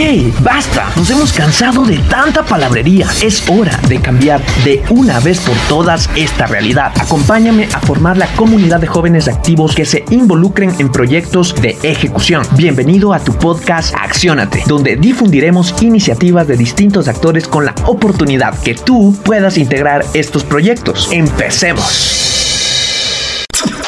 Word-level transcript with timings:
¡Hey! 0.00 0.32
¡Basta! 0.44 0.92
Nos 0.94 1.10
hemos 1.10 1.32
cansado 1.32 1.84
de 1.84 1.98
tanta 1.98 2.44
palabrería. 2.44 3.08
Es 3.20 3.50
hora 3.50 3.76
de 3.88 4.00
cambiar 4.00 4.40
de 4.62 4.80
una 4.90 5.18
vez 5.18 5.40
por 5.40 5.56
todas 5.68 6.08
esta 6.14 6.46
realidad. 6.46 6.92
Acompáñame 7.00 7.64
a 7.74 7.80
formar 7.80 8.16
la 8.16 8.28
comunidad 8.36 8.78
de 8.78 8.86
jóvenes 8.86 9.26
activos 9.26 9.74
que 9.74 9.84
se 9.84 10.04
involucren 10.10 10.72
en 10.78 10.92
proyectos 10.92 11.52
de 11.60 11.76
ejecución. 11.82 12.46
Bienvenido 12.52 13.12
a 13.12 13.18
tu 13.18 13.32
podcast 13.32 13.92
Acciónate, 13.98 14.62
donde 14.68 14.94
difundiremos 14.94 15.74
iniciativas 15.82 16.46
de 16.46 16.56
distintos 16.56 17.08
actores 17.08 17.48
con 17.48 17.64
la 17.64 17.74
oportunidad 17.86 18.56
que 18.60 18.76
tú 18.76 19.16
puedas 19.24 19.58
integrar 19.58 20.04
estos 20.14 20.44
proyectos. 20.44 21.08
Empecemos. 21.10 22.38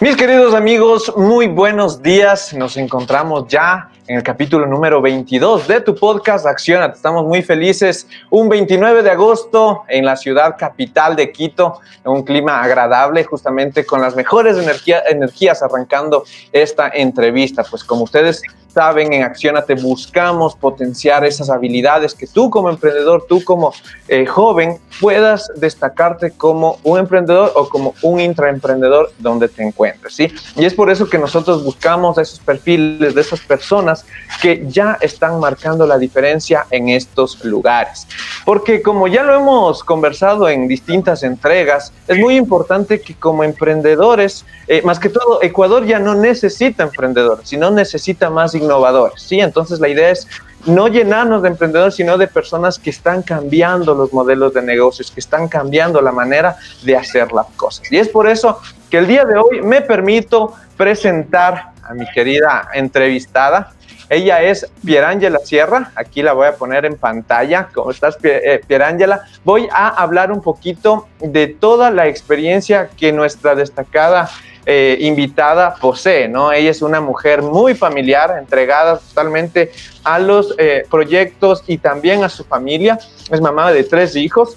Mis 0.00 0.16
queridos 0.16 0.54
amigos, 0.54 1.12
muy 1.16 1.46
buenos 1.46 2.02
días. 2.02 2.52
Nos 2.54 2.76
encontramos 2.78 3.46
ya 3.46 3.90
en 4.10 4.16
el 4.16 4.24
capítulo 4.24 4.66
número 4.66 5.00
22 5.00 5.68
de 5.68 5.80
tu 5.82 5.94
podcast 5.94 6.44
Acciona. 6.44 6.86
Estamos 6.86 7.24
muy 7.24 7.42
felices. 7.42 8.08
Un 8.28 8.48
29 8.48 9.04
de 9.04 9.10
agosto 9.12 9.84
en 9.88 10.04
la 10.04 10.16
ciudad 10.16 10.56
capital 10.58 11.14
de 11.14 11.30
Quito, 11.30 11.78
en 12.04 12.10
un 12.10 12.24
clima 12.24 12.60
agradable, 12.60 13.22
justamente 13.22 13.86
con 13.86 14.00
las 14.00 14.16
mejores 14.16 14.56
energías 14.58 15.62
arrancando 15.62 16.24
esta 16.50 16.88
entrevista. 16.88 17.62
Pues 17.62 17.84
como 17.84 18.02
ustedes 18.02 18.42
saben, 18.72 19.12
en 19.12 19.22
Accionate 19.22 19.74
buscamos 19.74 20.54
potenciar 20.54 21.24
esas 21.24 21.50
habilidades 21.50 22.14
que 22.14 22.26
tú 22.26 22.50
como 22.50 22.70
emprendedor, 22.70 23.26
tú 23.28 23.42
como 23.44 23.72
eh, 24.08 24.26
joven, 24.26 24.78
puedas 25.00 25.50
destacarte 25.56 26.32
como 26.32 26.78
un 26.84 26.98
emprendedor 26.98 27.52
o 27.56 27.68
como 27.68 27.94
un 28.02 28.20
intraemprendedor 28.20 29.12
donde 29.18 29.48
te 29.48 29.62
encuentres, 29.62 30.14
¿sí? 30.14 30.32
Y 30.56 30.64
es 30.64 30.74
por 30.74 30.90
eso 30.90 31.08
que 31.08 31.18
nosotros 31.18 31.64
buscamos 31.64 32.18
esos 32.18 32.38
perfiles 32.38 33.14
de 33.14 33.20
esas 33.20 33.40
personas 33.40 33.99
que 34.40 34.64
ya 34.68 34.98
están 35.00 35.38
marcando 35.40 35.86
la 35.86 35.98
diferencia 35.98 36.66
en 36.70 36.88
estos 36.88 37.44
lugares. 37.44 38.06
Porque 38.44 38.82
como 38.82 39.08
ya 39.08 39.22
lo 39.22 39.34
hemos 39.34 39.84
conversado 39.84 40.48
en 40.48 40.68
distintas 40.68 41.22
entregas, 41.22 41.92
es 42.08 42.18
muy 42.18 42.36
importante 42.36 43.00
que 43.00 43.14
como 43.14 43.44
emprendedores, 43.44 44.44
eh, 44.66 44.82
más 44.82 44.98
que 44.98 45.08
todo, 45.08 45.42
Ecuador 45.42 45.84
ya 45.84 45.98
no 45.98 46.14
necesita 46.14 46.84
emprendedores, 46.84 47.48
sino 47.48 47.70
necesita 47.70 48.30
más 48.30 48.54
innovadores, 48.54 49.22
¿sí? 49.22 49.40
Entonces 49.40 49.80
la 49.80 49.88
idea 49.88 50.10
es 50.10 50.26
no 50.66 50.88
llenarnos 50.88 51.42
de 51.42 51.48
emprendedores, 51.48 51.94
sino 51.94 52.18
de 52.18 52.26
personas 52.26 52.78
que 52.78 52.90
están 52.90 53.22
cambiando 53.22 53.94
los 53.94 54.12
modelos 54.12 54.52
de 54.54 54.62
negocios, 54.62 55.10
que 55.10 55.20
están 55.20 55.48
cambiando 55.48 56.00
la 56.00 56.12
manera 56.12 56.56
de 56.82 56.96
hacer 56.96 57.32
las 57.32 57.46
cosas. 57.56 57.90
Y 57.90 57.98
es 57.98 58.08
por 58.08 58.28
eso 58.28 58.60
que 58.90 58.98
el 58.98 59.06
día 59.06 59.24
de 59.24 59.36
hoy 59.36 59.62
me 59.62 59.80
permito 59.80 60.54
presentar 60.76 61.72
a 61.82 61.94
mi 61.94 62.06
querida 62.10 62.68
entrevistada. 62.74 63.72
Ella 64.08 64.42
es 64.42 64.68
Pierangela 64.84 65.38
Sierra, 65.38 65.92
aquí 65.94 66.20
la 66.22 66.32
voy 66.32 66.48
a 66.48 66.56
poner 66.56 66.84
en 66.84 66.96
pantalla. 66.96 67.68
¿Cómo 67.72 67.92
estás, 67.92 68.18
eh, 68.24 68.60
Pierangela? 68.66 69.24
Voy 69.44 69.68
a 69.70 69.88
hablar 69.88 70.32
un 70.32 70.42
poquito 70.42 71.06
de 71.20 71.46
toda 71.46 71.90
la 71.90 72.08
experiencia 72.08 72.90
que 72.96 73.12
nuestra 73.12 73.54
destacada 73.54 74.28
eh, 74.66 74.98
invitada 75.00 75.74
posee, 75.74 76.28
¿no? 76.28 76.52
Ella 76.52 76.70
es 76.70 76.82
una 76.82 77.00
mujer 77.00 77.42
muy 77.42 77.74
familiar, 77.74 78.36
entregada 78.38 78.98
totalmente 78.98 79.72
a 80.04 80.18
los 80.18 80.54
eh, 80.58 80.84
proyectos 80.90 81.64
y 81.66 81.78
también 81.78 82.24
a 82.24 82.28
su 82.28 82.44
familia. 82.44 82.98
Es 83.30 83.40
mamá 83.40 83.72
de 83.72 83.84
tres 83.84 84.16
hijos 84.16 84.56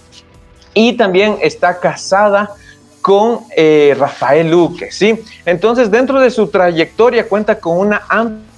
y 0.73 0.93
también 0.93 1.37
está 1.41 1.79
casada 1.79 2.51
con 3.01 3.41
eh, 3.55 3.95
Rafael 3.97 4.49
Luque, 4.49 4.91
¿sí? 4.91 5.19
Entonces, 5.45 5.91
dentro 5.91 6.19
de 6.19 6.31
su 6.31 6.47
trayectoria 6.47 7.27
cuenta 7.27 7.59
con 7.59 7.77
una 7.77 8.01
amplia 8.07 8.52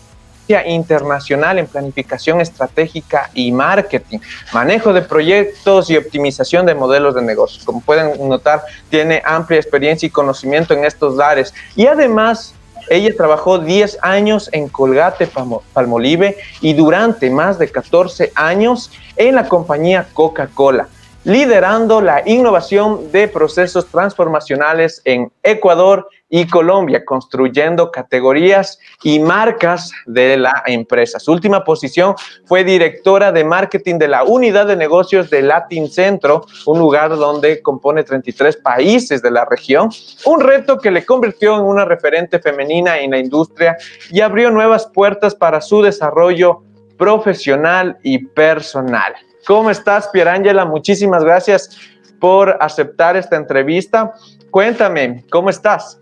internacional 0.48 1.58
en 1.60 1.68
planificación 1.68 2.42
estratégica 2.42 3.30
y 3.34 3.52
marketing, 3.52 4.20
manejo 4.54 4.94
de 4.94 5.02
proyectos 5.02 5.90
y 5.90 5.98
optimización 5.98 6.66
de 6.66 6.76
modelos 6.76 7.16
de 7.16 7.22
negocios. 7.22 7.64
Como 7.64 7.82
pueden 7.82 8.28
notar, 8.28 8.64
tiene 8.90 9.22
amplia 9.26 9.60
experiencia 9.60 10.08
y 10.08 10.10
conocimiento 10.10 10.74
en 10.74 10.86
estos 10.86 11.16
lares. 11.16 11.54
Y 11.76 11.88
además, 11.88 12.54
ella 12.90 13.16
trabajó 13.16 13.58
10 13.60 14.00
años 14.02 14.50
en 14.52 14.70
Colgate 14.70 15.28
Palmolive 15.74 16.38
y 16.62 16.74
durante 16.74 17.30
más 17.30 17.58
de 17.58 17.70
14 17.70 18.32
años 18.36 18.92
en 19.16 19.36
la 19.36 19.48
compañía 19.48 20.08
Coca-Cola 20.14 20.88
liderando 21.26 22.02
la 22.02 22.22
innovación 22.28 23.12
de 23.12 23.28
procesos 23.28 23.88
transformacionales 23.88 25.02
en 25.06 25.32
Ecuador 25.42 26.08
y 26.36 26.46
Colombia, 26.48 27.06
construyendo 27.06 27.92
categorías 27.92 28.78
y 29.02 29.20
marcas 29.20 29.94
de 30.06 30.36
la 30.36 30.64
empresa. 30.66 31.18
Su 31.18 31.32
última 31.32 31.64
posición 31.64 32.14
fue 32.44 32.66
directora 32.66 33.32
de 33.32 33.46
marketing 33.46 33.98
de 33.98 34.10
la 34.10 34.26
unidad 34.26 34.68
de 34.68 34.76
negocios 34.76 35.30
de 35.30 35.42
Latin 35.42 35.88
Centro, 35.88 36.46
un 36.66 36.78
lugar 36.78 37.16
donde 37.16 37.62
compone 37.62 38.04
33 38.04 38.58
países 38.58 39.22
de 39.22 39.32
la 39.32 39.46
región, 39.46 39.90
un 40.26 40.42
reto 40.42 40.78
que 40.78 40.92
le 40.92 41.06
convirtió 41.06 41.56
en 41.56 41.62
una 41.62 41.86
referente 41.86 42.40
femenina 42.40 43.00
en 43.00 43.12
la 43.12 43.20
industria 43.20 43.78
y 44.12 44.20
abrió 44.20 44.52
nuevas 44.52 44.88
puertas 44.88 45.34
para 45.34 45.62
su 45.62 45.82
desarrollo 45.82 46.64
profesional 46.98 47.98
y 48.04 48.26
personal. 48.26 49.14
¿Cómo 49.48 49.72
estás, 49.72 50.10
Pierangela? 50.10 50.66
Muchísimas 50.66 51.24
gracias 51.24 51.78
por 52.20 52.58
aceptar 52.60 53.16
esta 53.16 53.38
entrevista. 53.38 54.12
Cuéntame, 54.52 55.24
¿cómo 55.30 55.50
estás? 55.50 56.02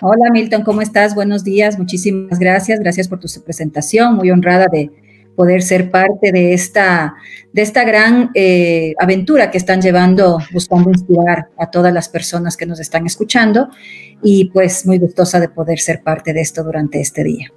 Hola, 0.00 0.30
Milton, 0.32 0.62
¿cómo 0.62 0.82
estás? 0.82 1.14
Buenos 1.14 1.44
días, 1.44 1.78
muchísimas 1.78 2.38
gracias. 2.38 2.80
Gracias 2.80 3.08
por 3.08 3.20
tu 3.20 3.28
presentación. 3.44 4.16
Muy 4.16 4.30
honrada 4.30 4.66
de 4.70 4.90
poder 5.36 5.62
ser 5.62 5.90
parte 5.90 6.32
de 6.32 6.52
esta, 6.52 7.14
de 7.52 7.62
esta 7.62 7.84
gran 7.84 8.30
eh, 8.34 8.94
aventura 8.98 9.50
que 9.50 9.58
están 9.58 9.80
llevando, 9.80 10.38
buscando 10.52 10.90
inspirar 10.90 11.48
a 11.58 11.70
todas 11.70 11.92
las 11.92 12.08
personas 12.08 12.56
que 12.56 12.66
nos 12.66 12.80
están 12.80 13.06
escuchando. 13.06 13.68
Y 14.22 14.50
pues 14.50 14.86
muy 14.86 14.98
gustosa 14.98 15.40
de 15.40 15.48
poder 15.48 15.78
ser 15.78 16.02
parte 16.02 16.32
de 16.32 16.40
esto 16.40 16.62
durante 16.62 17.00
este 17.00 17.24
día. 17.24 17.52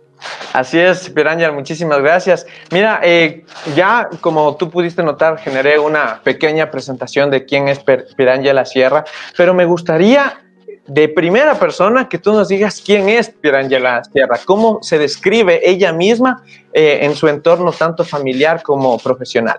Así 0.53 0.79
es, 0.79 1.09
Pirangel, 1.09 1.51
muchísimas 1.51 1.99
gracias. 1.99 2.47
Mira, 2.71 3.01
eh, 3.03 3.43
ya 3.75 4.09
como 4.21 4.55
tú 4.55 4.69
pudiste 4.69 5.03
notar, 5.03 5.37
generé 5.37 5.77
una 5.77 6.21
pequeña 6.23 6.71
presentación 6.71 7.29
de 7.29 7.45
quién 7.45 7.67
es 7.67 7.79
Pirangela 8.15 8.65
Sierra, 8.65 9.03
pero 9.37 9.53
me 9.53 9.65
gustaría 9.65 10.44
de 10.87 11.09
primera 11.09 11.57
persona 11.57 12.07
que 12.07 12.17
tú 12.17 12.31
nos 12.33 12.47
digas 12.47 12.81
quién 12.85 13.09
es 13.09 13.29
Pirangela 13.29 14.03
Sierra, 14.03 14.39
cómo 14.45 14.79
se 14.81 14.99
describe 14.99 15.61
ella 15.67 15.91
misma 15.91 16.43
eh, 16.73 16.99
en 17.01 17.15
su 17.15 17.27
entorno 17.27 17.71
tanto 17.71 18.03
familiar 18.03 18.61
como 18.61 18.97
profesional. 18.99 19.57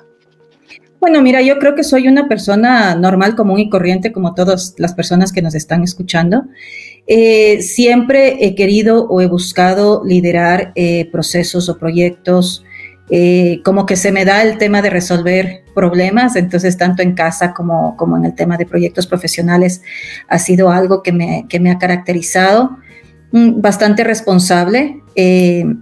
Bueno, 1.00 1.20
mira, 1.22 1.42
yo 1.42 1.58
creo 1.58 1.74
que 1.74 1.84
soy 1.84 2.08
una 2.08 2.26
persona 2.26 2.94
normal, 2.94 3.36
común 3.36 3.60
y 3.60 3.68
corriente, 3.68 4.12
como 4.12 4.34
todas 4.34 4.74
las 4.78 4.94
personas 4.94 5.30
que 5.30 5.42
nos 5.42 5.54
están 5.54 5.82
escuchando. 5.82 6.44
Eh, 7.06 7.60
siempre 7.62 8.44
he 8.44 8.54
querido 8.54 9.06
o 9.06 9.20
he 9.20 9.26
buscado 9.26 10.02
liderar 10.04 10.72
eh, 10.74 11.08
procesos 11.12 11.68
o 11.68 11.78
proyectos, 11.78 12.64
eh, 13.10 13.60
como 13.64 13.86
que 13.86 13.96
se 13.96 14.12
me 14.12 14.24
da 14.24 14.42
el 14.42 14.58
tema 14.58 14.82
de 14.82 14.90
resolver 14.90 15.64
problemas, 15.74 16.36
entonces 16.36 16.76
tanto 16.76 17.02
en 17.02 17.14
casa 17.14 17.52
como, 17.54 17.96
como 17.96 18.16
en 18.16 18.24
el 18.24 18.34
tema 18.34 18.56
de 18.56 18.66
proyectos 18.66 19.06
profesionales 19.06 19.82
ha 20.28 20.38
sido 20.38 20.70
algo 20.70 21.02
que 21.02 21.12
me, 21.12 21.46
que 21.48 21.60
me 21.60 21.70
ha 21.70 21.78
caracterizado, 21.78 22.78
mm, 23.32 23.60
bastante 23.60 24.04
responsable, 24.04 25.02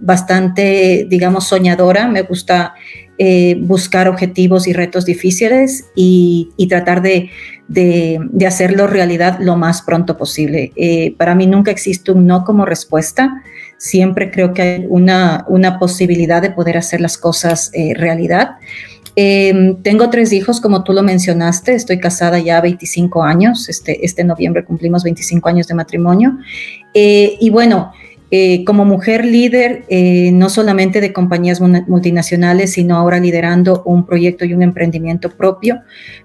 bastante, 0.01 1.05
digamos, 1.09 1.47
soñadora, 1.47 2.07
me 2.07 2.21
gusta 2.21 2.73
eh, 3.17 3.55
buscar 3.61 4.09
objetivos 4.09 4.67
y 4.67 4.73
retos 4.73 5.05
difíciles 5.05 5.85
y, 5.95 6.49
tratar 6.67 7.01
de, 7.01 7.29
de, 7.69 8.45
hacerlo 8.45 8.87
realidad 8.87 9.37
lo 9.39 9.55
más 9.55 9.83
pronto 9.83 10.17
posible. 10.17 10.73
Eh, 10.75 11.15
para 11.17 11.33
mí 11.33 11.47
nunca 11.47 11.71
existe 11.71 12.11
un 12.11 12.27
no 12.27 12.43
como 12.43 12.65
respuesta. 12.65 13.41
Siempre 13.77 14.31
creo 14.31 14.53
que 14.53 14.61
hay 14.61 14.85
una, 14.89 15.45
una 15.47 15.79
posibilidad 15.79 16.41
de 16.41 16.51
poder 16.51 16.77
hacer 16.77 17.01
las 17.01 17.17
cosas 17.17 17.71
eh, 17.73 17.93
realidad. 17.95 18.51
Em, 19.15 19.81
tengo 19.81 20.09
tres 20.09 20.33
hijos, 20.33 20.59
como 20.59 20.83
tú 20.83 20.93
lo 20.93 21.03
mencionaste. 21.03 21.73
Estoy 21.73 21.99
casada 21.99 22.39
ya 22.39 22.59
25 22.61 23.23
años. 23.23 23.69
Este, 23.69 24.05
este 24.05 24.23
noviembre 24.23 24.65
cumplimos 24.65 25.03
25 25.03 25.49
años 25.49 25.67
de 25.67 25.73
matrimonio. 25.73 26.37
y 26.93 27.49
bueno, 27.49 27.91
eh, 28.31 28.65
como 28.65 28.85
mujer 28.85 29.23
líder, 29.23 29.85
eh, 29.87 30.31
no 30.33 30.49
solamente 30.49 30.99
de 30.99 31.13
compañías 31.13 31.61
multinacionales, 31.61 32.73
sino 32.73 32.97
ahora 32.97 33.19
liderando 33.19 33.83
un 33.85 34.05
proyecto 34.05 34.45
y 34.45 34.53
un 34.55 34.63
emprendimiento 34.63 35.29
propio, 35.29 35.81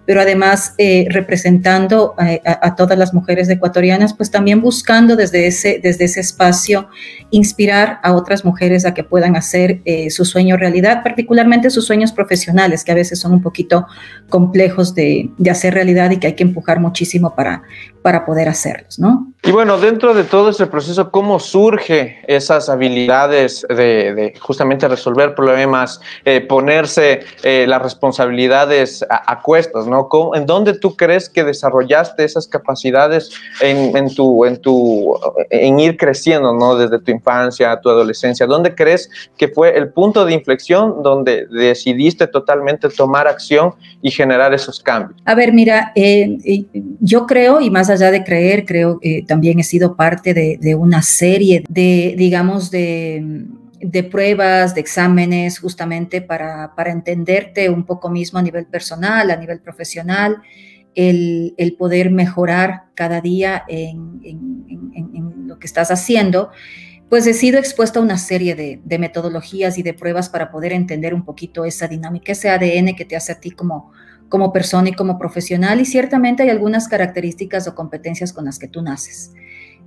pero 0.07 0.23
además 0.23 0.75
eh, 0.79 1.07
representando 1.11 2.15
a, 2.17 2.75
todas 2.75 2.99
las 2.99 3.13
mujeres 3.13 3.49
ecuatorianas, 3.51 4.15
pues 4.15 4.31
también 4.31 4.63
buscando 4.63 5.15
desde 5.15 5.47
ese, 5.47 5.79
desde 5.83 6.07
ese 6.07 6.21
espacio 6.21 6.89
inspirar 7.31 8.01
a 8.03 8.15
otras 8.15 8.45
mujeres 8.45 8.87
a 8.87 8.95
que 8.95 9.05
puedan 9.05 9.37
hacer 9.37 9.83
su 10.09 10.25
sueño 10.25 10.57
realidad, 10.57 11.03
particularmente 11.03 11.71
sus 11.71 11.87
sueños 11.87 12.13
profesionales, 12.13 12.83
que 12.83 12.93
a 12.93 12.97
veces 12.97 13.21
son 13.21 13.33
un 13.33 13.43
poquito 13.43 13.87
complejos 14.29 14.95
de, 14.95 15.31
de 15.37 15.51
hacer 15.51 15.75
realidad 15.75 16.11
y 16.11 16.17
que 16.17 16.29
hay 16.29 16.35
que 16.35 16.45
empujar 16.45 16.81
muchísimo 16.81 17.35
para, 17.35 17.63
para 18.03 18.25
poder 18.25 18.49
hacerlos, 18.49 18.99
¿no? 18.99 19.33
Y 19.43 19.51
bueno, 19.51 19.79
dentro 19.79 20.15
de 20.15 20.25
todo 20.25 20.51
ese 20.51 20.67
proceso, 20.67 21.11
¿cómo 21.11 21.39
surge 21.39 21.90
esas 21.91 22.69
habilidades 22.69 23.67
de, 23.69 24.35
justamente 24.41 24.89
resolver 24.89 25.35
problemas, 25.35 26.01
eh, 26.25 26.41
ponerse 26.41 27.21
eh, 27.43 27.67
las 27.69 27.83
responsabilidades 27.83 29.05
a, 29.09 29.41
cuestas, 29.43 29.87
¿no? 29.87 30.09
¿En 30.35 30.47
dónde 30.47 30.75
tú 30.75 30.97
crees 30.97 31.29
que 31.29 31.45
desarrollaste 31.45 32.25
esas 32.25 32.47
capacidades 32.47 33.31
en, 33.61 34.15
tu, 34.15 34.45
en, 34.45 34.61
tu, 34.61 35.15
en 35.51 35.81
ir 35.81 35.97
creciendo, 35.97 36.53
¿no? 36.55 36.77
Desde 36.77 36.99
tu 37.01 37.11
infancia 37.11 37.73
a 37.73 37.81
tu 37.81 37.89
adolescencia. 37.89 38.47
¿Dónde 38.47 38.75
crees 38.75 39.11
que 39.37 39.49
fue 39.49 39.77
el 39.77 39.93
punto 39.93 40.25
de 40.25 40.35
inflexión 40.35 41.03
donde 41.03 41.47
decidiste 41.47 42.27
totalmente 42.27 42.89
tomar 42.89 43.27
acción 43.27 43.75
y 44.03 44.11
generar 44.11 44.53
esos 44.55 44.81
cambios? 44.81 45.21
A 45.25 45.35
ver, 45.35 45.53
mira, 45.53 45.93
eh, 45.95 46.39
yo 47.01 47.27
creo, 47.27 47.61
y 47.61 47.71
más 47.71 47.91
allá 47.91 48.11
de 48.11 48.25
creer, 48.25 48.65
creo 48.65 48.99
que 49.01 49.25
también 49.27 49.59
he 49.59 49.65
sido 49.65 49.97
parte 49.97 50.35
de, 50.35 50.75
una 50.75 51.03
serie 51.03 51.65
de, 51.69 51.80
digamos, 52.17 52.71
de, 52.71 53.47
pruebas, 54.11 54.75
de 54.75 54.81
exámenes, 54.81 55.59
justamente 55.59 56.23
para, 56.23 56.73
entenderte 56.87 57.69
un 57.71 57.85
poco 57.85 58.11
mismo 58.11 58.39
a 58.39 58.43
nivel 58.43 58.67
personal, 58.67 59.31
a 59.31 59.37
nivel 59.37 59.61
profesional, 59.61 60.43
el, 60.95 61.77
poder 61.79 62.11
mejorar 62.11 62.85
cada 62.95 63.21
día 63.21 63.65
en, 63.69 64.21
lo 65.47 65.59
que 65.59 65.67
estás 65.67 65.91
haciendo 65.91 66.51
pues 67.09 67.27
he 67.27 67.35
sido 67.35 67.59
expuesta 67.59 67.99
a 67.99 68.03
una 68.03 68.19
serie 68.19 68.55
de, 68.55 68.81
de, 68.85 68.99
metodologías 68.99 69.79
y 69.79 69.83
de 69.83 69.95
pruebas 69.95 70.29
para 70.29 70.53
poder 70.53 70.73
entender 70.73 71.13
un 71.13 71.25
poquito 71.25 71.65
esa 71.65 71.89
dinámica, 71.89 72.31
ese 72.31 72.51
ADN 72.51 72.95
que 72.95 73.05
te 73.05 73.17
hace 73.17 73.33
a 73.33 73.41
ti 73.41 73.51
como 73.51 74.53
persona 74.53 74.91
y 74.91 74.93
como 74.93 75.19
profesional 75.19 75.81
y 75.81 75.87
ciertamente 75.87 76.45
hay 76.45 76.51
algunas 76.51 76.87
características 76.87 77.67
o 77.67 77.75
competencias 77.75 78.33
con 78.33 78.45
las 78.45 78.61
que 78.61 78.69
tú 78.69 78.81
naces. 78.81 79.33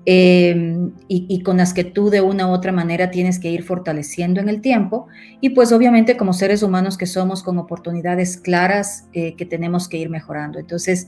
Em, 0.06 0.92
y, 1.08 1.42
con 1.44 1.56
las 1.56 1.74
que 1.74 1.86
tú 1.86 2.10
de 2.10 2.20
una 2.20 2.48
u 2.48 2.52
otra 2.52 2.74
manera 2.74 3.10
tienes 3.10 3.40
que 3.40 3.50
ir 3.50 3.64
fortaleciendo 3.64 4.42
en 4.42 4.50
el 4.50 4.60
tiempo. 4.60 5.08
Y 5.40 5.52
pues 5.52 5.72
obviamente 5.72 6.18
como 6.18 6.34
seres 6.34 6.62
humanos 6.62 6.98
que 6.98 7.06
somos 7.06 7.42
con 7.42 7.58
oportunidades 7.58 8.36
claras 8.36 9.08
eh, 9.14 9.36
que 9.36 9.46
tenemos 9.46 9.88
que 9.88 9.98
ir 9.98 10.10
mejorando. 10.10 10.60
Entonces, 10.60 11.08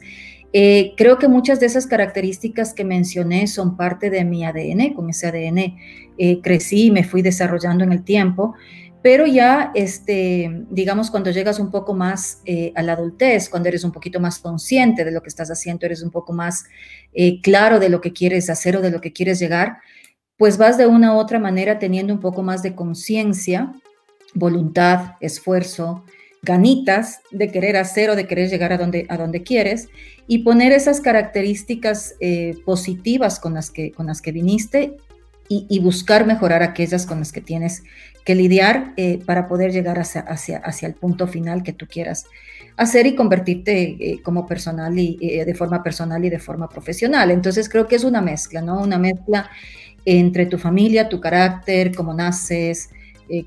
eh, 0.54 0.94
creo 0.96 1.18
que 1.18 1.28
muchas 1.28 1.60
de 1.60 1.66
esas 1.66 1.88
características 1.88 2.74
que 2.74 2.86
mencioné 2.86 3.48
son 3.48 3.76
parte 3.76 4.10
de 4.10 4.24
mi 4.24 4.46
ADN, 4.46 4.94
con 4.94 5.10
ese 5.10 5.28
ADN 5.28 5.76
eh, 6.18 6.40
crecí 6.42 6.86
y 6.86 6.92
me 6.92 7.04
fui 7.04 7.22
desarrollando 7.22 7.84
en 7.84 7.92
el 7.92 8.04
tiempo 8.04 8.54
pero 9.06 9.28
ya, 9.28 9.72
este, 9.76 10.66
digamos, 10.72 11.12
cuando 11.12 11.30
llegas 11.30 11.60
un 11.60 11.70
poco 11.70 11.94
más 11.94 12.42
eh, 12.44 12.74
a 12.74 12.82
la 12.82 12.94
adultez, 12.94 13.50
cuando 13.50 13.70
eres 13.70 13.84
un 13.84 13.92
poquito 13.92 14.20
más 14.20 14.40
consciente 14.40 15.06
de 15.06 15.12
lo 15.12 15.22
que 15.22 15.30
estás 15.30 15.52
haciendo, 15.52 15.86
eres 15.86 16.02
un 16.02 16.10
poco 16.10 16.34
más 16.34 16.64
eh, 17.14 17.40
claro 17.42 17.80
de 17.80 17.90
lo 17.90 18.02
que 18.02 18.14
quieres 18.14 18.50
hacer 18.50 18.76
o 18.78 18.82
de 18.82 18.90
lo 18.90 19.02
que 19.02 19.14
quieres 19.14 19.38
llegar, 19.38 19.78
pues 20.38 20.58
vas 20.58 20.80
de 20.80 20.88
una 20.88 21.14
u 21.14 21.20
otra 21.20 21.38
manera 21.38 21.78
teniendo 21.78 22.16
un 22.16 22.20
poco 22.20 22.42
más 22.42 22.64
de 22.64 22.74
conciencia, 22.74 23.74
voluntad, 24.34 25.18
esfuerzo, 25.20 26.04
ganitas 26.42 27.20
de 27.30 27.52
querer 27.52 27.78
hacer 27.78 28.10
o 28.10 28.16
de 28.16 28.26
querer 28.26 28.50
llegar 28.50 28.74
a 28.74 28.80
donde, 28.80 29.06
a 29.10 29.18
donde 29.18 29.44
quieres 29.44 29.88
y 30.26 30.40
poner 30.40 30.72
esas 30.72 31.00
características 31.00 32.16
eh, 32.22 32.56
positivas 32.66 33.40
con 33.40 33.54
las, 33.54 33.70
que, 33.70 33.92
con 33.92 34.08
las 34.08 34.24
que 34.24 34.32
viniste 34.32 34.98
y, 35.48 35.80
buscar 35.80 36.26
mejorar 36.26 36.64
aquellas 36.64 37.06
con 37.06 37.20
las 37.20 37.32
que 37.32 37.42
tienes 37.42 37.84
que 38.26 38.36
lidiar 38.36 38.94
eh, 38.98 39.20
para 39.24 39.48
poder 39.48 39.72
llegar 39.72 40.00
hacia, 40.00 40.22
hacia, 40.22 40.58
hacia, 40.58 40.88
el 40.88 40.96
punto 40.96 41.28
final 41.28 41.62
que 41.64 41.74
tú 41.74 41.86
quieras 41.88 42.26
hacer 42.76 43.06
y 43.06 43.16
convertirte 43.16 43.84
eh, 44.00 44.22
como 44.24 44.48
personal 44.48 44.98
y 44.98 45.18
eh, 45.22 45.46
de 45.46 45.54
forma 45.54 45.84
personal 45.84 46.26
y 46.26 46.30
de 46.30 46.40
forma 46.40 46.68
profesional. 46.68 47.30
Entonces 47.30 47.70
creo 47.70 47.88
que 47.88 47.96
es 47.96 48.04
una 48.04 48.22
mezcla, 48.22 48.62
¿no? 48.62 48.82
Una 48.82 48.98
mezcla 48.98 49.50
entre 50.06 50.48
tu 50.48 50.58
familia, 50.58 51.08
tu 51.08 51.22
carácter, 51.22 51.96
cómo 51.96 52.14
naces, 52.14 52.90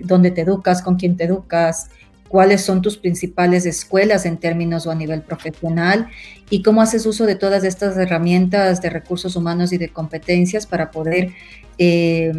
dónde 0.00 0.32
te 0.32 0.40
educas, 0.40 0.82
con 0.82 0.96
quién 0.96 1.16
te 1.16 1.24
educas, 1.24 1.90
cuáles 2.28 2.62
son 2.62 2.82
tus 2.82 2.96
principales 2.96 3.64
escuelas 3.66 4.26
en 4.26 4.38
términos 4.38 4.86
o 4.86 4.90
a 4.90 4.94
nivel 4.94 5.22
profesional 5.22 6.08
y 6.50 6.62
cómo 6.62 6.82
haces 6.82 7.06
uso 7.06 7.26
de 7.26 7.36
todas 7.36 7.62
estas 7.62 7.96
herramientas 7.96 8.82
de 8.82 8.90
recursos 8.90 9.36
humanos 9.36 9.72
y 9.72 9.78
de 9.78 9.88
competencias 9.88 10.66
para 10.66 10.90
poder 10.90 11.32
eh, 11.78 12.32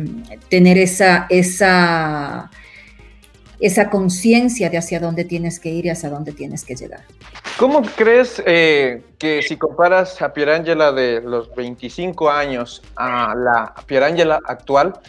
tener 0.50 0.78
esa, 0.78 1.26
esa, 1.30 2.52
esa 3.60 3.90
conciencia 3.90 4.70
de 4.70 4.78
hacia 4.78 5.00
dónde 5.00 5.24
tienes 5.24 5.60
que 5.60 5.70
ir 5.70 5.86
y 5.86 5.90
hacia 5.90 6.10
dónde 6.10 6.34
tienes 6.34 6.66
que 6.66 6.76
llegar. 6.76 7.02
¿Cómo 7.58 7.82
crees 7.82 8.42
eh, 8.46 9.02
que 9.18 9.42
si 9.42 9.58
comparas 9.58 10.22
a 10.22 10.34
Pierangela 10.34 10.92
de 10.92 11.22
los 11.22 11.54
25 11.56 12.30
años 12.30 12.82
a 12.96 13.34
la 13.36 13.74
Pierangela 13.86 14.40
actual, 14.46 15.00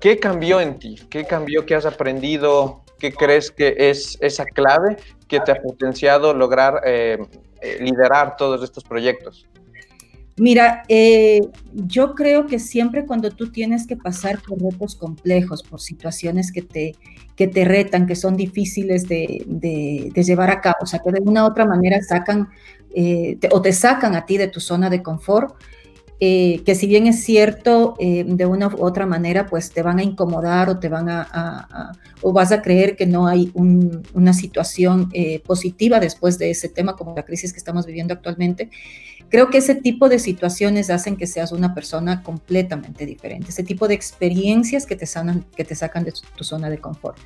¿qué 0.00 0.18
cambió 0.18 0.60
en 0.60 0.78
ti? 0.78 0.96
¿Qué 1.08 1.24
cambió? 1.24 1.66
¿Qué 1.66 1.74
has 1.74 1.86
aprendido? 1.86 2.82
¿Qué 2.98 3.12
crees 3.12 3.50
que 3.50 3.74
es 3.78 4.18
esa 4.20 4.44
clave 4.44 4.96
que 5.28 5.40
te 5.40 5.52
ha 5.52 5.62
potenciado 5.62 6.34
lograr 6.34 6.82
eh, 6.84 7.18
liderar 7.80 8.36
todos 8.36 8.62
estos 8.62 8.84
proyectos? 8.84 9.46
Mira, 10.40 10.84
eh, 10.88 11.42
yo 11.74 12.14
creo 12.14 12.46
que 12.46 12.58
siempre 12.58 13.04
cuando 13.04 13.30
tú 13.30 13.52
tienes 13.52 13.86
que 13.86 13.94
pasar 13.94 14.40
por 14.40 14.58
retos 14.58 14.94
complejos, 14.94 15.62
por 15.62 15.82
situaciones 15.82 16.50
que 16.50 16.62
te, 16.62 16.94
que 17.36 17.46
te 17.46 17.66
retan, 17.66 18.06
que 18.06 18.16
son 18.16 18.38
difíciles 18.38 19.06
de, 19.06 20.10
llevar 20.14 20.50
a 20.50 20.62
cabo, 20.62 20.76
o 20.80 20.86
sea, 20.86 21.00
que 21.00 21.12
de 21.12 21.20
una 21.20 21.44
u 21.44 21.46
otra 21.46 21.66
manera 21.66 22.00
sacan 22.00 22.48
eh, 22.94 23.38
o 23.50 23.60
te 23.60 23.74
sacan 23.74 24.14
a 24.14 24.24
ti 24.24 24.38
de 24.38 24.48
tu 24.48 24.60
zona 24.60 24.88
de 24.88 25.02
confort, 25.02 25.56
eh, 26.20 26.62
que 26.64 26.74
si 26.74 26.86
bien 26.86 27.06
es 27.06 27.22
cierto, 27.22 27.96
de 27.98 28.46
una 28.46 28.68
u 28.68 28.82
otra 28.82 29.04
manera, 29.04 29.44
pues 29.44 29.70
te 29.70 29.82
van 29.82 29.98
a 29.98 30.02
incomodar 30.02 30.70
o 30.70 30.78
te 30.78 30.88
van 30.88 31.10
a, 31.10 31.92
o 32.22 32.32
vas 32.32 32.50
a 32.50 32.62
creer 32.62 32.96
que 32.96 33.04
no 33.04 33.26
hay 33.26 33.52
una 33.54 34.32
situación 34.32 35.12
positiva 35.44 36.00
después 36.00 36.38
de 36.38 36.50
ese 36.50 36.70
tema, 36.70 36.96
como 36.96 37.14
la 37.14 37.24
crisis 37.26 37.52
que 37.52 37.58
estamos 37.58 37.84
viviendo 37.84 38.14
actualmente. 38.14 38.70
Creo 39.30 39.48
que 39.48 39.58
ese 39.58 39.76
tipo 39.76 40.08
de 40.08 40.18
situaciones 40.18 40.90
hacen 40.90 41.16
que 41.16 41.28
seas 41.28 41.52
una 41.52 41.72
persona 41.72 42.22
completamente 42.22 43.06
diferente, 43.06 43.50
ese 43.50 43.62
tipo 43.62 43.86
de 43.86 43.94
experiencias 43.94 44.86
que 44.86 44.96
te, 44.96 45.06
sanan, 45.06 45.46
que 45.56 45.64
te 45.64 45.76
sacan 45.76 46.02
de 46.04 46.12
tu, 46.36 46.42
zona 46.42 46.68
de 46.68 46.78
confort. 46.78 47.16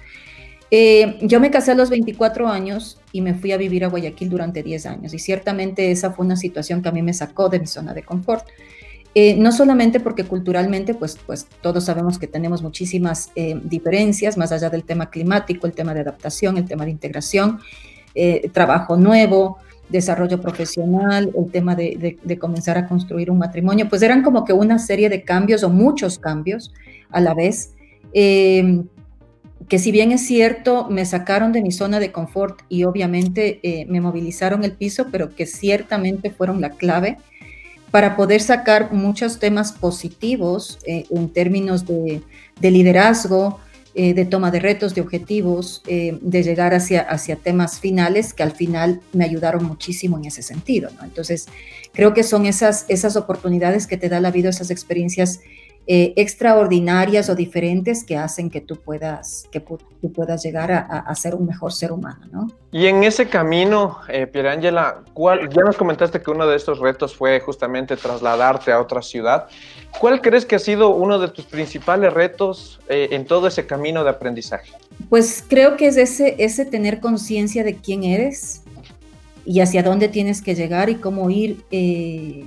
Eh, 0.70 1.18
yo 1.22 1.40
me 1.40 1.50
casé 1.50 1.72
a 1.72 1.74
los 1.74 1.88
24 1.88 2.48
años 2.48 3.00
y 3.10 3.22
me 3.22 3.32
fui 3.32 3.52
a 3.52 3.56
vivir 3.56 3.84
a 3.84 3.88
Guayaquil 3.88 4.28
durante 4.28 4.62
10 4.62 4.86
años 4.86 5.14
y 5.14 5.18
ciertamente 5.18 5.90
esa 5.90 6.10
fue 6.10 6.26
una 6.26 6.36
situación 6.36 6.82
que 6.82 6.90
a 6.90 6.92
mí 6.92 7.00
me 7.00 7.14
sacó 7.14 7.48
de 7.48 7.58
mi 7.58 7.66
zona 7.66 7.94
de 7.94 8.02
confort. 8.02 8.46
Eh, 9.14 9.36
no 9.36 9.52
solamente 9.52 10.00
porque 10.00 10.24
culturalmente, 10.24 10.92
pues, 10.92 11.16
pues 11.24 11.46
todos 11.62 11.84
sabemos 11.84 12.18
que 12.18 12.26
tenemos 12.26 12.62
muchísimas 12.62 13.30
eh, 13.34 13.58
diferencias, 13.62 14.36
más 14.36 14.52
allá 14.52 14.68
del 14.68 14.84
tema 14.84 15.08
climático, 15.08 15.66
el 15.66 15.72
tema 15.72 15.94
de 15.94 16.00
adaptación, 16.00 16.58
el 16.58 16.66
tema 16.66 16.84
de 16.84 16.90
integración, 16.90 17.60
trabajo 18.52 18.96
nuevo, 18.96 19.58
desarrollo 19.94 20.40
profesional, 20.40 21.32
el 21.38 21.50
tema 21.52 21.76
de, 21.76 22.18
comenzar 22.40 22.76
a 22.76 22.88
construir 22.88 23.30
un 23.30 23.38
matrimonio, 23.38 23.88
pues 23.88 24.02
eran 24.02 24.22
como 24.22 24.44
que 24.44 24.52
una 24.52 24.80
serie 24.80 25.08
de 25.08 25.22
cambios 25.22 25.62
o 25.62 25.70
muchos 25.70 26.18
cambios 26.18 26.72
a 27.10 27.20
la 27.20 27.32
vez, 27.32 27.74
em, 28.12 28.86
que 29.68 29.78
si 29.78 29.92
bien 29.92 30.10
es 30.10 30.26
cierto, 30.26 30.88
me 30.90 31.06
sacaron 31.06 31.52
de 31.52 31.62
mi 31.62 31.70
zona 31.70 32.00
de 32.00 32.10
confort 32.10 32.62
y 32.68 32.82
obviamente 32.84 33.60
eh, 33.62 33.86
me 33.88 34.00
movilizaron 34.00 34.64
el 34.64 34.72
piso, 34.72 35.06
pero 35.12 35.34
que 35.34 35.46
ciertamente 35.46 36.30
fueron 36.30 36.60
la 36.60 36.70
clave 36.70 37.16
para 37.92 38.16
poder 38.16 38.40
sacar 38.40 38.92
muchos 38.92 39.38
temas 39.38 39.70
positivos 39.72 40.78
eh, 40.86 41.04
en 41.08 41.28
términos 41.32 41.86
de, 41.86 42.20
de 42.60 42.70
liderazgo, 42.72 43.60
eh, 43.94 44.12
de 44.12 44.24
toma 44.24 44.50
de 44.50 44.58
retos, 44.58 44.94
de 44.94 45.00
objetivos, 45.00 45.82
eh, 45.86 46.18
de 46.20 46.42
llegar 46.42 46.74
hacia, 46.74 47.02
hacia 47.02 47.36
temas 47.36 47.78
finales 47.78 48.34
que 48.34 48.42
al 48.42 48.52
final 48.52 49.00
me 49.12 49.24
ayudaron 49.24 49.64
muchísimo 49.64 50.18
en 50.18 50.24
ese 50.24 50.42
sentido. 50.42 50.90
Entonces, 51.02 51.46
creo 51.92 52.12
que 52.12 52.24
son 52.24 52.46
esas, 52.46 52.86
esas 52.88 53.14
oportunidades 53.16 53.86
que 53.86 53.96
te 53.96 54.08
da 54.08 54.20
la 54.20 54.32
vida, 54.32 54.48
esas 54.48 54.70
experiencias 54.70 55.40
eh, 55.86 56.14
extraordinarias 56.16 57.28
o 57.28 57.34
diferentes 57.34 58.04
que 58.04 58.16
hacen 58.16 58.48
que 58.48 58.62
tú 58.62 58.76
puedas, 58.76 59.46
que 59.52 59.60
tú 59.60 60.12
puedas 60.12 60.42
llegar 60.42 60.72
a, 60.72 61.14
ser 61.14 61.34
un 61.34 61.46
mejor 61.46 61.72
ser 61.72 61.92
humano, 61.92 62.26
¿no? 62.32 62.50
Y 62.72 62.86
en 62.86 63.04
ese 63.04 63.28
camino, 63.28 63.98
eh, 64.08 64.26
Pierangela, 64.26 65.04
ya 65.14 65.62
nos 65.62 65.76
comentaste 65.76 66.22
que 66.22 66.30
uno 66.30 66.46
de 66.46 66.56
estos 66.56 66.78
retos 66.78 67.14
fue 67.14 67.38
justamente 67.40 67.96
trasladarte 67.96 68.72
a 68.72 68.80
otra 68.80 69.02
ciudad. 69.02 69.46
¿Cuál 70.00 70.22
crees 70.22 70.46
que 70.46 70.56
ha 70.56 70.58
sido 70.58 70.88
uno 70.88 71.18
de 71.18 71.28
tus 71.28 71.44
principales 71.44 72.12
retos 72.12 72.80
eh, 72.88 73.08
en 73.12 73.26
todo 73.26 73.46
ese 73.46 73.66
camino 73.66 74.02
de 74.04 74.10
aprendizaje? 74.10 74.72
Pues 75.10 75.44
creo 75.46 75.76
que 75.76 75.88
es 75.88 75.96
ese, 75.98 76.34
ese 76.38 76.64
tener 76.64 77.00
conciencia 77.00 77.62
de 77.62 77.76
quién 77.76 78.04
eres 78.04 78.62
y 79.44 79.60
hacia 79.60 79.82
dónde 79.82 80.08
tienes 80.08 80.40
que 80.40 80.54
llegar 80.54 80.88
y 80.88 80.96
cómo 80.96 81.30
ir 81.30 81.62
eh, 81.70 82.44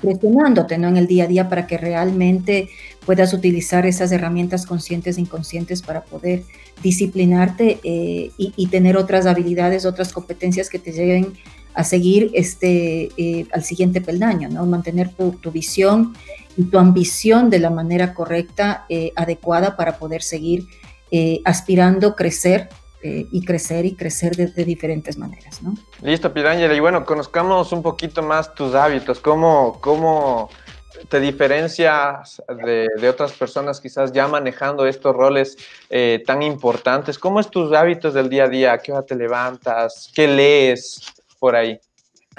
presionándote 0.00 0.78
¿no? 0.78 0.88
en 0.88 0.96
el 0.96 1.06
día 1.06 1.24
a 1.24 1.26
día 1.26 1.48
para 1.48 1.66
que 1.66 1.78
realmente 1.78 2.68
puedas 3.04 3.32
utilizar 3.32 3.86
esas 3.86 4.12
herramientas 4.12 4.66
conscientes 4.66 5.16
e 5.16 5.20
inconscientes 5.20 5.82
para 5.82 6.02
poder 6.02 6.42
disciplinarte 6.82 7.80
eh, 7.82 8.30
y, 8.36 8.66
tener 8.68 8.96
otras 8.96 9.26
habilidades, 9.26 9.84
otras 9.84 10.12
competencias 10.12 10.70
que 10.70 10.78
te 10.78 10.92
lleven 10.92 11.34
a 11.74 11.84
seguir 11.84 12.30
este, 12.34 13.10
eh, 13.16 13.46
al 13.52 13.64
siguiente 13.64 14.00
peldaño, 14.00 14.48
¿no? 14.48 14.66
Mantener 14.66 15.10
tu, 15.10 15.50
visión 15.50 16.14
y 16.56 16.64
tu 16.64 16.78
ambición 16.78 17.50
de 17.50 17.58
la 17.58 17.70
manera 17.70 18.14
correcta, 18.14 18.86
eh, 18.88 19.12
adecuada 19.16 19.76
para 19.76 19.98
poder 19.98 20.22
seguir 20.22 20.66
aspirando, 21.44 22.14
crecer 22.14 22.68
y 23.02 23.44
crecer 23.44 23.86
y 23.86 23.94
crecer 23.94 24.36
de, 24.36 24.64
diferentes 24.64 25.16
maneras, 25.16 25.62
¿no? 25.62 25.74
Listo, 26.02 26.32
Pirangela. 26.32 26.74
Y 26.74 26.80
bueno, 26.80 27.04
conozcamos 27.04 27.72
un 27.72 27.82
poquito 27.82 28.22
más 28.22 28.54
tus 28.54 28.74
hábitos, 28.74 29.20
cómo, 29.20 29.78
cómo 29.80 30.50
te 31.08 31.18
diferencias 31.18 32.42
de, 32.64 33.08
otras 33.08 33.32
personas 33.32 33.80
quizás 33.80 34.12
ya 34.12 34.28
manejando 34.28 34.86
estos 34.86 35.16
roles 35.16 35.56
tan 36.26 36.42
importantes? 36.42 37.18
¿Cómo 37.18 37.40
es 37.40 37.50
tus 37.50 37.72
hábitos 37.72 38.12
del 38.12 38.28
día 38.28 38.44
a 38.44 38.48
día? 38.48 38.72
¿A 38.72 38.78
qué 38.78 38.92
hora 38.92 39.02
te 39.02 39.14
levantas? 39.14 40.12
¿Qué 40.14 40.28
lees? 40.28 41.00
por 41.40 41.56
ahí? 41.56 41.80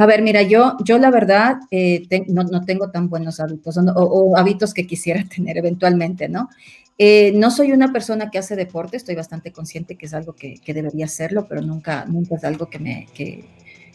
A 0.02 0.08
ver, 0.08 0.24
mira, 0.24 0.42
yo, 0.42 0.78
yo 0.84 0.98
la 0.98 1.12
verdad 1.12 1.58
eh, 1.70 2.08
no, 2.28 2.66
tengo 2.66 2.90
tan 2.90 3.08
buenos 3.08 3.40
hábitos 3.40 3.78
o, 3.78 4.36
hábitos 4.36 4.74
que 4.74 4.88
quisiera 4.88 5.24
tener 5.36 5.60
eventualmente, 5.60 6.28
¿no? 6.28 6.50
Eh, 6.98 7.34
no 7.36 7.52
soy 7.52 7.72
una 7.72 7.94
persona 7.94 8.32
que 8.32 8.40
hace 8.40 8.56
deporte, 8.56 8.98
estoy 8.98 9.14
bastante 9.14 9.52
consciente 9.52 9.98
que 9.98 10.08
es 10.08 10.16
algo 10.16 10.34
que, 10.34 10.60
debería 10.66 11.06
hacerlo, 11.06 11.46
pero 11.48 11.62
nunca, 11.62 12.06
nunca 12.06 12.34
es 12.34 12.44
algo 12.44 12.68
que 12.68 12.80
me, 12.80 13.10
que, 13.14 13.46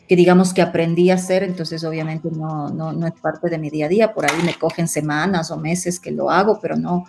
digamos 0.08 0.54
que 0.54 0.62
aprendí 0.62 1.10
a 1.10 1.14
hacer, 1.14 1.42
entonces 1.42 1.82
obviamente 1.82 2.28
no, 2.30 2.68
no, 2.68 2.92
no 2.92 3.08
es 3.08 3.14
parte 3.20 3.50
de 3.50 3.58
mi 3.58 3.68
día 3.68 3.86
a 3.86 3.88
día, 3.88 4.14
por 4.14 4.30
ahí 4.30 4.44
me 4.44 4.54
cogen 4.54 4.86
semanas 4.86 5.50
o 5.50 5.56
meses 5.56 5.98
que 5.98 6.12
lo 6.12 6.30
hago, 6.30 6.60
pero 6.62 6.76
no, 6.76 7.06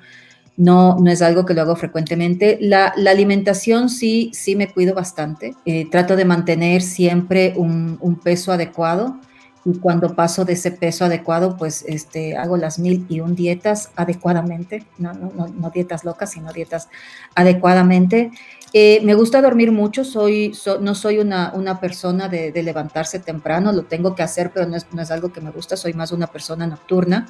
no, 0.58 0.98
no 1.00 1.12
es 1.12 1.22
algo 1.22 1.46
que 1.46 1.54
lo 1.54 1.62
hago 1.62 1.76
frecuentemente. 1.76 2.58
La, 2.60 2.88
alimentación 3.08 3.90
sí, 3.90 4.32
sí 4.34 4.56
me 4.56 4.68
cuido 4.68 4.96
bastante. 4.96 5.56
Eh, 5.66 5.88
trato 5.90 6.16
de 6.16 6.26
mantener 6.26 6.82
siempre 6.82 7.54
un, 7.56 7.98
un, 8.02 8.16
peso 8.16 8.52
adecuado 8.52 9.20
y 9.64 9.78
cuando 9.80 10.16
paso 10.16 10.46
de 10.46 10.54
ese 10.54 10.72
peso 10.72 11.06
adecuado, 11.06 11.58
pues 11.58 11.84
este, 11.88 12.38
hago 12.38 12.56
las 12.56 12.80
mil 12.80 13.06
y 13.10 13.20
un 13.20 13.36
dietas 13.36 13.92
adecuadamente, 13.98 14.86
no, 14.98 15.14
no, 15.14 15.48
no, 15.48 15.70
dietas 15.70 16.06
locas, 16.06 16.32
sino 16.32 16.54
dietas 16.54 16.88
adecuadamente. 17.36 18.32
Eh, 18.74 19.00
me 19.04 19.14
gusta 19.14 19.42
dormir 19.42 19.72
mucho, 19.72 20.04
soy, 20.04 20.54
no 20.82 20.94
soy 20.94 21.20
una, 21.20 21.54
una 21.56 21.80
persona 21.80 22.28
de, 22.28 22.52
levantarse 22.62 23.20
temprano, 23.20 23.72
lo 23.72 23.84
tengo 23.84 24.14
que 24.14 24.24
hacer, 24.24 24.52
pero 24.54 24.68
no 24.68 24.76
es, 24.76 24.86
no 24.92 25.02
es, 25.02 25.10
algo 25.10 25.32
que 25.32 25.40
me 25.40 25.52
gusta, 25.52 25.78
soy 25.78 25.94
más 25.94 26.12
una 26.12 26.28
persona 26.28 26.68
nocturna. 26.68 27.28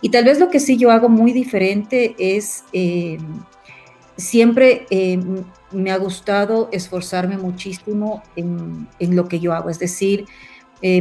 Y 0.00 0.08
tal 0.08 0.24
vez 0.24 0.38
lo 0.38 0.48
que 0.48 0.60
sí 0.60 0.78
yo 0.78 0.90
hago 0.90 1.08
muy 1.08 1.32
diferente 1.32 2.14
es, 2.18 2.64
eh, 2.72 3.18
siempre 4.16 4.86
eh, 4.90 5.20
me 5.72 5.90
ha 5.90 5.98
gustado 5.98 6.70
esforzarme 6.72 7.36
muchísimo 7.36 8.22
en, 8.34 8.88
en, 8.98 9.14
lo 9.14 9.28
que 9.28 9.40
yo 9.40 9.52
hago, 9.52 9.68
es 9.68 9.78
decir, 9.78 10.26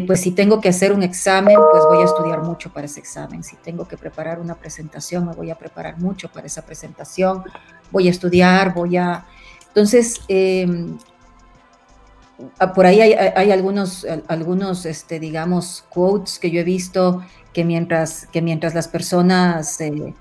pues 0.08 0.22
si 0.22 0.32
tengo 0.32 0.60
que 0.60 0.70
hacer 0.70 0.92
un 0.92 1.04
examen, 1.04 1.56
pues 1.72 1.84
voy 1.88 2.02
a 2.02 2.06
estudiar 2.06 2.42
mucho 2.42 2.74
para 2.74 2.88
ese 2.88 3.00
examen. 3.00 3.44
Si 3.44 3.56
tengo 3.58 3.88
que 3.88 3.96
preparar 3.96 4.40
una 4.40 4.56
presentación, 4.56 5.28
me 5.28 5.34
voy 5.34 5.52
a 5.52 5.56
preparar 5.56 6.00
mucho 6.00 6.30
para 6.30 6.48
esa 6.48 6.64
presentación. 6.64 7.44
Voy 7.92 8.08
a 8.08 8.10
estudiar, 8.10 8.74
voy 8.74 8.98
a 8.98 9.24
entonces, 9.78 10.22
em, 10.28 10.98
por 12.74 12.88
ahí 12.88 13.00
hay, 13.00 13.52
algunos, 13.52 14.08
algunos 14.28 14.88
este, 14.88 15.20
digamos, 15.20 15.86
quotes 15.90 16.40
que 16.40 16.50
yo 16.50 16.62
he 16.62 16.64
visto 16.64 17.22
que 17.54 17.64
mientras, 17.64 18.26
que 18.32 18.42
mientras 18.42 18.74
las 18.74 18.88
personas 18.88 19.80
eh, 19.80 20.16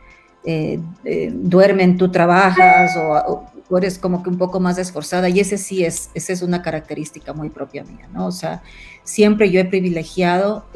eh, 0.44 0.78
eh, 1.06 1.32
duermen, 1.34 1.96
tú 1.96 2.10
trabajas 2.10 2.94
o, 2.98 3.46
eres 3.78 3.98
como 3.98 4.22
que 4.22 4.28
un 4.28 4.36
poco 4.36 4.60
más 4.60 4.76
esforzada 4.76 5.30
y 5.30 5.40
ese 5.40 5.56
sí 5.56 5.86
es, 5.86 6.10
esa 6.12 6.34
es 6.34 6.42
una 6.42 6.60
característica 6.60 7.32
muy 7.32 7.48
propia 7.48 7.82
mía, 7.82 8.10
¿no? 8.12 8.26
O 8.26 8.32
sea, 8.32 8.62
siempre 9.04 9.50
yo 9.50 9.58
he 9.58 9.64
privilegiado, 9.64 10.66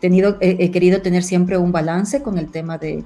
tenido, 0.00 0.36
he 0.40 0.70
querido 0.72 1.00
tener 1.00 1.22
siempre 1.22 1.58
un 1.58 1.70
balance 1.70 2.22
con 2.24 2.38
el 2.38 2.50
tema 2.50 2.76
de, 2.76 3.04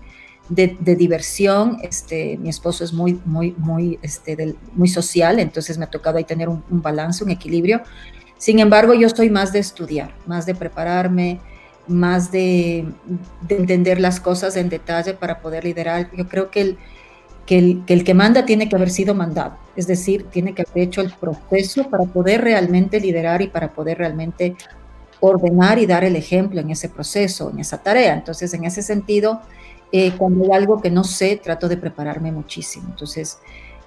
de, 0.48 0.96
diversión. 0.96 1.78
Este, 1.82 2.36
mi 2.38 2.48
esposo 2.48 2.84
es 2.84 2.92
muy, 2.92 3.20
muy, 3.24 3.54
muy, 3.58 3.98
este, 4.02 4.54
muy 4.74 4.88
social, 4.88 5.38
entonces 5.38 5.78
me 5.78 5.84
ha 5.84 5.90
tocado 5.90 6.18
ahí 6.18 6.24
tener 6.24 6.48
un, 6.48 6.62
balance, 6.68 7.24
un 7.24 7.30
equilibrio. 7.30 7.82
Sin 8.38 8.58
embargo, 8.58 8.94
yo 8.94 9.06
estoy 9.06 9.30
más 9.30 9.52
de 9.52 9.60
estudiar, 9.60 10.14
más 10.26 10.46
de 10.46 10.54
prepararme, 10.54 11.40
más 11.86 12.32
de, 12.32 12.86
entender 13.48 14.00
las 14.00 14.20
cosas 14.20 14.56
en 14.56 14.68
detalle 14.68 15.14
para 15.14 15.40
poder 15.40 15.64
liderar. 15.64 16.10
Yo 16.16 16.28
creo 16.28 16.50
que 16.50 16.60
el, 16.60 16.78
que 17.46 17.58
el, 17.58 17.84
que 17.86 17.94
el, 17.94 18.04
que 18.04 18.14
manda 18.14 18.44
tiene 18.44 18.68
que 18.68 18.76
haber 18.76 18.90
sido 18.90 19.14
mandado, 19.14 19.56
es 19.76 19.86
decir, 19.86 20.24
tiene 20.30 20.54
que 20.54 20.62
haber 20.62 20.84
hecho 20.84 21.00
el 21.00 21.12
proceso 21.12 21.88
para 21.88 22.04
poder 22.04 22.42
realmente 22.42 23.00
liderar 23.00 23.42
y 23.42 23.48
para 23.48 23.72
poder 23.72 23.98
realmente 23.98 24.56
ordenar 25.20 25.78
y 25.78 25.86
dar 25.86 26.02
el 26.02 26.16
ejemplo 26.16 26.60
en 26.60 26.70
ese 26.70 26.88
proceso, 26.88 27.50
en 27.50 27.60
esa 27.60 27.78
tarea. 27.78 28.12
Entonces, 28.12 28.52
en 28.54 28.64
ese 28.64 28.82
sentido, 28.82 29.40
eh, 29.92 30.12
cuando 30.16 30.44
hay 30.44 30.50
algo 30.52 30.80
que 30.80 30.90
no 30.90 31.04
sé, 31.04 31.36
trato 31.36 31.68
de 31.68 31.76
prepararme 31.76 32.32
muchísimo. 32.32 32.88
Entonces, 32.88 33.38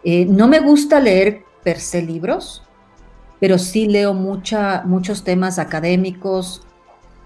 eh, 0.03 0.25
no 0.25 0.47
me 0.47 0.59
gusta 0.59 0.99
leer 0.99 1.41
per 1.63 1.79
se 1.79 2.03
libros, 2.03 2.61
pero 3.39 3.57
sí 3.57 3.87
leo 3.87 4.13
mucha, 4.13 4.83
muchos 4.85 5.23
temas 5.23 5.57
académicos, 5.57 6.61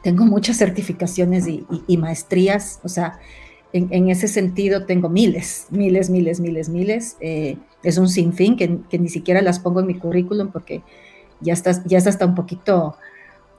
tengo 0.02 0.26
muchas 0.26 0.58
certificaciones 0.58 1.46
y, 1.46 1.98
maestrías, 1.98 2.80
o 2.84 2.88
sea, 2.88 3.20
en, 3.74 4.10
ese 4.10 4.30
sentido 4.30 4.86
tengo 4.86 5.10
miles, 5.10 5.68
miles, 5.72 6.10
miles, 6.10 6.40
miles, 6.40 6.70
miles. 6.70 7.18
Eh, 7.20 7.58
es 7.84 7.98
un 7.98 8.08
sinfín 8.08 8.56
que, 8.56 8.80
que, 8.90 8.98
ni 8.98 9.10
siquiera 9.10 9.42
las 9.42 9.60
pongo 9.60 9.82
en 9.82 9.88
mi 9.88 9.96
currículum 9.96 10.52
porque 10.52 10.82
ya 11.42 11.52
está, 11.52 11.84
ya 11.86 11.98
está 11.98 12.10
hasta 12.10 12.26
un 12.26 12.34
poquito 12.34 12.96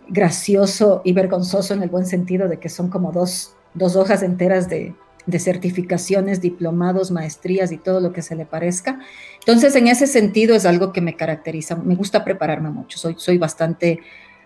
gracioso 0.09 1.03
y 1.05 1.13
vergonzoso 1.13 1.75
en 1.75 1.83
el 1.83 1.91
buen 1.91 2.07
sentido 2.07 2.49
de 2.49 2.59
que 2.59 2.71
son 2.71 2.89
como 2.89 3.13
dos, 3.13 3.55
dos 3.75 3.97
hojas 3.97 4.23
enteras 4.23 4.69
de, 4.69 4.95
de 5.27 5.39
certificaciones, 5.39 6.41
diplomados, 6.41 7.11
maestrías 7.11 7.73
y 7.73 7.79
todo 7.79 8.01
lo 8.01 8.13
que 8.13 8.23
se 8.23 8.35
le 8.37 8.47
parezca. 8.47 9.01
Entonces, 9.41 9.75
en 9.77 9.89
ese 9.89 10.07
sentido 10.07 10.55
es 10.55 10.67
algo 10.67 10.93
que 10.93 11.01
me 11.01 11.17
caracteriza. 11.17 11.77
Me 11.77 11.95
gusta 11.95 12.25
prepararme 12.25 12.71
mucho, 12.71 12.99
soy, 12.99 13.15
soy 13.19 13.39
bastante 13.39 14.01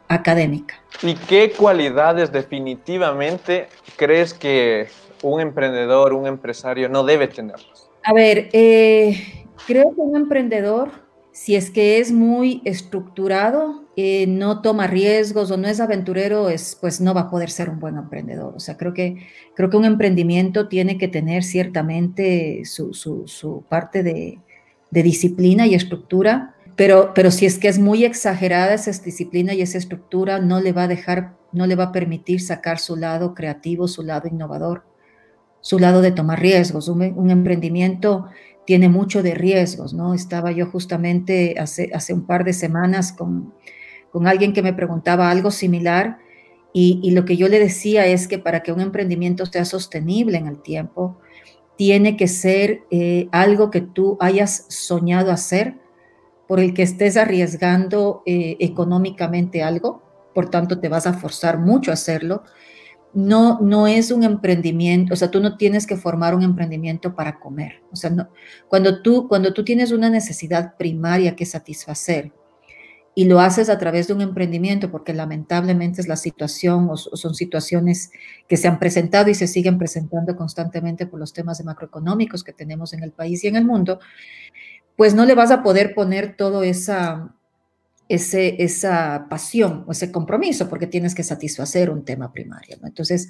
académica. 0.08 0.74
¿Y 1.02 1.14
qué 1.14 1.52
cualidades 1.56 2.30
definitivamente 2.32 3.68
crees 3.96 4.34
que 4.34 4.88
un 5.22 5.40
emprendedor, 5.40 6.12
un 6.12 6.26
empresario 6.26 6.88
no 6.88 7.04
debe 7.04 7.28
tenerlos? 7.28 7.90
A 8.02 8.12
ver, 8.12 8.48
eh, 8.52 9.46
creo 9.66 9.94
que 9.94 10.00
un 10.00 10.16
emprendedor, 10.16 10.90
si 11.34 11.56
es 11.56 11.72
que 11.72 11.98
es 11.98 12.12
muy 12.12 12.62
estructurado, 12.64 13.82
eh, 13.96 14.24
no 14.28 14.62
toma 14.62 14.86
riesgos 14.86 15.50
o 15.50 15.56
no 15.56 15.66
es 15.66 15.80
aventurero, 15.80 16.48
es, 16.48 16.78
pues 16.80 17.00
no 17.00 17.12
va 17.12 17.22
a 17.22 17.30
poder 17.30 17.50
ser 17.50 17.68
un 17.68 17.80
buen 17.80 17.96
emprendedor. 17.96 18.54
O 18.54 18.60
sea, 18.60 18.76
creo 18.76 18.94
que, 18.94 19.16
creo 19.56 19.68
que 19.68 19.76
un 19.76 19.84
emprendimiento 19.84 20.68
tiene 20.68 20.96
que 20.96 21.08
tener 21.08 21.42
ciertamente 21.42 22.62
su, 22.64 23.64
parte 23.68 24.04
de, 24.04 24.38
disciplina 24.92 25.66
y 25.66 25.74
estructura, 25.74 26.54
pero, 26.76 27.10
pero 27.16 27.32
si 27.32 27.46
es 27.46 27.58
que 27.58 27.66
es 27.66 27.80
muy 27.80 28.04
exagerada 28.04 28.72
esa 28.72 28.92
disciplina 28.92 29.54
y 29.54 29.62
esa 29.62 29.78
estructura, 29.78 30.38
no 30.38 30.60
le 30.60 30.70
va 30.70 30.84
a 30.84 30.88
dejar, 30.88 31.34
no 31.50 31.66
le 31.66 31.74
va 31.74 31.86
a 31.86 31.92
permitir 31.92 32.42
sacar 32.42 32.78
su 32.78 32.94
lado 32.94 33.34
creativo, 33.34 33.88
su 33.88 34.04
lado 34.04 34.28
innovador, 34.28 34.84
su 35.60 35.80
lado 35.80 36.00
de 36.00 36.12
tomar 36.12 36.38
riesgos. 36.38 36.86
Un, 36.86 37.02
un 37.16 37.30
emprendimiento 37.32 38.28
tiene 38.66 38.88
mucho 38.88 39.22
de 39.22 39.34
riesgos, 39.34 39.94
¿no? 39.94 40.14
Estaba 40.14 40.52
yo 40.52 40.66
justamente 40.66 41.56
hace, 41.58 41.90
hace 41.94 42.12
un 42.14 42.26
par 42.26 42.44
de 42.44 42.52
semanas 42.52 43.12
con 43.12 43.52
con 44.14 44.28
alguien 44.28 44.52
que 44.52 44.62
me 44.62 44.72
preguntaba 44.72 45.28
algo 45.28 45.50
similar 45.50 46.18
y, 46.72 47.10
lo 47.10 47.24
que 47.24 47.36
yo 47.36 47.48
le 47.48 47.58
decía 47.58 48.06
es 48.06 48.28
que 48.28 48.38
para 48.38 48.62
que 48.62 48.70
un 48.70 48.80
emprendimiento 48.80 49.44
sea 49.44 49.64
sostenible 49.64 50.38
en 50.38 50.46
el 50.46 50.62
tiempo, 50.62 51.18
tiene 51.76 52.16
que 52.16 52.28
ser 52.28 52.82
eh, 52.92 53.26
algo 53.32 53.72
que 53.72 53.80
tú 53.80 54.16
hayas 54.20 54.66
soñado 54.68 55.32
hacer, 55.32 55.74
por 56.46 56.60
el 56.60 56.74
que 56.74 56.84
estés 56.84 57.16
arriesgando 57.16 58.22
eh, 58.24 58.56
económicamente 58.60 59.64
algo, 59.64 60.00
por 60.32 60.48
tanto 60.48 60.78
te 60.78 60.88
vas 60.88 61.08
a 61.08 61.14
forzar 61.14 61.58
mucho 61.58 61.90
a 61.90 61.94
hacerlo. 61.94 62.44
No, 63.14 63.60
no 63.60 63.86
es 63.86 64.10
un 64.10 64.24
emprendimiento, 64.24 65.14
o 65.14 65.16
sea, 65.16 65.30
tú 65.30 65.40
no 65.40 65.56
tienes 65.56 65.86
que 65.86 65.96
formar 65.96 66.34
un 66.34 66.42
emprendimiento 66.42 67.14
para 67.14 67.38
comer. 67.38 67.82
O 67.92 67.96
sea, 67.96 68.10
no, 68.10 68.28
cuando, 68.68 69.02
tú, 69.02 69.28
cuando 69.28 69.52
tú 69.52 69.64
tienes 69.64 69.92
una 69.92 70.10
necesidad 70.10 70.76
primaria 70.76 71.36
que 71.36 71.46
satisfacer, 71.46 72.32
y 73.14 73.26
lo 73.26 73.40
haces 73.40 73.68
a 73.68 73.78
través 73.78 74.08
de 74.08 74.14
un 74.14 74.20
emprendimiento, 74.20 74.90
porque 74.90 75.14
lamentablemente 75.14 76.00
es 76.00 76.08
la 76.08 76.16
situación 76.16 76.88
o, 76.90 76.96
son 76.96 77.34
situaciones 77.34 78.10
que 78.48 78.56
se 78.56 78.66
han 78.66 78.78
presentado 78.78 79.30
y 79.30 79.34
se 79.34 79.46
siguen 79.46 79.78
presentando 79.78 80.34
constantemente 80.36 81.06
por 81.06 81.20
los 81.20 81.32
temas 81.32 81.64
macroeconómicos 81.64 82.42
que 82.42 82.52
tenemos 82.52 82.92
en 82.92 83.04
el 83.04 83.12
país 83.12 83.44
y 83.44 83.48
en 83.48 83.56
el 83.56 83.64
mundo, 83.64 84.00
pues 84.96 85.14
no 85.14 85.24
le 85.24 85.34
vas 85.34 85.52
a 85.52 85.62
poder 85.62 85.94
poner 85.94 86.36
todo 86.36 86.64
esa, 86.64 87.34
ese, 88.08 88.62
esa 88.62 89.26
pasión 89.28 89.84
o 89.86 89.92
ese 89.92 90.12
compromiso, 90.12 90.68
porque 90.68 90.86
tienes 90.86 91.14
que 91.14 91.22
satisfacer 91.22 91.90
un 91.90 92.04
tema 92.04 92.32
primario. 92.32 92.78
Entonces, 92.84 93.28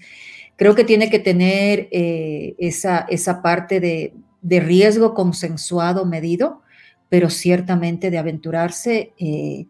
creo 0.56 0.74
que 0.74 0.84
tiene 0.84 1.10
que 1.10 1.18
tener 1.18 1.88
eh, 1.90 2.54
esa, 2.58 3.06
esa 3.08 3.42
parte 3.42 3.80
de, 3.80 4.14
de 4.42 4.60
riesgo 4.60 5.14
consensuado, 5.14 6.04
medido, 6.04 6.62
pero 7.08 7.30
ciertamente 7.30 8.10
de 8.10 8.18
aventurarse 8.18 9.12
eh, 9.18 9.66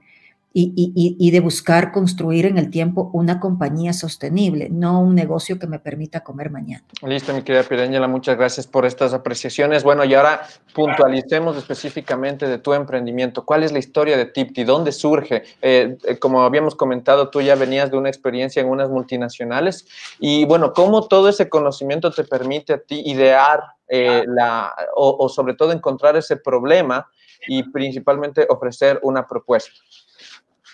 y, 0.56 1.30
de 1.32 1.40
buscar 1.40 1.90
construir 1.90 2.46
en 2.46 2.58
el 2.58 2.70
tiempo 2.70 3.10
una 3.12 3.40
compañía 3.40 3.92
sostenible, 3.92 4.68
no 4.70 5.00
un 5.00 5.16
negocio 5.16 5.58
que 5.58 5.66
me 5.66 5.80
permita 5.80 6.22
comer 6.22 6.50
mañana. 6.50 6.84
Listo, 7.02 7.34
mi 7.34 7.42
querida 7.42 7.64
Pireñela, 7.64 8.06
muchas 8.06 8.36
gracias 8.36 8.68
por 8.68 8.86
estas 8.86 9.12
apreciaciones. 9.14 9.82
Bueno, 9.82 10.04
y 10.04 10.14
ahora 10.14 10.46
puntualicemos 10.72 11.56
específicamente 11.56 12.46
de 12.46 12.58
tu 12.58 12.72
emprendimiento. 12.72 13.44
¿Cuál 13.44 13.64
es 13.64 13.72
la 13.72 13.80
historia 13.80 14.16
de 14.16 14.26
Tipti? 14.26 14.62
¿Dónde 14.62 14.92
surge? 14.92 15.42
Eh, 15.60 15.96
eh, 16.04 16.18
como 16.20 16.44
habíamos 16.44 16.76
comentado, 16.76 17.30
tú 17.30 17.40
ya 17.40 17.56
venías 17.56 17.90
de 17.90 17.96
una 17.96 18.08
experiencia 18.08 18.62
en 18.62 18.68
unas 18.68 18.88
multinacionales 18.90 19.88
y 20.20 20.44
bueno, 20.44 20.72
¿cómo 20.72 21.08
todo 21.08 21.28
ese 21.28 21.48
conocimiento 21.48 22.12
te 22.12 22.22
permite 22.22 22.74
a 22.74 22.78
ti 22.78 23.02
idear 23.04 23.60
eh, 23.88 24.22
la, 24.28 24.72
o 24.94 25.28
sobre 25.28 25.54
todo 25.54 25.72
encontrar 25.72 26.16
ese 26.16 26.36
problema 26.36 27.08
y 27.48 27.64
principalmente 27.64 28.46
ofrecer 28.48 29.00
una 29.02 29.26
propuesta? 29.26 29.72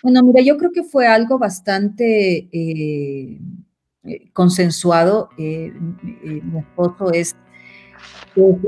Bueno, 0.03 0.23
mira, 0.23 0.41
yo 0.41 0.57
creo 0.57 0.71
que 0.71 0.83
fue 0.83 1.07
algo 1.07 1.37
bastante 1.37 2.49
eh, 2.51 3.39
eh, 4.03 4.31
consensuado. 4.33 5.29
Eh, 5.37 5.71
mi 5.73 6.59
esposo 6.59 7.11
es, 7.11 7.35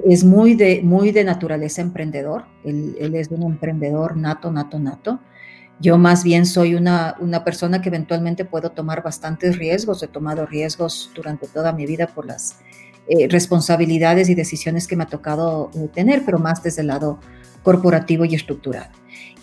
es, 0.08 0.24
muy, 0.24 0.54
de, 0.54 0.82
muy 0.84 1.12
de 1.12 1.24
naturaleza 1.24 1.82
emprendedor. 1.82 2.46
Él, 2.64 3.16
es 3.16 3.30
un 3.30 3.44
emprendedor 3.44 4.16
nato, 4.16 4.52
nato, 4.52 4.78
nato. 4.78 5.20
Yo 5.80 5.98
más 5.98 6.24
bien 6.24 6.46
soy 6.46 6.76
una, 6.76 7.16
una 7.20 7.44
persona 7.44 7.82
que 7.82 7.90
eventualmente 7.90 8.46
puedo 8.46 8.70
tomar 8.70 9.02
bastantes 9.02 9.58
riesgos. 9.58 10.04
He 10.04 10.08
tomado 10.08 10.46
riesgos 10.46 11.12
durante 11.16 11.48
toda 11.48 11.74
mi 11.74 11.88
vida 11.88 12.06
por 12.08 12.28
las 12.28 12.60
responsabilidades 13.30 14.30
y 14.30 14.36
decisiones 14.36 14.88
que 14.88 14.96
me 14.96 15.04
ha 15.04 15.08
tocado 15.08 15.72
tener, 15.94 16.24
pero 16.24 16.40
más 16.40 16.64
desde 16.64 16.82
el 16.82 16.88
lado 16.88 17.20
corporativo 17.64 18.24
y 18.24 18.36
estructural. 18.36 18.92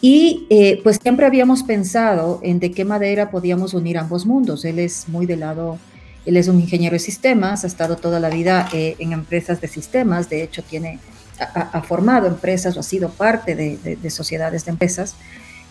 Y 0.00 0.46
eh, 0.48 0.80
pues 0.82 0.98
siempre 1.02 1.26
habíamos 1.26 1.62
pensado 1.62 2.40
en 2.42 2.58
de 2.58 2.72
qué 2.72 2.84
manera 2.84 3.30
podíamos 3.30 3.74
unir 3.74 3.98
ambos 3.98 4.24
mundos. 4.24 4.64
Él 4.64 4.78
es 4.78 5.08
muy 5.08 5.26
del 5.26 5.40
lado, 5.40 5.78
él 6.24 6.36
es 6.36 6.48
un 6.48 6.58
ingeniero 6.58 6.94
de 6.94 7.00
sistemas, 7.00 7.64
ha 7.64 7.66
estado 7.66 7.96
toda 7.96 8.18
la 8.18 8.30
vida 8.30 8.68
eh, 8.72 8.96
en 8.98 9.12
empresas 9.12 9.60
de 9.60 9.68
sistemas, 9.68 10.30
de 10.30 10.42
hecho 10.42 10.62
tiene, 10.62 10.98
ha, 11.38 11.82
formado 11.82 12.26
empresas 12.26 12.76
o 12.76 12.80
ha 12.80 12.82
sido 12.82 13.10
parte 13.10 13.54
de, 13.54 14.10
sociedades 14.10 14.64
de 14.64 14.70
empresas 14.70 15.16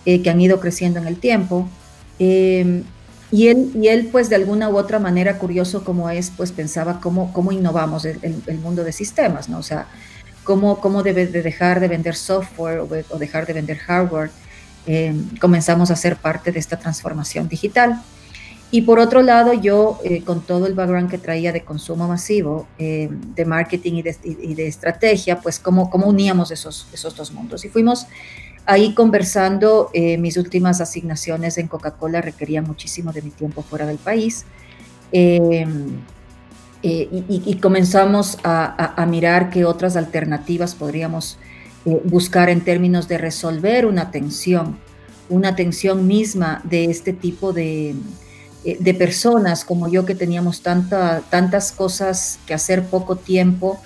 eh, 0.05 0.21
que 0.21 0.29
han 0.29 0.39
ido 0.39 0.59
creciendo 0.59 0.99
en 0.99 1.07
el 1.07 1.17
tiempo. 1.17 1.67
Em, 2.19 2.83
y 3.31 3.47
él, 3.47 3.71
y 3.75 3.87
él, 3.87 4.09
pues 4.11 4.29
de 4.29 4.35
alguna 4.35 4.69
u 4.69 4.77
otra 4.77 4.99
manera, 4.99 5.37
curioso 5.37 5.83
como 5.83 6.09
es, 6.09 6.31
pues 6.35 6.51
pensaba 6.51 6.99
cómo, 6.99 7.31
cómo 7.33 7.51
innovamos 7.51 8.05
el, 8.05 8.19
el 8.45 8.57
mundo 8.59 8.83
de 8.83 8.91
sistemas, 8.91 9.49
¿no? 9.49 9.59
O 9.59 9.63
sea, 9.63 9.87
cómo, 10.49 10.81
cómo 10.81 11.03
debe 11.03 11.27
de 11.27 11.43
dejar 11.43 11.79
de 11.79 11.87
vender 11.87 12.15
software 12.15 12.79
o, 12.79 13.19
dejar 13.19 13.45
de 13.45 13.53
vender 13.53 13.77
hardware. 13.77 14.31
Eh, 14.87 15.13
comenzamos 15.39 15.91
a 15.91 15.95
ser 15.95 16.15
parte 16.15 16.51
de 16.51 16.57
esta 16.57 16.75
transformación 16.75 17.47
digital. 17.47 18.01
Y 18.71 18.81
por 18.81 18.97
otro 18.97 19.21
lado, 19.21 19.53
yo, 19.53 19.99
eh, 20.03 20.23
con 20.23 20.41
todo 20.41 20.65
el 20.65 20.73
background 20.73 21.07
que 21.11 21.19
traía 21.19 21.51
de 21.51 21.61
consumo 21.61 22.07
masivo, 22.07 22.67
eh, 22.79 23.09
de 23.11 23.45
marketing 23.45 23.93
y 23.93 24.55
de, 24.55 24.67
estrategia, 24.67 25.39
pues 25.39 25.59
cómo, 25.59 25.91
cómo 25.91 26.07
uníamos 26.07 26.49
esos, 26.49 26.87
esos 26.91 27.15
dos 27.15 27.31
mundos. 27.31 27.63
Y 27.63 27.69
fuimos 27.69 28.07
ahí 28.65 28.95
conversando, 28.95 29.91
mis 29.93 30.35
últimas 30.35 30.81
asignaciones 30.81 31.59
en 31.59 31.67
Coca-Cola 31.67 32.21
requerían 32.21 32.63
muchísimo 32.63 33.11
de 33.11 33.21
mi 33.21 33.29
tiempo 33.29 33.61
fuera 33.61 33.85
del 33.85 33.99
país. 33.99 34.45
Eh, 36.81 37.25
y, 37.27 37.55
comenzamos 37.55 38.37
a, 38.43 39.05
mirar 39.05 39.49
qué 39.49 39.65
otras 39.65 39.97
alternativas 39.97 40.75
podríamos 40.75 41.37
eh, 41.85 42.01
buscar 42.05 42.49
en 42.49 42.61
términos 42.61 43.09
de 43.09 43.17
resolver 43.17 43.85
una 43.85 44.11
tensión, 44.11 44.77
una 45.27 45.57
tensión 45.57 46.07
misma 46.07 46.61
de 46.63 46.85
este 46.85 47.11
tipo 47.11 47.51
de, 47.51 47.95
eh, 48.63 48.77
de 48.79 48.93
personas 48.93 49.65
como 49.65 49.89
yo 49.89 50.05
que 50.05 50.15
teníamos 50.15 50.61
tanta, 50.61 51.21
tantas 51.29 51.73
cosas 51.73 52.39
que 52.45 52.53
hacer 52.53 52.85
poco 52.85 53.17
tiempo 53.17 53.81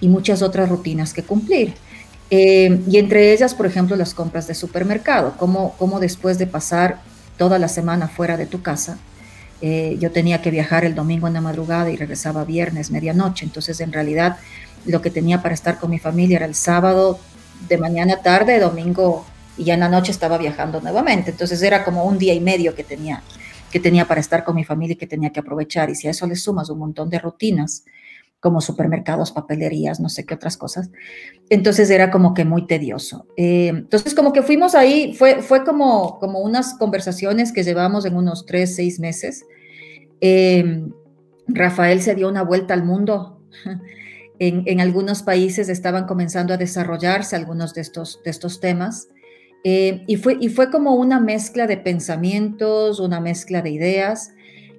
y 0.00 0.08
muchas 0.08 0.40
otras 0.40 0.70
rutinas 0.70 1.12
que 1.12 1.22
cumplir. 1.22 1.74
y 2.30 2.98
entre 2.98 3.32
ellas, 3.32 3.54
por 3.54 3.66
ejemplo, 3.66 3.96
las 3.96 4.12
compras 4.12 4.46
de 4.46 4.54
supermercado, 4.54 5.34
como, 5.38 5.72
como 5.78 5.98
después 5.98 6.38
de 6.38 6.46
pasar 6.46 7.00
toda 7.38 7.58
la 7.58 7.68
semana 7.68 8.06
fuera 8.08 8.36
de 8.36 8.44
tu 8.46 8.60
casa, 8.60 8.98
eh, 9.60 9.96
yo 9.98 10.12
tenía 10.12 10.40
que 10.40 10.50
viajar 10.50 10.84
el 10.84 10.94
domingo 10.94 11.26
en 11.26 11.34
la 11.34 11.40
madrugada 11.40 11.90
y 11.90 11.96
regresaba 11.96 12.44
viernes, 12.44 12.90
medianoche. 12.90 13.44
Entonces, 13.44 13.80
en 13.80 13.92
realidad, 13.92 14.36
lo 14.86 15.02
que 15.02 15.10
tenía 15.10 15.42
para 15.42 15.54
estar 15.54 15.78
con 15.78 15.90
mi 15.90 15.98
familia 15.98 16.36
era 16.36 16.46
el 16.46 16.54
sábado 16.54 17.18
de 17.68 17.76
mañana 17.76 18.22
tarde, 18.22 18.60
domingo 18.60 19.26
y 19.56 19.64
ya 19.64 19.74
en 19.74 19.80
la 19.80 19.88
noche 19.88 20.12
estaba 20.12 20.38
viajando 20.38 20.80
nuevamente. 20.80 21.32
Entonces, 21.32 21.60
era 21.62 21.84
como 21.84 22.04
un 22.04 22.18
día 22.18 22.34
y 22.34 22.40
medio 22.40 22.74
que 22.74 22.84
tenía, 22.84 23.22
que 23.72 23.80
tenía 23.80 24.06
para 24.06 24.20
estar 24.20 24.44
con 24.44 24.54
mi 24.54 24.64
familia 24.64 24.94
y 24.94 24.96
que 24.96 25.08
tenía 25.08 25.30
que 25.30 25.40
aprovechar. 25.40 25.90
Y 25.90 25.96
si 25.96 26.06
a 26.06 26.12
eso 26.12 26.26
le 26.26 26.36
sumas 26.36 26.70
un 26.70 26.78
montón 26.78 27.10
de 27.10 27.18
rutinas, 27.18 27.84
como 28.40 28.60
supermercados, 28.60 29.32
papelerías, 29.32 29.98
no 29.98 30.08
sé 30.08 30.24
qué 30.24 30.34
otras 30.34 30.56
cosas. 30.56 30.90
Entonces 31.50 31.90
era 31.90 32.10
como 32.10 32.34
que 32.34 32.44
muy 32.44 32.66
tedioso. 32.66 33.26
Eh, 33.36 33.68
entonces 33.68 34.14
como 34.14 34.32
que 34.32 34.42
fuimos 34.42 34.74
ahí, 34.74 35.14
fue, 35.14 35.42
fue 35.42 35.64
como, 35.64 36.18
como 36.18 36.40
unas 36.40 36.74
conversaciones 36.74 37.52
que 37.52 37.64
llevamos 37.64 38.04
en 38.04 38.16
unos 38.16 38.46
tres, 38.46 38.76
seis 38.76 39.00
meses. 39.00 39.44
Eh, 40.20 40.86
Rafael 41.48 42.00
se 42.00 42.14
dio 42.14 42.28
una 42.28 42.42
vuelta 42.42 42.74
al 42.74 42.84
mundo. 42.84 43.42
En, 44.40 44.62
en, 44.66 44.80
algunos 44.80 45.24
países 45.24 45.68
estaban 45.68 46.06
comenzando 46.06 46.54
a 46.54 46.56
desarrollarse 46.56 47.34
algunos 47.34 47.74
de 47.74 47.80
estos, 47.80 48.20
de 48.24 48.30
estos 48.30 48.60
temas. 48.60 49.08
Eh, 49.64 50.04
y, 50.06 50.14
fue, 50.14 50.38
y 50.40 50.48
fue 50.48 50.70
como 50.70 50.94
una 50.94 51.18
mezcla 51.18 51.66
de 51.66 51.76
pensamientos, 51.76 53.00
una 53.00 53.18
mezcla 53.18 53.62
de 53.62 53.70
ideas 53.70 54.30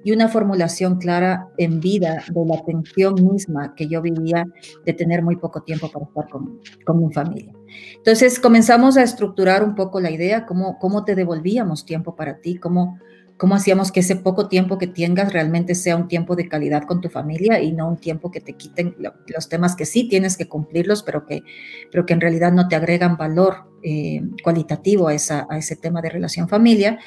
y 0.03 0.11
una 0.11 0.27
formulación 0.27 0.97
clara 0.97 1.47
en 1.57 1.79
vida 1.79 2.23
de 2.31 2.45
la 2.45 2.63
tensión 2.63 3.15
misma 3.15 3.73
que 3.75 3.87
yo 3.87 4.01
vivía 4.01 4.45
de 4.85 4.93
tener 4.93 5.21
muy 5.21 5.35
poco 5.35 5.61
tiempo 5.61 5.91
para 5.91 6.05
estar 6.05 6.29
con, 6.29 6.59
con 6.85 7.05
mi 7.05 7.13
familia. 7.13 7.53
Entonces 7.97 8.39
comenzamos 8.39 8.97
a 8.97 9.03
estructurar 9.03 9.63
un 9.63 9.75
poco 9.75 9.99
la 9.99 10.11
idea, 10.11 10.45
cómo, 10.45 10.77
cómo 10.79 11.05
te 11.05 11.15
devolvíamos 11.15 11.85
tiempo 11.85 12.15
para 12.15 12.39
ti, 12.39 12.55
cómo, 12.55 12.99
cómo 13.37 13.55
hacíamos 13.55 13.91
que 13.91 14.01
ese 14.01 14.17
poco 14.17 14.49
tiempo 14.49 14.77
que 14.77 14.87
tengas 14.87 15.31
realmente 15.31 15.75
sea 15.75 15.95
un 15.95 16.07
tiempo 16.07 16.35
de 16.35 16.49
calidad 16.49 16.83
con 16.83 16.99
tu 16.99 17.09
familia 17.09 17.61
y 17.61 17.71
no 17.71 17.87
un 17.87 17.97
tiempo 17.97 18.31
que 18.31 18.41
te 18.41 18.53
quiten 18.53 18.95
los 18.97 19.49
temas 19.49 19.75
que 19.75 19.85
sí 19.85 20.09
tienes 20.09 20.35
que 20.35 20.47
cumplirlos, 20.47 21.03
pero 21.03 21.25
que, 21.25 21.43
pero 21.91 22.05
que 22.05 22.13
en 22.13 22.21
realidad 22.21 22.51
no 22.51 22.67
te 22.67 22.75
agregan 22.75 23.15
valor 23.17 23.69
eh, 23.81 24.21
cualitativo 24.43 25.07
a, 25.07 25.13
esa, 25.13 25.47
a 25.49 25.57
ese 25.57 25.75
tema 25.75 26.01
de 26.01 26.09
relación 26.09 26.49
familia. 26.49 26.99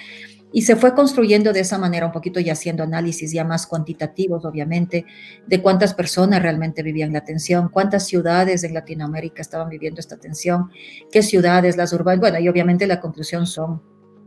Y 0.52 0.62
se 0.62 0.76
fue 0.76 0.94
construyendo 0.94 1.52
de 1.52 1.60
esa 1.60 1.78
manera, 1.78 2.06
un 2.06 2.12
poquito 2.12 2.38
ya 2.40 2.52
haciendo 2.52 2.82
análisis 2.82 3.32
ya 3.32 3.44
más 3.44 3.66
cuantitativos, 3.66 4.44
obviamente, 4.44 5.06
de 5.46 5.62
cuántas 5.62 5.94
personas 5.94 6.42
realmente 6.42 6.82
vivían 6.82 7.12
la 7.12 7.24
tensión, 7.24 7.68
cuántas 7.70 8.06
ciudades 8.06 8.62
en 8.64 8.74
Latinoamérica 8.74 9.40
estaban 9.42 9.68
viviendo 9.68 10.00
esta 10.00 10.18
tensión, 10.18 10.70
qué 11.10 11.22
ciudades, 11.22 11.76
las 11.76 11.92
urbanas. 11.92 12.20
Bueno, 12.20 12.38
y 12.38 12.48
obviamente 12.48 12.86
la 12.86 13.00
conclusión 13.00 13.46
son 13.46 13.82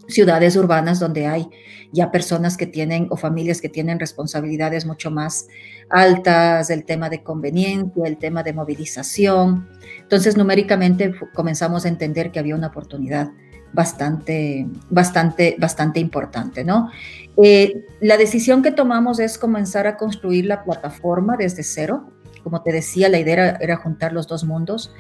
ciudades 0.08 0.56
urbanas 0.56 1.00
donde 1.00 1.26
hay 1.28 1.48
ya 1.92 2.12
personas 2.12 2.58
que 2.58 2.68
tienen 2.68 3.08
o 3.10 3.18
familias 3.18 3.62
que 3.62 3.70
tienen 3.70 4.00
responsabilidades 4.00 4.86
mucho 4.86 5.12
más 5.12 5.48
altas, 5.90 6.70
el 6.70 6.86
tema 6.86 7.10
de 7.10 7.24
conveniencia, 7.24 8.04
el 8.06 8.18
tema 8.18 8.44
de 8.44 8.54
movilización. 8.54 9.70
Entonces, 10.02 10.38
numéricamente 10.38 11.14
comenzamos 11.34 11.86
a 11.86 11.90
entender 11.90 12.32
que 12.32 12.40
había 12.40 12.56
una 12.56 12.68
oportunidad 12.68 13.30
bastante, 13.74 14.68
bastante, 14.90 15.56
bastante 15.60 16.00
importante, 16.00 16.64
¿no? 16.64 16.90
Eh, 17.38 17.86
la 18.00 18.18
decisión 18.18 18.64
que 18.64 18.72
tomamos 18.72 19.20
es 19.20 19.38
comenzar 19.38 19.88
a 19.88 19.98
construir 19.98 20.46
la 20.46 20.64
plataforma 20.64 21.36
desde 21.38 21.64
cero. 21.64 22.10
Como 22.44 22.62
te 22.62 22.72
decía, 22.72 23.10
la 23.10 23.20
idea 23.20 23.58
era, 23.60 23.78
juntar 23.78 24.14
los 24.14 24.28
dos 24.28 24.44
mundos. 24.46 24.94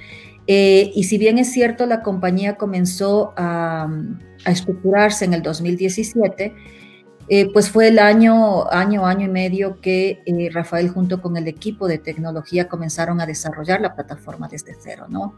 Eh, 0.47 0.91
y 0.93 1.05
si 1.05 1.17
bien 1.17 1.37
es 1.37 1.51
cierto, 1.51 1.85
la 1.85 2.01
compañía 2.01 2.55
comenzó 2.55 3.33
a, 3.37 3.89
estructurarse 4.45 5.25
en 5.25 5.33
el 5.33 5.41
2017, 5.41 6.53
eh, 7.27 7.49
pues 7.51 7.71
fue 7.71 7.87
el 7.87 7.97
año, 7.97 8.69
año, 8.69 9.07
año 9.07 9.25
y 9.25 9.29
medio 9.29 9.81
que 9.81 10.21
Rafael 10.53 10.89
junto 10.89 11.19
con 11.19 11.35
el 11.37 11.47
equipo 11.47 11.87
de 11.87 11.97
tecnología 11.97 12.67
comenzaron 12.67 13.21
a 13.21 13.25
desarrollar 13.25 13.81
la 13.81 13.95
plataforma 13.95 14.47
desde 14.47 14.75
cero, 14.79 15.07
¿no? 15.09 15.35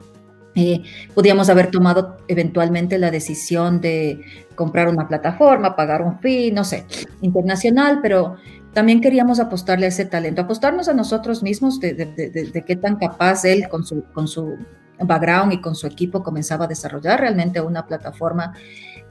Eh, 0.59 0.81
podíamos 1.13 1.49
haber 1.51 1.69
tomado 1.69 2.17
eventualmente 2.27 2.97
la 2.97 3.11
decisión 3.11 3.79
de 3.79 4.21
comprar 4.55 4.89
una 4.89 5.07
plataforma, 5.07 5.75
pagar 5.75 6.01
un 6.01 6.19
fee, 6.19 6.51
no 6.51 6.63
sé, 6.63 6.83
internacional, 7.21 7.99
pero 8.01 8.37
también 8.73 8.99
queríamos 8.99 9.39
apostarle 9.39 9.85
a 9.85 9.89
ese 9.89 10.05
talento, 10.05 10.41
apostarnos 10.41 10.89
a 10.89 10.95
nosotros 10.95 11.43
mismos 11.43 11.79
de, 11.79 12.63
qué 12.65 12.75
tan 12.75 12.95
capaz 12.95 13.45
él 13.45 13.69
con 13.69 13.85
su, 13.85 14.03
con 14.13 14.27
su 14.27 14.55
background 14.99 15.53
y 15.53 15.61
con 15.61 15.75
su 15.75 15.85
equipo 15.85 16.23
comenzaba 16.23 16.65
a 16.65 16.67
desarrollar 16.67 17.19
realmente 17.19 17.61
una 17.61 17.85
plataforma 17.85 18.53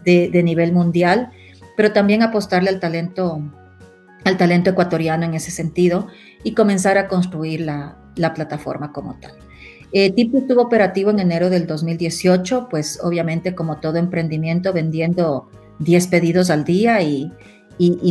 de, 0.04 0.42
nivel 0.42 0.72
mundial, 0.72 1.30
pero 1.76 1.92
también 1.92 2.24
apostarle 2.24 2.70
al 2.70 2.80
talento, 2.80 3.40
al 4.24 4.36
talento 4.36 4.70
ecuatoriano 4.70 5.24
en 5.24 5.34
ese 5.34 5.52
sentido 5.52 6.08
y 6.42 6.54
comenzar 6.54 6.98
a 6.98 7.06
construir 7.06 7.60
la, 7.60 7.98
la 8.16 8.34
plataforma 8.34 8.90
como 8.90 9.14
tal. 9.20 9.45
Eh, 9.98 10.10
Tipo 10.10 10.36
estuvo 10.36 10.60
operativo 10.60 11.08
en 11.08 11.20
enero 11.20 11.48
del 11.48 11.66
2018, 11.66 12.68
pues 12.68 13.00
obviamente 13.02 13.54
como 13.54 13.80
todo 13.80 13.96
emprendimiento 13.96 14.74
vendiendo 14.74 15.48
10 15.78 16.08
pedidos 16.08 16.50
al 16.50 16.64
día 16.64 17.00
y, 17.00 17.32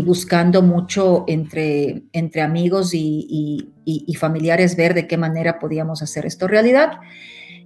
buscando 0.04 0.64
mucho 0.64 1.26
entre, 1.28 2.02
entre 2.12 2.42
amigos 2.42 2.96
y, 2.96 3.72
familiares 4.18 4.76
ver 4.76 4.96
de 4.96 5.06
qué 5.06 5.16
manera 5.16 5.60
podíamos 5.60 6.02
hacer 6.02 6.26
esto 6.26 6.48
realidad. 6.48 6.94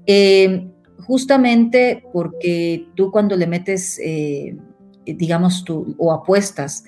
Eh, 0.05 0.67
justamente 1.07 2.03
porque 2.11 2.87
tú 2.95 3.13
cuando 3.13 3.37
le 3.37 3.47
metes, 3.47 4.01
eh, 4.03 4.57
digamos, 5.05 5.63
o 5.97 6.11
apuestas 6.11 6.83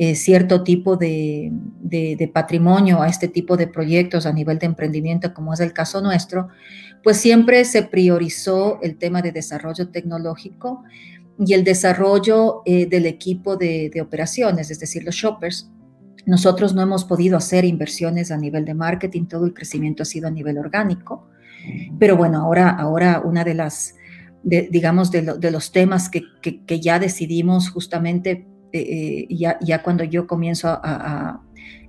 eh, 0.00 0.14
cierto 0.14 0.62
tipo 0.62 0.96
de, 0.96 1.50
patrimonio 2.32 3.02
a 3.02 3.08
este 3.08 3.26
tipo 3.26 3.56
de 3.56 3.66
proyectos 3.66 4.26
a 4.26 4.32
nivel 4.32 4.60
de 4.60 4.66
emprendimiento, 4.66 5.34
como 5.34 5.52
es 5.52 5.58
el 5.58 5.72
caso 5.72 6.00
nuestro, 6.00 6.46
pues 7.02 7.16
siempre 7.16 7.64
se 7.64 7.82
priorizó 7.82 8.78
el 8.80 8.96
tema 8.96 9.22
de 9.22 9.32
desarrollo 9.32 9.88
tecnológico 9.88 10.84
y 11.44 11.52
el 11.52 11.64
desarrollo 11.64 12.62
eh, 12.64 12.86
del 12.86 13.06
equipo 13.06 13.56
de, 13.56 13.90
operaciones, 14.00 14.70
es 14.70 14.78
decir, 14.78 15.02
los 15.02 15.16
shoppers. 15.16 15.68
Nosotros 16.26 16.76
no 16.76 16.82
hemos 16.82 17.04
podido 17.04 17.36
hacer 17.36 17.64
inversiones 17.64 18.30
a 18.30 18.36
nivel 18.36 18.64
de 18.64 18.74
marketing, 18.74 19.26
todo 19.26 19.46
el 19.46 19.52
crecimiento 19.52 20.04
ha 20.04 20.06
sido 20.06 20.28
a 20.28 20.30
nivel 20.30 20.58
orgánico, 20.58 21.28
pero 21.98 22.16
bueno, 22.16 22.38
ahora, 22.38 22.70
ahora 22.70 23.20
una 23.24 23.42
de 23.42 23.54
las, 23.54 23.96
digamos, 24.44 25.10
de, 25.10 25.50
los 25.50 25.72
temas 25.72 26.08
que, 26.08 26.22
que 26.40 26.80
ya 26.80 27.00
decidimos 27.00 27.68
justamente 27.68 28.46
eh, 28.72 28.80
eh, 28.80 29.26
ya, 29.30 29.58
ya, 29.60 29.82
cuando 29.82 30.04
yo 30.04 30.26
comienzo 30.26 30.68
a, 30.68 31.40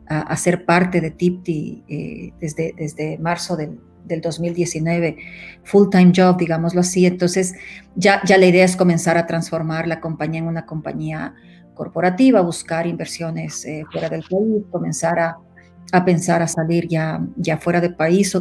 a, 0.07 0.35
ser 0.37 0.65
parte 0.65 1.01
de 1.01 1.11
TIPTI 1.11 1.83
eh, 1.87 2.33
desde, 2.39 2.73
desde 2.77 3.17
marzo 3.17 3.57
del, 3.57 3.79
del 4.05 4.21
2019, 4.21 5.17
full-time 5.63 6.13
job, 6.15 6.37
digámoslo 6.37 6.79
así, 6.79 7.05
entonces 7.05 7.53
ya, 7.95 8.21
ya 8.25 8.37
la 8.37 8.45
idea 8.45 8.63
es 8.63 8.77
comenzar 8.77 9.17
a 9.17 9.27
transformar 9.27 9.87
la 9.87 9.99
compañía 9.99 10.39
en 10.39 10.47
una 10.47 10.65
compañía 10.65 11.35
corporativa, 11.73 12.41
buscar 12.41 12.87
inversiones 12.87 13.67
fuera 13.91 14.09
del 14.09 14.23
país, 14.23 14.63
comenzar 14.71 15.19
a, 15.19 15.37
a, 15.91 16.05
pensar 16.05 16.41
a 16.41 16.47
salir 16.47 16.87
ya, 16.87 17.21
ya 17.35 17.57
fuera 17.57 17.81
del 17.81 17.95
país, 17.95 18.35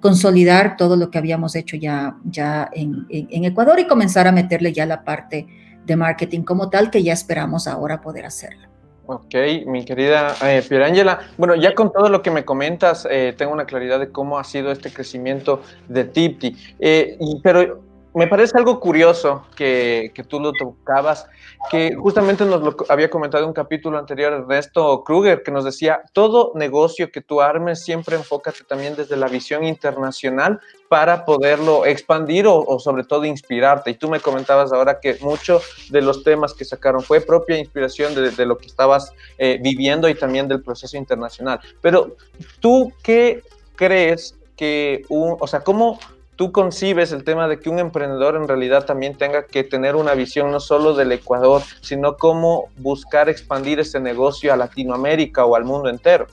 consolidar 0.00 0.76
todo 0.76 0.96
lo 0.96 1.10
que 1.10 1.18
habíamos 1.18 1.56
hecho 1.56 1.76
ya, 1.76 2.16
ya 2.24 2.70
en, 2.72 3.06
en, 3.08 3.44
Ecuador 3.44 3.78
y 3.80 3.86
comenzar 3.86 4.28
a 4.28 4.32
meterle 4.32 4.72
ya 4.72 4.86
la 4.86 5.04
parte 5.04 5.46
de 5.84 5.96
marketing 5.96 6.42
como 6.42 6.70
tal 6.70 6.90
que 6.90 7.02
ya 7.02 7.12
esperamos 7.12 7.66
ahora 7.66 8.00
poder 8.00 8.26
hacerlo. 8.26 8.68
Ok, 9.06 9.34
mi 9.66 9.84
querida 9.84 10.34
eh, 10.44 10.62
Pierangela. 10.66 11.20
Bueno, 11.36 11.54
ya 11.56 11.74
con 11.74 11.92
todo 11.92 12.08
lo 12.08 12.22
que 12.22 12.30
me 12.30 12.44
comentas, 12.44 13.06
eh, 13.10 13.34
tengo 13.36 13.52
una 13.52 13.66
claridad 13.66 13.98
de 13.98 14.10
cómo 14.10 14.38
ha 14.38 14.44
sido 14.44 14.70
este 14.70 14.92
crecimiento 14.92 15.62
de 15.88 16.04
Tipti. 16.04 16.56
Eh, 16.78 17.18
pero 17.42 17.82
me 18.14 18.26
parece 18.26 18.58
algo 18.58 18.78
curioso 18.78 19.46
que, 19.56 20.12
que, 20.14 20.22
tú 20.22 20.38
lo 20.38 20.52
tocabas, 20.52 21.26
que 21.70 21.94
justamente 21.94 22.44
nos 22.44 22.60
lo 22.60 22.76
había 22.88 23.08
comentado 23.08 23.44
en 23.44 23.48
un 23.48 23.54
capítulo 23.54 23.98
anterior 23.98 24.32
Ernesto 24.32 25.02
Kruger, 25.02 25.42
que 25.42 25.50
nos 25.50 25.64
decía, 25.64 26.02
todo 26.12 26.52
negocio 26.54 27.10
que 27.10 27.22
tú 27.22 27.40
armes, 27.40 27.84
siempre 27.84 28.16
enfócate 28.16 28.64
también 28.64 28.96
desde 28.96 29.16
la 29.16 29.28
visión 29.28 29.64
internacional 29.64 30.60
para 30.88 31.24
poderlo 31.24 31.86
expandir 31.86 32.46
o, 32.46 32.78
sobre 32.78 33.04
todo 33.04 33.24
inspirarte. 33.24 33.90
Y 33.90 33.94
tú 33.94 34.10
me 34.10 34.20
comentabas 34.20 34.72
ahora 34.72 35.00
que 35.00 35.16
muchos 35.22 35.88
de 35.88 36.02
los 36.02 36.22
temas 36.22 36.52
que 36.52 36.66
sacaron 36.66 37.02
fue 37.02 37.22
propia 37.22 37.58
inspiración 37.58 38.14
de, 38.14 38.46
lo 38.46 38.58
que 38.58 38.66
estabas 38.66 39.12
eh, 39.38 39.58
viviendo 39.62 40.08
y 40.08 40.14
también 40.14 40.48
del 40.48 40.62
proceso 40.62 40.98
internacional. 40.98 41.60
Pero 41.80 42.16
tú, 42.60 42.92
¿qué 43.02 43.42
crees 43.74 44.36
que 44.56 45.04
o 45.08 45.46
sea, 45.46 45.60
cómo 45.60 45.98
tú 46.36 46.52
concibes 46.52 47.12
el 47.12 47.24
tema 47.24 47.48
de 47.48 47.60
que 47.60 47.68
un 47.68 47.78
emprendedor 47.78 48.36
en 48.36 48.48
realidad 48.48 48.84
también 48.84 49.14
tenga 49.16 49.46
que 49.46 49.64
tener 49.64 49.96
una 49.96 50.14
visión 50.14 50.50
no 50.50 50.60
solo 50.60 50.94
del 50.94 51.12
Ecuador, 51.12 51.62
sino 51.80 52.16
cómo 52.16 52.68
buscar 52.78 53.28
expandir 53.28 53.80
ese 53.80 54.00
negocio 54.00 54.52
a 54.52 54.56
Latinoamérica 54.56 55.44
o 55.44 55.56
al 55.56 55.64
mundo 55.64 55.88
entero? 55.88 56.26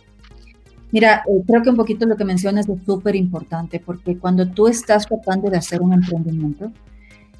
Mira, 0.91 1.23
eh, 1.27 1.43
creo 1.45 1.61
que 1.61 1.69
un 1.69 1.75
poquito 1.75 2.05
lo 2.05 2.15
que 2.15 2.25
mencionas 2.25 2.67
es 2.67 2.79
súper 2.85 3.15
importante 3.15 3.79
porque 3.79 4.17
cuando 4.17 4.47
tú 4.47 4.67
estás 4.67 5.05
tratando 5.05 5.49
de 5.49 5.57
hacer 5.57 5.81
un 5.81 5.93
emprendimiento, 5.93 6.71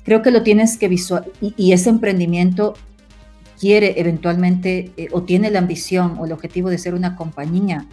creo 0.04 0.22
que 0.22 0.32
lo 0.32 0.44
tienes 0.44 0.78
que 0.78 0.88
visualizar 0.88 1.32
y, 1.42 1.72
ese 1.72 1.90
emprendimiento 1.90 2.76
quiere 3.60 4.00
eventualmente 4.00 4.92
eh, 4.98 5.08
o 5.12 5.24
tiene 5.24 5.50
la 5.50 5.60
ambición 5.60 6.18
o 6.20 6.26
el 6.26 6.32
objetivo 6.32 6.70
de 6.70 6.78
ser 6.78 6.94
una 6.94 7.16
compañía 7.16 7.86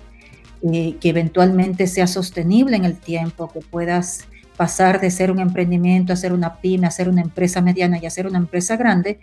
eh, 0.62 0.96
que 1.00 1.08
eventualmente 1.08 1.86
sea 1.86 2.06
sostenible 2.06 2.76
en 2.76 2.84
el 2.84 2.96
tiempo, 2.96 3.50
que 3.52 3.60
puedas 3.60 4.26
pasar 4.56 5.00
de 5.00 5.10
ser 5.10 5.30
un 5.30 5.40
emprendimiento 5.40 6.12
a 6.12 6.16
ser 6.16 6.32
una 6.32 6.60
pyme, 6.60 6.86
a 6.86 6.90
ser 6.90 7.08
una 7.08 7.22
empresa 7.22 7.60
mediana 7.60 7.98
y 7.98 8.06
a 8.06 8.10
ser 8.10 8.26
una 8.26 8.38
empresa 8.38 8.76
grande, 8.76 9.20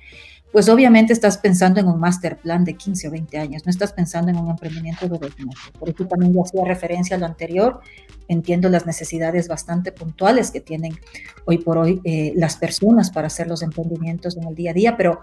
pues 0.53 0.69
obviamente 0.69 1.13
estás 1.13 1.39
pensando 1.39 1.79
en 1.79 1.87
un 1.87 1.99
master 1.99 2.37
plan 2.37 2.63
de 2.63 2.75
15 2.75 3.07
o 3.07 3.11
20 3.11 3.39
años, 3.39 3.65
no 3.65 3.71
estás 3.71 3.91
pensando 3.91 4.29
en 4.29 4.37
un 4.37 4.51
emprendimiento 4.51 5.07
de 5.07 5.17
dos 5.17 5.31
meses. 5.39 5.71
Por 5.79 5.89
eso 5.89 6.05
también 6.05 6.31
yo 6.31 6.43
hacía 6.43 6.63
referencia 6.63 7.15
a 7.15 7.19
lo 7.19 7.25
anterior, 7.25 7.79
entiendo 8.27 8.69
las 8.69 8.85
necesidades 8.85 9.47
bastante 9.47 9.91
puntuales 9.91 10.51
que 10.51 10.61
tienen 10.61 10.93
hoy 11.45 11.57
por 11.57 11.79
hoy 11.79 11.99
eh, 12.03 12.33
las 12.35 12.55
personas 12.57 13.09
para 13.09 13.27
hacer 13.27 13.47
los 13.47 13.63
emprendimientos 13.63 14.37
en 14.37 14.43
el 14.43 14.53
día 14.53 14.71
a 14.71 14.73
día, 14.75 14.95
pero 14.95 15.21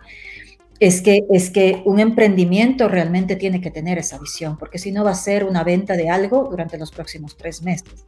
es 0.80 1.00
que, 1.00 1.24
es 1.30 1.50
que 1.50 1.80
un 1.84 2.00
emprendimiento 2.00 2.88
realmente 2.88 3.36
tiene 3.36 3.60
que 3.60 3.70
tener 3.70 3.98
esa 3.98 4.18
visión, 4.18 4.58
porque 4.58 4.78
si 4.78 4.90
no 4.90 5.04
va 5.04 5.12
a 5.12 5.14
ser 5.14 5.44
una 5.44 5.62
venta 5.62 5.96
de 5.96 6.10
algo 6.10 6.48
durante 6.50 6.76
los 6.76 6.90
próximos 6.90 7.36
tres 7.36 7.62
meses 7.62 8.04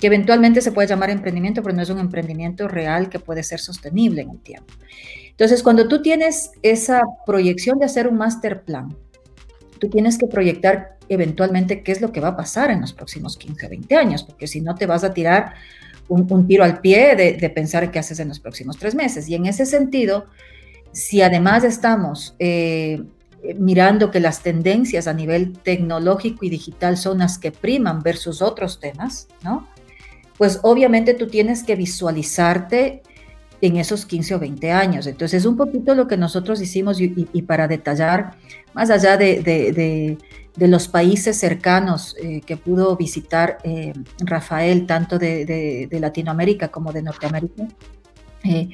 que 0.00 0.06
eventualmente 0.06 0.62
se 0.62 0.72
puede 0.72 0.88
llamar 0.88 1.10
emprendimiento, 1.10 1.62
pero 1.62 1.76
no 1.76 1.82
es 1.82 1.90
un 1.90 1.98
emprendimiento 1.98 2.66
real 2.68 3.10
que 3.10 3.18
puede 3.18 3.42
ser 3.42 3.60
sostenible 3.60 4.22
en 4.22 4.30
el 4.30 4.38
tiempo. 4.40 4.72
Entonces, 5.30 5.62
cuando 5.62 5.88
tú 5.88 6.02
tienes 6.02 6.52
esa 6.62 7.02
proyección 7.26 7.78
de 7.78 7.84
hacer 7.84 8.08
un 8.08 8.16
master 8.16 8.62
plan, 8.62 8.96
tú 9.78 9.88
tienes 9.88 10.18
que 10.18 10.26
proyectar 10.26 10.98
eventualmente 11.08 11.82
qué 11.82 11.92
es 11.92 12.00
lo 12.00 12.12
que 12.12 12.20
va 12.20 12.28
a 12.28 12.36
pasar 12.36 12.70
en 12.70 12.80
los 12.80 12.92
próximos 12.92 13.36
15 13.36 13.66
o 13.66 13.68
20 13.68 13.96
años, 13.96 14.22
porque 14.22 14.46
si 14.46 14.60
no 14.60 14.74
te 14.74 14.86
vas 14.86 15.04
a 15.04 15.12
tirar 15.12 15.54
un, 16.08 16.46
tiro 16.46 16.64
al 16.64 16.80
pie 16.80 17.14
de, 17.14 17.50
pensar 17.50 17.90
qué 17.90 17.98
haces 17.98 18.20
en 18.20 18.28
los 18.28 18.40
próximos 18.40 18.78
tres 18.78 18.94
meses. 18.94 19.28
Y 19.28 19.34
en 19.34 19.46
ese 19.46 19.64
sentido, 19.64 20.26
si 20.92 21.22
además 21.22 21.62
estamos 21.62 22.34
eh, 22.38 23.02
mirando 23.58 24.10
que 24.10 24.20
las 24.20 24.42
tendencias 24.42 25.06
a 25.06 25.12
nivel 25.12 25.52
tecnológico 25.58 26.44
y 26.44 26.50
digital 26.50 26.96
son 26.96 27.18
las 27.18 27.38
que 27.38 27.52
priman 27.52 28.02
versus 28.02 28.42
otros 28.42 28.80
temas, 28.80 29.28
¿no? 29.42 29.68
Pues 30.40 30.58
obviamente 30.62 31.12
tú 31.12 31.26
tienes 31.26 31.62
que 31.62 31.76
visualizarte 31.76 33.02
en 33.60 33.76
esos 33.76 34.06
15 34.06 34.36
o 34.36 34.38
20 34.38 34.72
años. 34.72 35.06
Entonces, 35.06 35.42
es 35.42 35.44
un 35.44 35.54
poquito 35.54 35.94
lo 35.94 36.08
que 36.08 36.16
nosotros 36.16 36.62
hicimos 36.62 36.98
y, 36.98 37.42
para 37.42 37.68
detallar, 37.68 38.36
más 38.72 38.88
allá 38.88 39.18
de, 39.18 40.16
los 40.56 40.88
países 40.88 41.36
cercanos 41.36 42.16
eh, 42.22 42.40
que 42.40 42.56
pudo 42.56 42.96
visitar 42.96 43.58
eh, 43.64 43.92
Rafael, 44.20 44.86
tanto 44.86 45.18
de, 45.18 45.86
Latinoamérica 46.00 46.68
como 46.68 46.90
de 46.90 47.02
Norteamérica, 47.02 47.68
eh, 48.42 48.70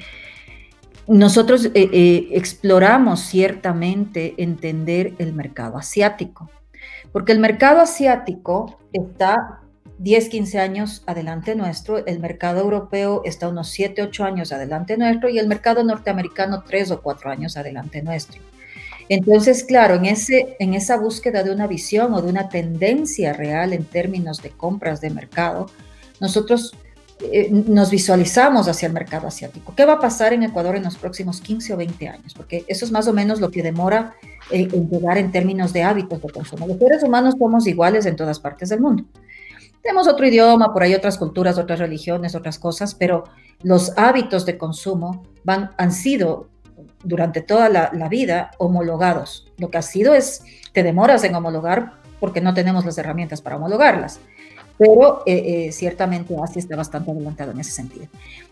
nosotros 1.09 1.68
exploramos 1.74 3.22
ciertamente 3.22 4.35
entender 4.37 5.14
el 5.18 5.33
mercado 5.33 5.79
asiático, 5.79 6.48
porque 7.11 7.33
el 7.33 7.40
mercado 7.40 7.81
asiático 7.81 8.79
está 8.92 9.62
10, 9.98 10.28
15 10.28 10.59
años 10.59 11.02
adelante 11.06 11.54
nuestro, 11.54 12.04
el 12.04 12.20
mercado 12.20 12.61
europeo 12.61 13.22
está 13.24 13.48
unos 13.48 13.68
7, 13.70 14.02
8 14.02 14.24
años 14.24 14.52
adelante 14.52 14.96
nuestro 14.96 15.28
y 15.28 15.38
el 15.38 15.48
mercado 15.48 15.82
norteamericano 15.82 16.62
3 16.66 16.90
o 16.90 17.00
4 17.00 17.30
años 17.30 17.56
adelante 17.56 18.02
nuestro. 18.02 18.42
Entonces, 19.09 19.64
claro, 19.64 19.94
en, 19.94 20.06
ese, 20.06 20.56
en 20.59 20.74
esa 20.74 20.96
búsqueda 20.96 21.42
de 21.42 21.52
una 21.52 21.66
visión 21.66 22.12
o 22.12 22.20
de 22.20 22.28
una 22.28 22.48
tendencia 22.48 23.32
real 23.32 23.72
en 23.72 23.85
términos 23.85 24.42
de 24.42 24.50
compras 24.50 25.00
de 25.00 25.11
mercado, 25.11 25.66
nosotros 26.20 26.74
eh, 27.20 27.48
nos 27.50 27.90
visualizamos 27.90 28.68
hacia 28.68 28.88
el 28.88 28.92
mercado 28.92 29.26
asiático. 29.28 29.74
¿Qué 29.74 29.87
va 29.87 29.94
a 29.94 30.00
pasar 30.00 30.35
en 30.35 30.42
Ecuador 30.42 30.76
en 30.76 30.82
los 30.82 30.96
próximos 30.96 31.40
15 31.40 31.72
o 31.72 31.76
20 31.76 32.09
años? 32.09 32.35
Porque 32.35 32.64
eso 32.66 32.85
es 32.85 32.90
más 32.90 33.09
o 33.09 33.12
menos 33.14 33.40
lo 33.40 33.50
que 33.50 33.62
demora 33.62 34.14
eh, 34.50 34.68
en 34.70 34.90
llegar 34.90 35.16
en 35.16 35.32
términos 35.32 35.72
de 35.72 35.82
hábitos 35.82 36.20
de 36.20 36.28
consumo. 36.28 36.66
Los 36.66 36.78
seres 36.78 37.02
humanos 37.02 37.35
somos 37.38 37.66
iguales 37.66 38.04
en 38.04 38.16
todas 38.16 38.38
partes 38.38 38.68
del 38.68 38.80
mundo. 38.80 39.04
Tenemos 39.87 40.09
otro 40.09 40.27
idioma, 40.27 40.72
por 40.72 40.83
ahí 40.83 40.96
otras 40.96 41.16
culturas, 41.16 41.59
otras 41.59 41.79
religiones, 41.79 42.35
otras 42.35 42.59
cosas, 42.59 42.96
pero 42.96 43.22
los 43.62 43.96
hábitos 43.96 44.44
de 44.44 44.59
consumo 44.59 45.22
van, 45.44 45.70
han 45.77 45.92
sido 45.92 46.49
durante 47.05 47.40
toda 47.40 47.68
la, 47.68 48.09
vida 48.09 48.51
homologados. 48.59 49.46
Lo 49.59 49.70
que 49.70 49.79
ha 49.79 49.83
sido 49.83 50.12
es, 50.12 50.42
te 50.72 50.83
demoras 50.83 51.22
en 51.22 51.37
homologar 51.37 51.92
porque 52.18 52.40
no 52.40 52.53
tenemos 52.53 52.85
las 52.85 52.99
herramientas 52.99 53.40
para 53.40 53.59
homologarlas. 53.59 54.18
Pero 54.77 55.22
eh, 55.25 55.66
eh, 55.68 55.72
ciertamente 55.72 56.35
Asia 56.42 56.59
está 56.59 56.75
bastante 56.75 57.12
adelantado 57.12 57.53
en 57.53 57.61
ese 57.61 57.70
sentido. 57.70 58.07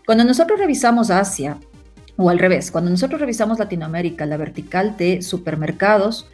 Cuando 0.05 0.23
nosotros 0.23 0.57
revisamos 0.57 1.09
Asia, 1.09 1.57
o 2.15 2.29
al 2.29 2.39
revés, 2.39 2.71
cuando 2.71 2.91
nosotros 2.91 3.19
revisamos 3.19 3.59
Latinoamérica, 3.59 4.25
la 4.25 4.37
vertical 4.37 4.95
de 4.95 5.21
supermercados 5.21 6.29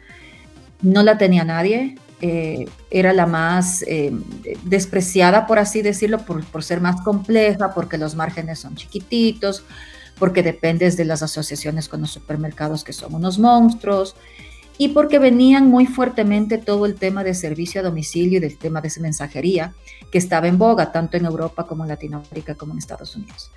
no 0.80 1.02
la 1.02 1.18
tenía 1.18 1.42
nadie, 1.42 1.96
eh, 2.24 2.66
era 2.88 3.12
la 3.12 3.26
más 3.26 3.82
eh, 3.88 4.12
despreciada, 4.62 5.44
por 5.48 5.58
así 5.58 5.82
decirlo, 5.82 6.18
por, 6.18 6.62
ser 6.62 6.80
más 6.80 7.00
compleja, 7.02 7.74
porque 7.74 7.98
los 7.98 8.14
márgenes 8.14 8.60
son 8.60 8.76
chiquititos, 8.76 9.64
porque 10.20 10.44
dependes 10.44 10.96
de 10.96 11.04
las 11.04 11.24
asociaciones 11.24 11.88
con 11.88 12.00
los 12.00 12.12
supermercados 12.12 12.84
que 12.84 12.92
son 12.92 13.12
unos 13.16 13.40
monstruos, 13.40 14.14
y 14.78 14.90
porque 14.90 15.18
venían 15.18 15.68
muy 15.68 15.86
fuertemente 15.86 16.58
todo 16.58 16.86
el 16.86 16.94
tema 16.94 17.24
de 17.24 17.34
servicio 17.34 17.80
a 17.80 17.84
domicilio 17.84 18.38
y 18.38 18.40
del 18.40 18.56
tema 18.56 18.80
de 18.80 18.92
mensajería 19.00 19.74
que 20.12 20.18
estaba 20.18 20.46
en 20.46 20.58
boga 20.58 20.92
tanto 20.92 21.16
en 21.16 21.24
Europa 21.24 21.66
como 21.66 21.82
en 21.82 21.88
Latinoamérica 21.88 22.54
como 22.54 22.72
en 22.72 22.78
Estados 22.78 23.16
Unidos. 23.16 23.50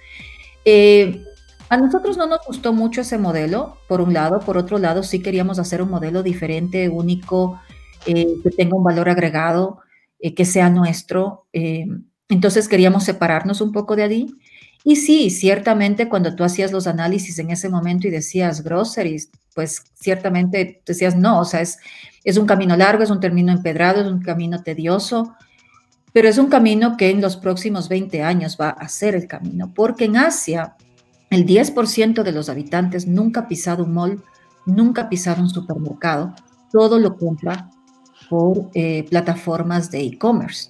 Eh, 0.65 1.23
a 1.69 1.77
nosotros 1.77 2.17
no 2.17 2.25
nos 2.25 2.39
gustó 2.47 2.73
mucho 2.73 3.01
ese 3.01 3.19
modelo, 3.19 3.77
por 3.87 4.01
un 4.01 4.11
lado, 4.11 4.39
por 4.39 4.57
otro 4.57 4.79
lado 4.79 5.03
sí 5.03 5.21
queríamos 5.21 5.59
hacer 5.59 5.83
un 5.83 5.91
modelo 5.91 6.23
diferente, 6.23 6.89
único, 6.89 7.59
eh, 8.05 8.27
que 8.43 8.49
tenga 8.51 8.75
un 8.75 8.83
valor 8.83 9.09
agregado, 9.09 9.79
eh, 10.19 10.33
que 10.33 10.45
sea 10.45 10.69
nuestro. 10.69 11.47
entonces 12.27 12.67
queríamos 12.67 13.03
separarnos 13.03 13.61
un 13.61 13.71
poco 13.71 13.95
de 13.95 14.03
allí. 14.03 14.35
Y 14.83 14.97
sí, 14.97 15.31
ciertamente 15.31 16.07
cuando 16.09 16.35
tú 16.35 16.43
hacías 16.43 16.71
los 16.71 16.85
análisis 16.85 17.39
en 17.39 17.49
ese 17.49 17.69
momento 17.69 18.07
y 18.07 18.11
decías 18.11 18.63
groceries, 18.63 19.31
pues 19.55 19.83
ciertamente 19.95 20.83
decías 20.85 21.15
no, 21.15 21.39
o 21.39 21.45
sea, 21.45 21.61
es, 21.61 21.79
es 22.23 22.37
un 22.37 22.45
camino 22.45 22.77
largo, 22.77 23.01
es 23.01 23.09
un 23.09 23.19
camino 23.19 23.51
empedrado, 23.51 24.01
es 24.01 24.07
un 24.07 24.21
camino 24.21 24.61
tedioso, 24.61 25.33
pero 26.13 26.29
es 26.29 26.37
un 26.37 26.47
camino 26.47 26.97
que 26.97 27.09
en 27.09 27.19
los 27.19 27.35
próximos 27.35 27.89
20 27.89 28.21
años 28.21 28.57
va 28.61 28.69
a 28.69 28.87
ser 28.87 29.15
el 29.15 29.27
camino, 29.27 29.73
porque 29.73 30.05
en 30.05 30.17
Asia 30.17 30.75
el 31.29 31.45
10% 31.45 32.23
de 32.23 32.31
los 32.31 32.47
habitantes 32.47 33.07
nunca 33.07 33.41
ha 33.41 33.47
pisado 33.47 33.83
un 33.83 33.93
mall, 33.93 34.23
nunca 34.65 35.03
ha 35.03 35.09
pisado 35.09 35.41
un 35.41 35.49
supermercado, 35.49 36.33
todo 36.71 36.99
lo 36.99 37.17
compra 37.17 37.69
por 38.29 38.69
eh, 38.73 39.05
plataformas 39.09 39.91
de 39.91 40.01
e-commerce. 40.01 40.69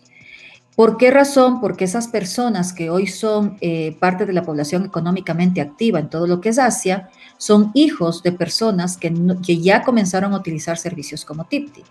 ¿Por 0.75 0.97
qué 0.97 1.09
razón? 1.09 1.61
Porque 1.61 1.85
esas 1.85 2.09
personas 2.09 2.73
que 2.73 2.89
hoy 2.89 3.07
son 3.07 3.57
eh, 3.61 3.95
parte 3.97 4.25
de 4.25 4.33
la 4.33 4.43
población 4.43 4.85
económicamente 4.85 5.61
activa 5.61 5.99
en 5.99 6.09
todo 6.09 6.27
lo 6.27 6.41
que 6.41 6.49
es 6.49 6.59
Asia, 6.59 7.09
son 7.37 7.71
hijos 7.73 8.23
de 8.23 8.33
personas 8.33 8.97
que, 8.97 9.13
ya 9.61 9.83
comenzaron 9.83 10.33
a 10.33 10.37
utilizar 10.37 10.77
servicios 10.77 11.23
como 11.23 11.45
Tipti. 11.45 11.81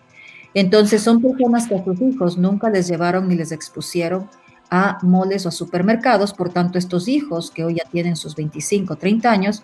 Entonces 0.52 1.02
son 1.02 1.22
personas 1.22 1.66
que 1.66 1.76
a 1.76 1.84
sus 1.84 2.00
hijos 2.02 2.36
nunca 2.36 2.68
les 2.68 2.86
llevaron 2.86 3.26
ni 3.26 3.36
les 3.36 3.52
expusieron 3.52 4.28
a 4.70 4.98
moles 5.02 5.46
o 5.46 5.48
a 5.48 5.52
supermercados, 5.52 6.34
por 6.34 6.50
tanto 6.50 6.78
estos 6.78 7.08
hijos 7.08 7.50
que 7.50 7.64
hoy 7.64 7.76
ya 7.76 7.84
tienen 7.90 8.16
sus 8.16 8.34
25, 8.34 8.96
30 8.96 9.30
años, 9.30 9.62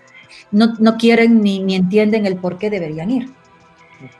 no, 0.50 0.74
no 0.78 0.96
quieren 0.96 1.42
ni, 1.42 1.58
ni 1.60 1.74
entienden 1.74 2.24
el 2.24 2.36
por 2.36 2.56
qué 2.56 2.70
deberían 2.70 3.10
ir. 3.10 3.39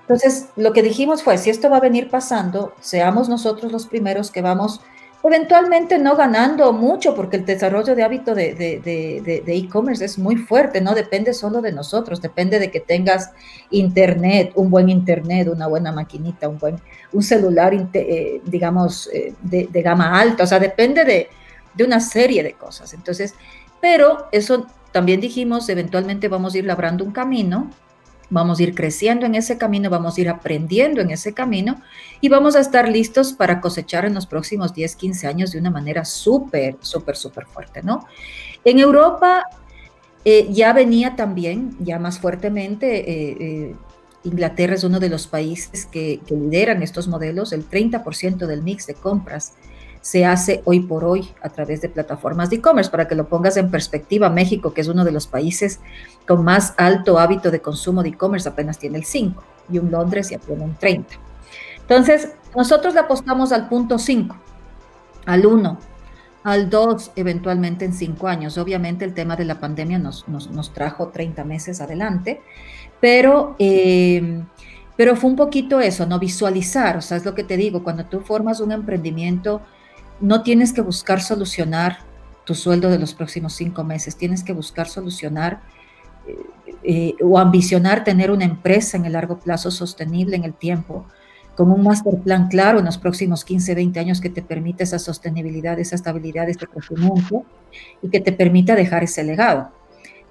Entonces, 0.01 0.49
lo 0.57 0.73
que 0.73 0.83
dijimos 0.83 1.23
fue, 1.23 1.39
si 1.39 1.51
esto 1.51 1.71
va 1.71 1.79
a 1.79 1.81
venir 1.81 2.11
pasando, 2.11 2.75
seamos 2.81 3.29
nosotros 3.29 3.73
los 3.73 3.87
primeros 3.87 4.31
que 4.31 4.43
vamos 4.43 4.81
eventualmente 5.23 5.99
no 5.99 6.17
ganando 6.17 6.73
mucho, 6.73 7.15
porque 7.15 7.37
el 7.37 7.45
desarrollo 7.45 7.95
de 7.95 8.03
hábito 8.03 8.35
de 8.35 9.43
e-commerce 9.47 10.05
es 10.05 10.19
muy 10.19 10.37
fuerte, 10.37 10.81
no 10.81 10.95
depende 10.95 11.35
solo 11.35 11.61
de 11.61 11.73
nosotros, 11.73 12.23
depende 12.23 12.59
de 12.59 12.71
que 12.71 12.81
tengas 12.81 13.31
internet, 13.71 14.53
un 14.55 14.71
buen 14.71 14.89
internet, 14.89 15.49
una 15.49 15.67
buena 15.67 15.93
maquinita, 15.93 16.49
un 16.49 16.59
buen 16.59 16.81
un 17.13 17.23
celular, 17.23 17.75
eh, 17.93 18.41
digamos, 18.45 19.09
eh, 19.13 19.35
de, 19.43 19.83
gama 19.83 20.19
alta, 20.19 20.45
o 20.45 20.47
sea, 20.47 20.59
depende 20.59 21.05
de, 21.05 21.29
de 21.75 21.85
una 21.85 22.01
serie 22.01 22.43
de 22.43 22.55
cosas. 22.55 22.95
Entonces, 22.95 23.35
pero 23.81 24.29
eso 24.33 24.67
también 24.93 25.21
dijimos, 25.21 25.69
eventualmente 25.69 26.29
vamos 26.29 26.55
a 26.55 26.59
ir 26.59 26.65
labrando 26.65 27.05
un 27.05 27.13
camino 27.13 27.71
Vamos 28.31 28.59
a 28.59 28.63
ir 28.63 28.75
creciendo 28.75 29.27
en 29.27 29.35
ese 29.35 29.59
camino, 29.59 29.91
vamos 29.91 30.17
a 30.17 30.21
ir 30.21 30.29
aprendiendo 30.29 31.01
en 31.01 31.11
ese 31.11 31.35
camino 31.35 31.83
y 32.21 32.29
vamos 32.29 32.57
a 32.57 32.61
estar 32.61 32.89
listos 32.89 33.33
para 33.33 33.61
cosechar 33.61 34.05
en 34.05 34.15
los 34.15 34.27
próximos 34.27 34.73
10, 34.73 34.97
15 34.97 35.27
años 35.27 35.53
de 35.53 35.59
una 35.59 35.71
manera 35.71 36.05
súper, 36.05 36.77
súper, 36.81 37.17
súper 37.17 37.47
fuerte, 37.47 37.83
¿no? 37.83 38.07
En 38.65 38.79
Europa 38.79 39.45
eh, 40.25 40.49
ya 40.51 40.73
venía 40.73 41.17
también, 41.17 41.77
ya 41.81 41.99
más 41.99 42.19
fuertemente, 42.19 43.11
eh, 43.11 43.37
eh, 43.41 43.75
Inglaterra 44.23 44.75
es 44.75 44.85
uno 44.85 45.01
de 45.01 45.09
los 45.09 45.27
países 45.27 45.87
que, 45.87 46.21
que 46.27 46.35
lideran 46.35 46.83
estos 46.83 47.09
modelos, 47.09 47.53
el 47.53 47.69
30% 47.69 48.47
del 48.47 48.63
mix 48.63 48.87
de 48.87 48.95
compras 48.95 49.55
se 50.01 50.25
hace 50.25 50.63
hoy 50.65 50.81
por 50.81 51.05
hoy 51.05 51.29
a 51.43 51.51
través 51.51 51.81
de 51.81 51.89
plataformas 51.89 52.51
de 52.51 52.57
e-commerce. 52.57 52.91
Para 52.91 53.07
que 53.07 53.15
lo 53.15 53.29
pongas 53.29 53.57
en 53.57 53.71
perspectiva, 53.71 54.31
México, 54.31 54.73
que 54.73 54.81
es 54.81 54.89
uno 54.89 55.05
de 55.05 55.13
los 55.13 55.27
países 55.27 55.81
con 56.27 56.45
más 56.45 56.75
alto 56.77 57.19
hábito 57.19 57.51
de 57.51 57.61
consumo 57.61 58.03
de 58.03 58.11
e-commerce, 58.11 58.49
apenas 58.49 58.79
tiene 58.79 58.99
el 58.99 59.05
5 59.05 59.43
y 59.73 59.79
un 59.79 59.91
Londres 59.91 60.31
ya 60.31 60.39
tiene 60.39 60.65
un 60.65 60.75
30. 60.75 61.15
Entonces, 61.81 62.33
nosotros 62.57 62.95
le 62.95 63.01
apostamos 63.01 63.53
al 63.53 63.69
punto 63.69 63.99
5, 63.99 64.37
al 65.27 65.47
1, 65.47 65.79
al 66.45 66.71
2, 66.71 67.13
eventualmente 67.17 67.85
en 67.85 67.93
5 67.93 68.27
años. 68.27 68.59
Obviamente 68.59 69.05
el 69.05 69.13
tema 69.13 69.37
de 69.37 69.45
la 69.45 69.61
pandemia 69.61 69.99
nos, 69.99 70.27
nos, 70.29 70.73
trajo 70.73 71.09
30 71.09 71.45
meses 71.45 71.81
adelante, 71.81 72.41
pero... 73.01 73.57
Eh, 73.59 74.43
pero 74.97 75.17
fue 75.17 75.31
un 75.31 75.37
poquito 75.37 75.81
eso, 75.81 76.05
no 76.05 76.19
visualizar, 76.19 76.99
o 76.99 77.01
sea, 77.01 77.17
es 77.17 77.25
lo 77.25 77.35
que 77.35 77.43
te 77.43 77.57
digo, 77.57 77.83
cuando 77.83 78.05
tú 78.05 78.21
formas 78.21 78.61
un 78.61 78.71
emprendimiento, 78.71 79.63
no 80.21 80.43
tienes 80.43 80.73
que 80.73 80.81
buscar 80.81 81.21
solucionar 81.21 81.99
tu 82.45 82.55
sueldo 82.55 82.91
de 82.91 82.99
los 82.99 83.15
próximos 83.15 83.55
cinco 83.55 83.85
meses, 83.85 84.17
tienes 84.17 84.43
que 84.43 84.53
buscar 84.53 84.89
solucionar 84.89 85.61
eh, 86.27 86.37
eh, 86.83 87.15
o 87.23 87.39
ambicionar 87.39 88.05
tener 88.05 88.31
una 88.31 88.45
empresa 88.45 88.97
en 88.97 89.05
el 89.05 89.13
largo 89.13 89.39
plazo 89.39 89.71
sostenible 89.71 90.37
en 90.37 90.45
el 90.45 90.55
tiempo, 90.55 91.07
con 91.55 91.71
un 91.71 91.83
master 91.83 92.19
plan 92.19 92.49
claro 92.49 92.79
en 92.79 92.87
los 92.87 92.97
próximos 92.97 93.45
15, 93.45 93.75
20 93.75 94.01
años 94.01 94.21
que 94.21 94.31
te 94.31 94.43
permita 94.43 94.83
esa 94.83 94.99
sostenibilidad, 94.99 95.79
esa 95.79 95.95
estabilidad, 95.95 96.49
este 96.49 96.67
crecimiento 96.67 97.45
y 98.03 98.09
que 98.09 98.21
te 98.21 98.33
permita 98.33 98.75
dejar 98.75 99.05
ese 99.05 99.25
legado. 99.25 99.71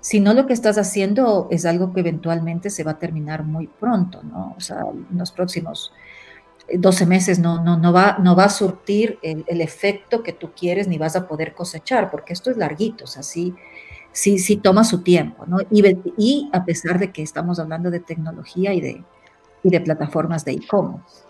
Si 0.02 0.22
no, 0.22 0.34
lo 0.34 0.48
que 0.48 0.54
estás 0.54 0.78
haciendo 0.78 1.48
es 1.52 1.66
algo 1.66 1.94
que 1.94 2.00
eventualmente 2.00 2.70
se 2.70 2.84
va 2.84 2.92
a 2.92 3.00
terminar 3.00 3.44
muy 3.44 3.68
pronto, 3.68 4.24
¿no? 4.24 4.56
O 4.58 4.60
sea, 4.62 4.86
en 5.12 5.18
los 5.18 5.32
próximos 5.32 5.92
12 6.78 7.06
meses 7.06 7.40
no, 7.40 7.64
no, 7.64 7.78
no, 7.78 7.94
va, 7.94 8.18
no 8.20 8.36
va 8.36 8.46
a 8.46 8.50
surtir 8.50 9.20
el, 9.22 9.62
efecto 9.62 10.24
que 10.24 10.34
tú 10.34 10.52
quieres 10.56 10.88
ni 10.88 10.98
vas 10.98 11.16
a 11.16 11.28
poder 11.28 11.54
cosechar, 11.54 12.10
porque 12.10 12.34
esto 12.34 12.52
es 12.52 12.58
larguito, 12.58 13.04
o 13.06 13.08
sea, 13.08 13.24
sí, 13.24 13.56
sí, 14.12 14.40
sí 14.40 14.58
toma 14.58 14.84
su 14.84 15.02
tiempo, 15.02 15.46
¿no? 15.46 15.58
Y, 15.70 15.84
y 16.18 16.50
a 16.54 16.66
pesar 16.66 17.00
de 17.00 17.12
que 17.12 17.22
estamos 17.22 17.60
hablando 17.60 17.90
de 17.92 18.00
tecnología 18.00 18.74
y 18.74 18.82
de, 18.82 19.04
y 19.64 19.70
de 19.70 19.82
plataformas 19.82 20.46
de 20.46 20.54
e-commerce. 20.54 21.24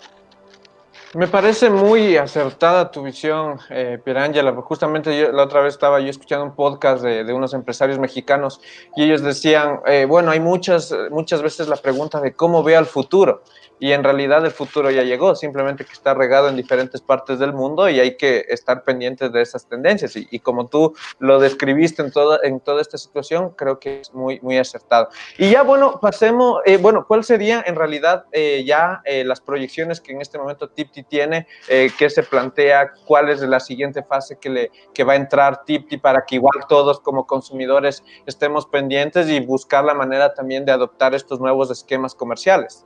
Me 1.15 1.27
parece 1.27 1.71
muy 1.71 2.17
acertada 2.17 2.91
tu 2.91 3.01
visión, 3.01 3.57
eh, 3.71 3.99
Pierangela. 4.03 4.53
Justamente 4.61 5.19
yo, 5.19 5.31
la 5.31 5.43
otra 5.43 5.61
vez 5.61 5.73
estaba 5.73 5.99
yo 5.99 6.07
escuchando 6.07 6.45
un 6.45 6.53
podcast 6.53 7.01
de, 7.01 7.23
de 7.23 7.33
unos 7.33 7.55
empresarios 7.55 7.97
mexicanos 7.97 8.61
y 8.95 9.05
ellos 9.05 9.23
decían, 9.23 9.79
eh, 9.87 10.05
bueno, 10.07 10.29
hay 10.29 10.39
muchas, 10.39 10.95
muchas 11.09 11.41
veces 11.41 11.67
la 11.67 11.77
pregunta 11.77 12.21
de 12.21 12.35
cómo 12.35 12.61
ve 12.61 12.75
al 12.75 12.85
futuro 12.85 13.41
y 13.79 13.93
en 13.93 14.03
realidad 14.03 14.45
el 14.45 14.51
futuro 14.51 14.91
ya 14.91 15.03
llegó, 15.03 15.35
simplemente 15.35 15.85
que 15.85 15.93
está 15.93 16.13
regado 16.13 16.49
en 16.49 16.55
diferentes 16.55 17.01
partes 17.01 17.39
del 17.39 17.53
mundo 17.53 17.89
y 17.89 17.99
hay 17.99 18.17
que 18.17 18.45
estar 18.49 18.83
pendientes 18.83 19.31
de 19.31 19.41
esas 19.41 19.65
tendencias. 19.67 20.15
Y, 20.15 20.39
como 20.39 20.67
tú 20.67 20.95
lo 21.19 21.39
describiste 21.39 22.01
en 22.01 22.11
toda, 22.11 22.39
en 22.43 22.59
toda 22.59 22.81
esta 22.81 22.97
situación, 22.97 23.51
creo 23.51 23.79
que 23.79 24.01
es 24.01 24.13
muy, 24.13 24.39
muy 24.41 24.57
acertado. 24.57 25.09
Y 25.37 25.51
ya, 25.51 25.63
bueno, 25.63 25.99
pasemos, 26.01 26.61
eh, 26.65 26.77
bueno, 26.77 27.05
¿cuál 27.07 27.23
sería 27.23 27.63
en 27.65 27.75
realidad 27.75 28.25
eh, 28.31 28.63
ya 28.65 29.01
eh, 29.05 29.23
las 29.23 29.41
proyecciones 29.41 30.01
que 30.01 30.11
en 30.11 30.21
este 30.21 30.37
momento 30.37 30.69
Tipti 30.69 31.03
tiene? 31.03 31.47
¿Qué 31.67 32.09
se 32.09 32.23
plantea? 32.23 32.93
¿Cuál 33.05 33.29
es 33.29 33.41
la 33.41 33.59
siguiente 33.59 34.03
fase 34.03 34.37
que, 34.39 34.49
le, 34.49 34.71
que 34.93 35.03
va 35.03 35.13
a 35.13 35.15
entrar 35.15 35.63
Tipti 35.63 35.97
para 35.97 36.25
que 36.25 36.35
igual 36.35 36.65
todos 36.67 36.99
como 36.99 37.25
consumidores 37.25 38.03
estemos 38.25 38.65
pendientes 38.65 39.29
y 39.29 39.39
buscar 39.39 39.83
la 39.83 39.93
manera 39.93 40.33
también 40.33 40.65
de 40.65 40.71
adoptar 40.71 41.13
estos 41.15 41.39
nuevos 41.39 41.71
esquemas 41.71 42.15
comerciales? 42.15 42.85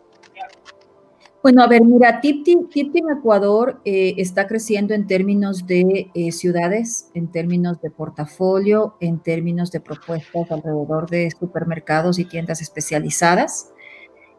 Bueno, 1.44 1.62
a 1.62 1.68
ver, 1.68 1.84
mira, 1.84 2.22
Tipti, 2.22 2.54
en 2.74 3.18
Ecuador 3.18 3.82
eh, 3.84 4.14
está 4.16 4.48
creciendo 4.48 4.94
en 4.94 5.08
términos 5.08 5.68
de 5.68 6.10
eh, 6.16 6.32
ciudades, 6.32 7.10
en 7.16 7.30
términos 7.34 7.82
de 7.82 7.90
portafolio, 7.92 8.96
en 9.02 9.20
términos 9.20 9.70
de 9.70 9.82
propuestas 9.82 10.50
alrededor 10.50 11.10
de 11.10 11.30
supermercados 11.38 12.18
y 12.18 12.24
tiendas 12.24 12.62
especializadas. 12.62 13.74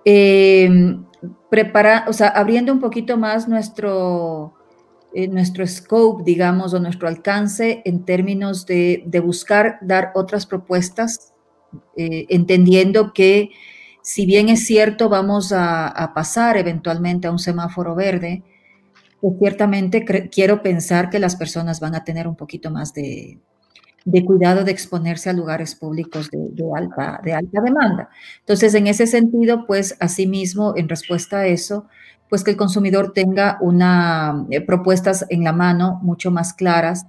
Eh, 0.07 0.97
prepara, 1.51 2.07
o 2.09 2.15
sea, 2.15 2.29
abriendo 2.29 2.73
un 2.73 2.81
poquito 2.81 3.19
más 3.19 3.49
nuestro, 3.49 4.55
nuestro 5.29 5.67
scope, 5.67 6.25
digamos, 6.25 6.73
o 6.73 6.81
nuestro 6.81 7.07
alcance 7.07 7.83
en 7.85 8.07
términos 8.07 8.65
de, 8.65 9.03
de 9.05 9.21
buscar 9.21 9.77
dar 9.83 10.11
otras 10.15 10.47
propuestas, 10.47 11.35
entendiendo 11.97 13.13
que 13.13 13.51
si 14.05 14.27
bien 14.27 14.51
es 14.51 14.67
cierto, 14.67 15.09
vamos 15.09 15.51
a, 15.57 16.13
pasar 16.15 16.59
eventualmente 16.59 17.27
a 17.27 17.31
un 17.31 17.39
semáforo 17.39 17.95
verde, 17.95 18.43
pues 19.19 19.35
ciertamente 19.39 20.05
quiero 20.31 20.63
pensar 20.63 21.09
que 21.09 21.19
las 21.19 21.37
personas 21.37 21.81
van 21.81 21.95
a 21.95 22.05
tener 22.05 22.29
un 22.29 22.37
poquito 22.37 22.71
más 22.71 22.93
de, 22.93 23.39
cuidado 24.27 24.63
de 24.63 24.73
exponerse 24.73 25.31
a 25.31 25.33
lugares 25.33 25.75
públicos 25.75 26.31
de, 26.31 26.65
alta, 26.77 27.19
de 27.25 27.33
alta 27.33 27.63
demanda. 27.63 28.11
Entonces, 28.41 28.75
en 28.75 28.89
ese 28.89 29.07
sentido, 29.07 29.65
pues 29.67 29.97
asimismo, 30.01 30.75
en 30.77 30.91
respuesta 30.91 31.39
a 31.39 31.47
eso, 31.47 31.87
pues 32.29 32.45
que 32.45 32.51
el 32.51 32.59
consumidor 32.59 33.15
tenga 33.15 33.57
una, 33.63 34.45
eh, 34.51 34.61
propuestas 34.61 35.25
en 35.31 35.45
la 35.45 35.55
mano 35.55 35.99
mucho 36.03 36.31
más 36.31 36.53
claras 36.53 37.07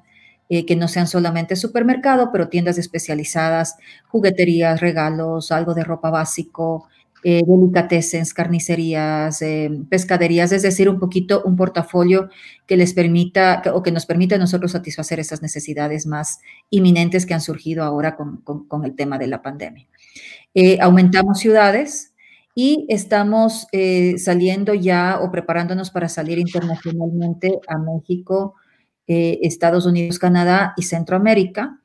eh, 0.49 0.65
que 0.65 0.75
no 0.75 0.87
sean 0.87 1.07
solamente 1.07 1.55
supermercado, 1.55 2.31
pero 2.31 2.49
tiendas 2.49 2.77
especializadas, 2.77 3.77
jugueterías, 4.07 4.81
regalos, 4.81 5.51
algo 5.51 5.73
de 5.73 5.83
ropa 5.83 6.09
básico, 6.09 6.87
eh, 7.27 7.43
carnicerías, 8.35 9.41
eh, 9.41 9.71
pescaderías, 9.89 10.51
es 10.51 10.61
decir, 10.61 10.87
un 10.87 10.99
poquito 10.99 11.41
un 11.43 11.55
portafolio 11.55 12.29
que 12.67 12.77
les 12.77 12.93
permita 12.93 13.63
o 13.73 13.81
que 13.81 13.91
nos 13.91 14.05
permita 14.05 14.35
a 14.35 14.37
nosotros 14.37 14.73
satisfacer 14.73 15.19
esas 15.19 15.41
necesidades 15.41 16.05
más 16.05 16.39
inminentes 16.69 17.25
que 17.25 17.33
han 17.33 17.41
surgido 17.41 17.83
ahora 17.83 18.15
con, 18.15 18.41
con, 18.43 18.85
el 18.85 18.95
tema 18.95 19.17
de 19.17 19.25
la 19.25 19.41
pandemia. 19.41 19.87
Eh, 20.53 20.77
aumentamos 20.79 21.39
ciudades 21.39 22.13
y 22.53 22.85
estamos 22.89 23.67
eh, 23.71 24.19
saliendo 24.19 24.75
ya 24.75 25.19
o 25.19 25.31
preparándonos 25.31 25.89
para 25.89 26.09
salir 26.09 26.37
internacionalmente 26.37 27.59
a 27.67 27.79
México, 27.79 28.53
Estados 29.07 29.85
Unidos, 29.85 30.19
Canadá 30.19 30.73
y 30.77 30.83
Centroamérica 30.83 31.79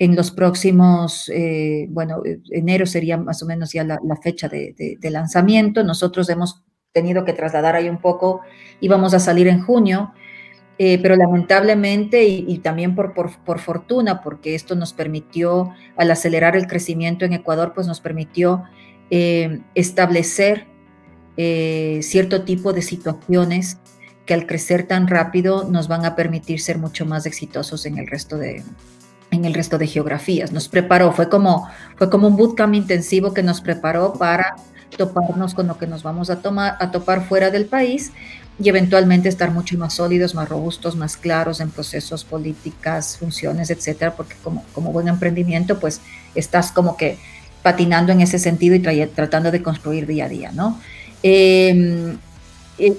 en 0.00 0.16
los 0.16 0.30
próximos, 0.30 1.28
eh, 1.28 1.86
bueno, 1.90 2.22
eh, 2.24 2.40
enero 2.52 2.86
sería 2.86 3.18
más 3.18 3.42
o 3.42 3.46
menos 3.46 3.74
ya 3.74 3.84
la, 3.84 4.16
fecha 4.22 4.48
de, 4.48 4.98
lanzamiento. 5.02 5.84
Nosotros 5.84 6.30
hemos 6.30 6.64
tenido 6.92 7.22
que 7.26 7.34
trasladar 7.34 7.76
ahí 7.76 7.90
un 7.90 7.98
poco, 7.98 8.40
íbamos 8.80 9.12
a 9.12 9.20
salir 9.20 9.46
en 9.46 9.62
junio, 9.62 10.14
eh, 10.78 10.98
pero 11.02 11.16
lamentablemente 11.16 12.24
y, 12.24 12.58
también 12.60 12.94
por, 12.94 13.12
por, 13.12 13.58
fortuna, 13.58 14.22
porque 14.22 14.54
esto 14.54 14.74
nos 14.74 14.94
permitió, 14.94 15.74
al 15.98 16.10
acelerar 16.10 16.56
el 16.56 16.66
crecimiento 16.66 17.26
en 17.26 17.34
Ecuador, 17.34 17.72
pues 17.74 17.86
nos 17.86 18.00
permitió 18.00 18.64
establecer 19.74 20.66
cierto 21.36 22.44
tipo 22.44 22.72
de 22.72 22.80
situaciones 22.80 23.78
que 24.30 24.34
al 24.34 24.46
crecer 24.46 24.84
tan 24.86 25.08
rápido 25.08 25.64
nos 25.64 25.88
van 25.88 26.04
a 26.04 26.14
permitir 26.14 26.60
ser 26.60 26.78
mucho 26.78 27.04
más 27.04 27.26
exitosos 27.26 27.84
en 27.84 27.98
el 27.98 28.06
resto 28.06 28.38
de, 28.38 28.62
en 29.32 29.44
el 29.44 29.52
resto 29.52 29.76
de 29.76 29.88
geografías. 29.88 30.52
Nos 30.52 30.68
preparó, 30.68 31.10
fue 31.10 31.28
como, 31.28 31.68
fue 31.96 32.08
como 32.10 32.28
un 32.28 32.36
bootcamp 32.36 32.76
intensivo 32.76 33.34
que 33.34 33.42
nos 33.42 33.60
preparó 33.60 34.12
para 34.12 34.54
toparnos 34.96 35.52
con 35.52 35.66
lo 35.66 35.78
que 35.78 35.88
nos 35.88 36.04
vamos 36.04 36.30
a, 36.30 36.42
tomar, 36.42 36.76
a 36.78 36.92
topar 36.92 37.26
fuera 37.26 37.50
del 37.50 37.66
país 37.66 38.12
y 38.60 38.68
eventualmente 38.68 39.28
estar 39.28 39.50
mucho 39.50 39.76
más 39.76 39.94
sólidos, 39.94 40.36
más 40.36 40.48
robustos, 40.48 40.94
más 40.94 41.16
claros 41.16 41.58
en 41.58 41.72
procesos, 41.72 42.22
políticas, 42.22 43.18
funciones, 43.18 43.68
etcétera, 43.70 44.14
porque 44.14 44.36
como, 44.44 44.64
como 44.72 44.92
buen 44.92 45.08
emprendimiento, 45.08 45.80
pues 45.80 46.02
estás 46.36 46.70
como 46.70 46.96
que 46.96 47.18
patinando 47.64 48.12
en 48.12 48.20
ese 48.20 48.38
sentido 48.38 48.76
y 48.76 49.06
tratando 49.08 49.50
de 49.50 49.60
construir 49.60 50.06
día 50.06 50.26
a 50.26 50.28
día, 50.28 50.52
¿no? 50.52 50.78
Em, 51.24 52.12
e, 52.12 52.29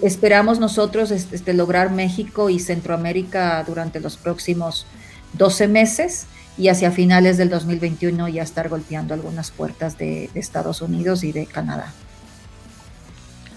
esperamos 0.02 0.60
nosotros 0.60 1.12
este, 1.12 1.54
lograr 1.54 1.91
México 1.91 2.50
y 2.50 2.60
Centroamérica 2.60 3.63
durante 3.65 4.00
los 4.00 4.17
próximos 4.17 4.86
12 5.34 5.67
meses 5.67 6.28
y 6.58 6.67
hacia 6.67 6.91
finales 6.91 7.38
del 7.38 7.50
2021 7.50 8.28
ya 8.30 8.44
estar 8.44 8.70
golpeando 8.70 9.13
algunas 9.13 9.52
puertas 9.52 9.98
de, 9.98 10.30
Estados 10.36 10.82
Unidos 10.82 11.24
y 11.24 11.32
de 11.32 11.46
Canadá. 11.46 11.91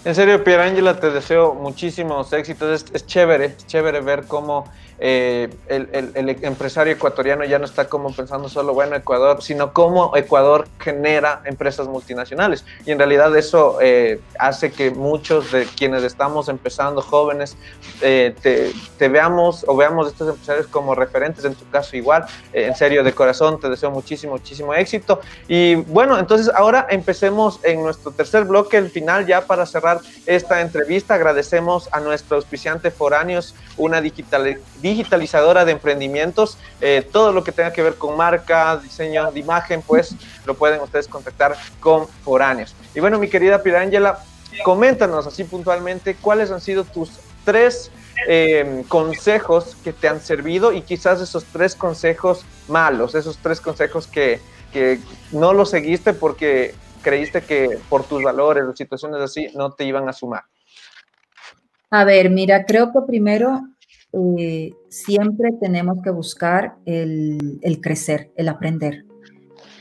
En 0.04 0.14
serio, 0.14 0.44
Pierangela, 0.44 1.00
te 1.00 1.10
deseo 1.10 1.54
muchísimos 1.54 2.32
éxitos. 2.32 2.84
Es, 2.92 3.06
chévere, 3.06 3.46
es 3.46 3.66
chévere 3.66 4.00
ver 4.00 4.24
cómo 4.26 4.66
eh, 5.06 5.50
el, 5.68 6.30
empresario 6.44 6.94
ecuatoriano 6.94 7.44
ya 7.44 7.58
no 7.58 7.66
está 7.66 7.90
como 7.90 8.10
pensando 8.14 8.48
solo, 8.48 8.72
bueno, 8.72 8.96
Ecuador, 8.96 9.42
sino 9.42 9.74
cómo 9.74 10.16
Ecuador 10.16 10.66
genera 10.78 11.42
empresas 11.44 11.86
multinacionales. 11.88 12.64
Y 12.86 12.90
en 12.90 12.96
realidad 12.96 13.36
eso 13.36 13.76
eh, 13.82 14.22
hace 14.38 14.72
que 14.72 14.90
muchos 14.90 15.52
de 15.52 15.66
quienes 15.66 16.04
estamos 16.04 16.48
empezando, 16.48 17.02
jóvenes, 17.02 17.58
eh, 18.00 18.34
te, 18.40 19.08
veamos 19.10 19.66
o 19.68 19.76
veamos 19.76 20.06
a 20.06 20.10
estos 20.10 20.26
empresarios 20.30 20.68
como 20.68 20.94
referentes, 20.94 21.44
en 21.44 21.54
tu 21.54 21.68
caso 21.68 21.98
igual. 21.98 22.24
en 22.54 22.74
serio, 22.74 23.04
de 23.04 23.12
corazón, 23.12 23.60
te 23.60 23.68
deseo 23.68 23.90
muchísimo, 23.90 24.32
muchísimo 24.32 24.72
éxito. 24.72 25.20
Y 25.48 25.74
bueno, 25.74 26.18
entonces 26.18 26.50
ahora 26.54 26.86
empecemos 26.88 27.60
en 27.62 27.82
nuestro 27.82 28.10
tercer 28.10 28.44
bloque, 28.44 28.78
el 28.78 28.88
final 28.88 29.26
ya 29.26 29.42
para 29.42 29.66
cerrar 29.66 30.00
esta 30.24 30.62
entrevista. 30.62 31.12
Agradecemos 31.12 31.90
a 31.92 32.00
nuestro 32.00 32.36
auspiciante 32.36 32.90
Foráneos, 32.90 33.54
una 33.76 34.00
digital 34.00 34.58
digitalizadora 34.94 35.64
de 35.64 35.72
emprendimientos. 35.72 36.58
Eh, 36.80 37.06
todo 37.12 37.32
lo 37.32 37.42
que 37.42 37.52
tenga 37.52 37.72
que 37.72 37.82
ver 37.82 37.96
con 37.96 38.16
marca, 38.16 38.76
diseño 38.76 39.30
de 39.32 39.40
imagen, 39.40 39.82
pues 39.82 40.14
lo 40.46 40.54
pueden 40.54 40.80
ustedes 40.80 41.08
contactar 41.08 41.56
con 41.80 42.06
Foráneos. 42.06 42.74
Y 42.94 43.00
bueno, 43.00 43.18
mi 43.18 43.28
querida 43.28 43.62
Pirangela, 43.62 44.20
coméntanos 44.64 45.26
así 45.26 45.44
puntualmente 45.44 46.14
cuáles 46.14 46.50
han 46.50 46.60
sido 46.60 46.84
tus 46.84 47.10
tres 47.44 47.90
em, 48.28 48.84
consejos 48.84 49.76
que 49.82 49.92
te 49.92 50.08
han 50.08 50.20
servido 50.20 50.72
y 50.72 50.82
quizás 50.82 51.20
esos 51.20 51.44
tres 51.44 51.74
consejos 51.74 52.44
malos, 52.68 53.14
esos 53.14 53.38
tres 53.38 53.60
consejos 53.60 54.06
que, 54.06 54.40
que 54.72 55.00
no 55.32 55.52
los 55.52 55.70
seguiste 55.70 56.12
porque 56.12 56.74
creíste 57.02 57.42
que 57.42 57.78
por 57.88 58.04
tus 58.04 58.22
valores 58.22 58.64
o 58.64 58.74
situaciones 58.74 59.20
así 59.20 59.48
no 59.54 59.72
te 59.72 59.84
iban 59.84 60.08
a 60.08 60.12
sumar. 60.12 60.44
A 61.90 62.02
ver, 62.02 62.30
mira, 62.30 62.64
creo 62.64 62.92
que 62.92 63.00
primero 63.06 63.62
eh, 64.38 64.74
siempre 64.88 65.50
tenemos 65.60 65.98
que 66.02 66.10
buscar 66.10 66.76
el, 66.84 67.80
crecer, 67.82 68.30
el 68.36 68.48
aprender. 68.48 69.04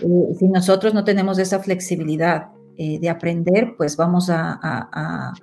Eh, 0.02 0.36
si 0.38 0.48
nosotros 0.48 0.94
no 0.94 1.04
tenemos 1.04 1.40
esa 1.40 1.60
flexibilidad 1.60 2.50
eh, 2.78 3.00
de 3.00 3.10
aprender, 3.10 3.76
pues 3.78 3.96
vamos 3.96 4.30
a, 4.30 5.34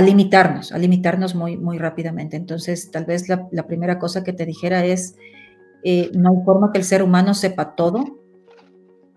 limitarnos, 0.00 0.72
a 0.72 0.78
limitarnos 0.78 1.34
muy, 1.34 1.56
muy 1.56 1.78
rápidamente. 1.78 2.36
Entonces, 2.36 2.90
tal 2.90 3.04
vez 3.04 3.28
la, 3.28 3.66
primera 3.66 3.98
cosa 3.98 4.24
que 4.24 4.32
te 4.32 4.46
dijera 4.46 4.84
es, 4.84 5.16
no 6.14 6.30
hay 6.30 6.44
forma 6.44 6.72
que 6.72 6.78
el 6.78 6.84
ser 6.84 7.02
humano 7.02 7.34
sepa 7.34 7.74
todo, 7.74 8.02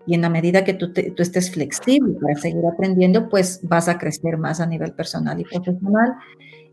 y 0.08 0.14
en 0.14 0.22
la 0.22 0.30
medida 0.30 0.64
que 0.64 0.72
tú, 0.72 0.90
estés 1.18 1.50
flexible 1.50 2.14
para 2.18 2.34
seguir 2.40 2.64
aprendiendo, 2.64 3.28
pues 3.28 3.60
vas 3.62 3.90
a 3.90 3.98
crecer 3.98 4.38
más 4.38 4.58
a 4.58 4.66
nivel 4.66 4.92
personal 4.92 5.38
y 5.38 5.44
profesional. 5.44 6.14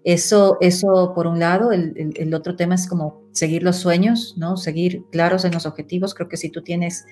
Eso, 0.05 0.57
eso 0.61 1.13
por 1.15 1.25
un 1.25 1.39
lado, 1.39 1.71
el, 1.71 2.33
otro 2.35 2.55
tema 2.55 2.75
es 2.75 2.87
como 2.87 3.23
seguir 3.31 3.63
los 3.63 3.77
sueños, 3.77 4.35
¿no? 4.37 4.55
Seguir 4.55 5.03
claros 5.11 5.45
en 5.45 5.51
los 5.51 5.65
objetivos. 5.65 6.13
Creo 6.13 6.29
que 6.29 6.37
si 6.37 6.51
tú 6.51 6.61
tienes 6.61 7.05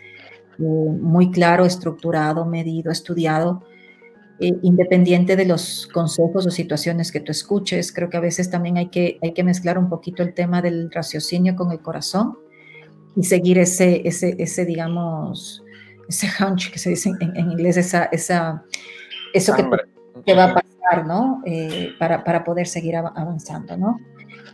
eh, 0.59 0.61
muy 0.61 1.31
claro, 1.31 1.65
estructurado, 1.65 2.45
medido, 2.45 2.91
estudiado, 2.91 3.63
eh, 4.39 4.53
independiente 4.61 5.35
de 5.35 5.45
los 5.45 5.89
consejos 5.91 6.45
o 6.45 6.51
situaciones 6.51 7.11
que 7.11 7.19
tú 7.19 7.31
escuches, 7.31 7.91
creo 7.91 8.11
que 8.11 8.17
a 8.17 8.19
veces 8.19 8.51
también 8.51 8.77
hay 8.77 8.89
que, 8.89 9.17
hay 9.23 9.33
que 9.33 9.43
mezclar 9.43 9.79
un 9.79 9.89
poquito 9.89 10.21
el 10.21 10.35
tema 10.35 10.61
del 10.61 10.91
raciocinio 10.91 11.55
con 11.55 11.71
el 11.71 11.79
corazón 11.79 12.37
y 13.15 13.23
seguir 13.23 13.57
ese, 13.57 14.07
ese, 14.07 14.35
ese 14.37 14.65
digamos, 14.65 15.63
ese 16.07 16.27
hunch 16.39 16.71
que 16.71 16.77
se 16.77 16.91
dice 16.91 17.11
en, 17.19 17.51
inglés, 17.51 17.75
esa, 17.75 18.03
esa, 18.05 18.63
eso 19.33 19.55
que, 19.55 19.67
que 20.27 20.35
va 20.35 20.43
a 20.43 20.53
pasar 20.53 20.72
¿no? 21.05 21.41
Eh, 21.45 21.93
para, 21.97 22.23
para, 22.23 22.43
poder 22.43 22.67
seguir 22.67 22.95
avanzando, 22.95 23.77
¿no? 23.77 23.99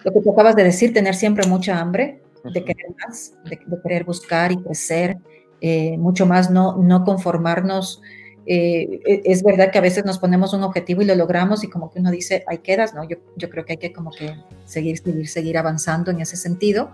Lo 0.03 0.13
que 0.13 0.21
tú 0.21 0.31
acabas 0.31 0.55
de 0.55 0.63
decir, 0.63 0.93
tener 0.93 1.15
siempre 1.15 1.47
mucha 1.47 1.79
hambre 1.79 2.21
de 2.43 2.63
querer 2.63 2.85
más, 3.05 3.33
de, 3.49 3.59
querer 3.83 4.05
buscar 4.05 4.51
y 4.51 4.57
crecer, 4.57 5.17
eh, 5.59 5.97
mucho 5.97 6.25
más, 6.25 6.49
no, 6.49 6.77
no 6.77 7.03
conformarnos. 7.03 8.01
Eh, 8.45 9.01
e, 9.05 9.21
es 9.25 9.43
verdad 9.43 9.71
que 9.71 9.77
a 9.77 9.81
veces 9.81 10.05
nos 10.05 10.19
ponemos 10.19 10.53
un 10.53 10.63
objetivo 10.63 11.01
y 11.01 11.05
lo 11.05 11.15
logramos 11.15 11.63
y 11.63 11.69
como 11.69 11.91
que 11.91 11.99
uno 11.99 12.11
dice, 12.11 12.43
ahí 12.47 12.59
quedas, 12.59 12.93
¿no? 12.93 13.03
Yo, 13.07 13.17
yo 13.35 13.49
creo 13.49 13.65
que 13.65 13.73
hay 13.73 13.77
que 13.77 13.91
como 13.91 14.11
que 14.11 14.33
seguir, 14.65 14.97
seguir, 14.99 15.27
seguir 15.27 15.57
avanzando 15.57 16.11
en 16.11 16.21
ese 16.21 16.37
sentido. 16.37 16.91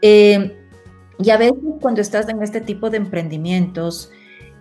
y 0.00 1.30
a 1.30 1.36
veces 1.36 1.54
cuando 1.80 2.00
estás 2.00 2.28
en 2.28 2.40
este 2.42 2.60
tipo 2.60 2.90
de 2.90 2.98
emprendimientos, 2.98 4.12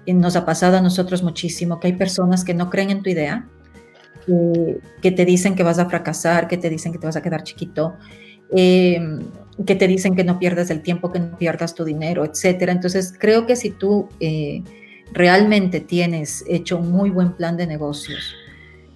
nos 0.07 0.35
ha 0.35 0.45
pasado 0.45 0.77
a 0.77 0.81
nosotros 0.81 1.21
muchísimo 1.21 1.79
que 1.79 1.87
hay 1.87 1.93
personas 1.93 2.43
que 2.43 2.55
no 2.55 2.69
creen 2.69 2.89
en 2.89 3.03
tu 3.03 3.09
idea, 3.09 3.47
que, 5.01 5.11
te 5.11 5.25
dicen 5.25 5.55
que 5.55 5.63
vas 5.63 5.79
a 5.79 5.89
fracasar, 5.89 6.47
que 6.47 6.57
te 6.57 6.69
dicen 6.69 6.91
que 6.91 6.99
te 6.99 7.05
vas 7.05 7.15
a 7.15 7.21
quedar 7.21 7.43
chiquito, 7.43 7.95
em, 8.51 9.19
que 9.65 9.75
te 9.75 9.87
dicen 9.87 10.15
que 10.15 10.23
no 10.23 10.37
pierdas 10.37 10.69
el 10.69 10.81
tiempo, 10.81 11.11
que 11.11 11.19
no 11.19 11.37
pierdas 11.37 11.73
tu 11.73 11.83
dinero, 11.83 12.25
etcétera. 12.25 12.71
Entonces, 12.71 13.13
creo 13.17 13.45
que 13.45 13.55
si 13.55 13.71
tú 13.71 14.09
eh, 14.19 14.63
realmente 15.13 15.79
tienes 15.79 16.43
hecho 16.47 16.77
un 16.77 16.91
muy 16.91 17.09
buen 17.09 17.33
plan 17.33 17.57
de 17.57 17.65
negocios 17.65 18.35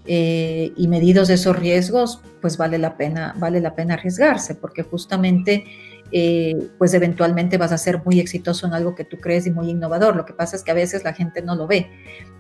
eh, 0.06 0.72
y 0.76 0.88
medidos 0.88 1.30
esos 1.30 1.58
riesgos, 1.58 2.22
pues 2.42 2.58
vale 2.58 2.78
la 2.78 2.98
pena, 2.98 3.34
vale 3.38 3.62
la 3.62 3.76
pena 3.76 3.94
arriesgarse, 3.94 4.56
porque 4.56 4.84
justamente 4.84 5.66
eh, 6.12 6.56
pues 6.78 6.94
eventualmente 6.94 7.58
vas 7.58 7.72
a 7.72 7.78
ser 7.78 8.02
muy 8.04 8.20
exitoso 8.20 8.68
en 8.68 8.74
algo 8.74 8.96
que 8.96 9.06
tú 9.06 9.18
crees 9.18 9.48
y 9.48 9.52
muy 9.52 9.70
innovador. 9.70 10.16
Lo 10.16 10.26
que 10.26 10.34
pasa 10.34 10.56
es 10.56 10.64
que 10.64 10.72
a 10.72 10.76
veces 10.76 11.04
la 11.04 11.14
gente 11.14 11.42
no 11.42 11.56
lo 11.56 11.68
ve 11.68 11.90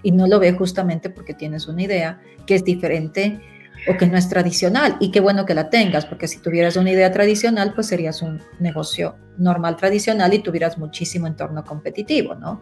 y 0.03 0.11
no 0.11 0.28
lo 0.28 0.39
ve 0.39 0.51
justamente 0.53 1.09
porque 1.09 1.34
tienes 1.34 1.67
una 1.67 1.84
idea 1.84 2.22
que 2.45 2.55
es 2.55 2.63
diferente 2.63 3.39
o 3.88 3.97
que 3.97 4.05
no 4.05 4.17
es 4.17 4.30
tradicional 4.30 4.97
y 4.99 5.11
qué 5.11 5.19
bueno 5.19 5.45
que 5.45 5.53
la 5.53 5.69
tengas, 5.69 6.05
porque 6.05 6.28
si 6.28 6.39
tuvieras 6.39 6.76
una 6.76 6.91
idea 6.91 7.11
tradicional, 7.11 7.74
pues 7.74 7.88
serías 7.88 8.22
un 8.22 8.41
negocio 8.59 9.15
normal 9.38 9.78
tradicional 9.78 10.34
y 10.34 10.39
tuvieras 10.39 10.78
muchísimo 10.78 11.26
entorno 11.26 11.63
competitivo, 11.63 12.36
¿no? 12.36 12.61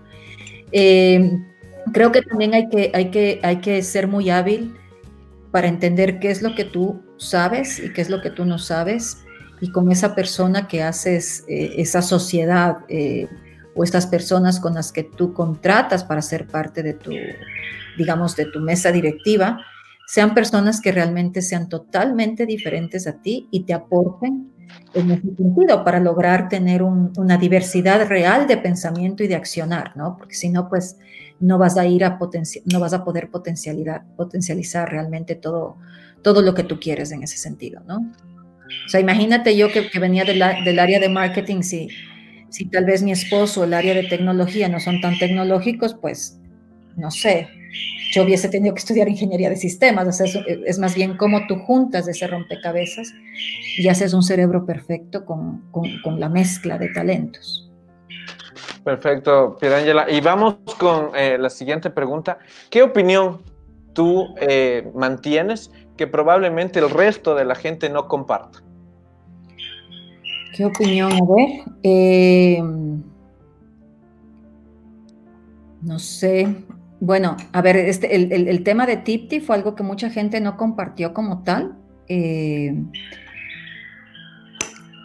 Eh, 0.71 1.31
creo 1.91 2.11
que 2.11 2.21
también 2.21 2.53
hay 2.53 2.69
que, 2.69 2.91
hay, 2.93 3.09
que, 3.09 3.39
hay 3.43 3.57
que 3.57 3.81
ser 3.81 4.07
muy 4.07 4.29
hábil 4.29 4.75
para 5.51 5.67
entender 5.67 6.19
qué 6.19 6.29
es 6.29 6.41
lo 6.41 6.55
que 6.55 6.63
tú 6.63 7.01
sabes 7.17 7.79
y 7.79 7.91
qué 7.91 8.01
es 8.01 8.09
lo 8.09 8.21
que 8.21 8.29
tú 8.29 8.45
no 8.45 8.59
sabes 8.59 9.17
y 9.61 9.71
con 9.71 9.91
esa 9.91 10.15
persona 10.15 10.67
que 10.67 10.83
haces 10.83 11.43
eh, 11.47 11.73
esa 11.77 12.01
sociedad 12.01 12.77
eh, 12.87 13.27
o 13.75 13.83
estas 13.83 14.07
personas 14.07 14.59
con 14.59 14.73
las 14.73 14.91
que 14.91 15.03
tú 15.03 15.33
contratas 15.33 16.03
para 16.03 16.21
ser 16.21 16.47
parte 16.47 16.83
de 16.83 16.93
tu, 16.93 17.11
digamos, 17.97 18.35
de 18.35 18.45
tu 18.45 18.59
mesa 18.59 18.91
directiva, 18.91 19.61
sean 20.07 20.33
personas 20.33 20.81
que 20.81 20.91
realmente 20.91 21.41
sean 21.41 21.69
totalmente 21.69 22.45
diferentes 22.45 23.05
a 23.05 23.21
ti 23.21 23.47
y 23.51 23.63
te 23.63 23.73
aporten 23.73 24.51
en 24.93 25.11
ese 25.11 25.35
sentido 25.35 25.83
para 25.83 25.99
lograr 25.99 26.49
tener 26.49 26.81
una 26.83 27.37
diversidad 27.37 28.07
real 28.07 28.47
de 28.47 28.57
pensamiento 28.57 29.23
y 29.23 29.27
de 29.27 29.35
accionar, 29.35 29.95
¿no? 29.95 30.17
Porque 30.17 30.35
si 30.35 30.49
no, 30.49 30.67
pues 30.67 30.97
no 31.39 31.57
vas 31.57 31.77
a 31.77 31.85
ir 31.85 32.03
a 32.03 32.19
no 32.65 32.79
vas 32.79 32.93
a 32.93 33.03
poder 33.03 33.29
potencialidad, 33.29 34.03
potencializar 34.15 34.89
realmente 34.89 35.35
todo, 35.35 35.77
todo 36.21 36.41
lo 36.41 36.53
que 36.53 36.63
tú 36.63 36.79
quieres 36.79 37.11
en 37.11 37.23
ese 37.23 37.37
sentido, 37.37 37.81
¿no? 37.87 38.11
O 38.85 38.89
sea, 38.89 38.99
imagínate 38.99 39.55
yo 39.55 39.71
que, 39.71 39.87
venía 39.99 40.23
del 40.25 40.79
área 40.79 40.99
de 40.99 41.09
marketing, 41.09 41.61
si, 41.61 41.89
si 42.49 42.65
tal 42.65 42.85
vez 42.85 43.01
mi 43.01 43.11
esposo, 43.11 43.63
el 43.63 43.73
área 43.73 43.93
de 43.93 44.03
tecnología 44.03 44.69
no 44.69 44.79
son 44.79 45.01
tan 45.01 45.17
tecnológicos, 45.17 45.95
pues 45.99 46.39
no 46.95 47.11
sé, 47.11 47.47
yo 48.11 48.23
hubiese 48.23 48.49
tenido 48.49 48.73
que 48.73 48.79
estudiar 48.79 49.07
ingeniería 49.07 49.49
de 49.49 49.55
sistemas, 49.55 50.07
o 50.07 50.11
sea, 50.11 50.43
es, 50.65 50.79
más 50.79 50.95
bien 50.95 51.15
cómo 51.17 51.45
tú 51.47 51.57
juntas 51.59 52.07
ese 52.07 52.27
rompecabezas 52.27 53.13
y 53.77 53.87
haces 53.87 54.13
un 54.13 54.23
cerebro 54.23 54.65
perfecto 54.65 55.25
con, 55.25 55.69
con, 55.71 56.19
la 56.19 56.29
mezcla 56.29 56.77
de 56.77 56.89
talentos. 56.89 57.71
Perfecto, 58.83 59.57
Pierangela. 59.59 60.09
Y 60.09 60.21
vamos 60.21 60.55
con 60.79 61.11
eh, 61.15 61.37
la 61.37 61.49
siguiente 61.49 61.89
pregunta. 61.89 62.39
¿Qué 62.69 62.81
opinión 62.81 63.41
tú 63.93 64.33
eh, 64.41 64.89
mantienes 64.95 65.71
que 65.99 66.07
probablemente 66.07 66.79
el 66.79 66.89
resto 66.89 67.35
de 67.35 67.43
la 67.43 67.55
gente 67.55 67.89
no 67.89 68.07
comparta? 68.07 68.63
¿Qué 70.55 70.63
opinión? 70.63 71.11
A 71.11 71.19
ver. 71.35 71.49
Eh, 71.83 72.63
no 75.81 75.99
sé. 75.99 76.55
Bueno, 77.01 77.35
a 77.51 77.61
ver, 77.61 77.75
este, 77.75 78.15
el, 78.15 78.63
tema 78.63 78.85
de 78.85 78.95
Tipti 78.95 79.41
fue 79.41 79.57
algo 79.57 79.75
que 79.75 79.83
mucha 79.83 80.09
gente 80.09 80.39
no 80.39 80.55
compartió 80.55 81.13
como 81.13 81.43
tal. 81.43 81.75
Eh, 82.07 82.73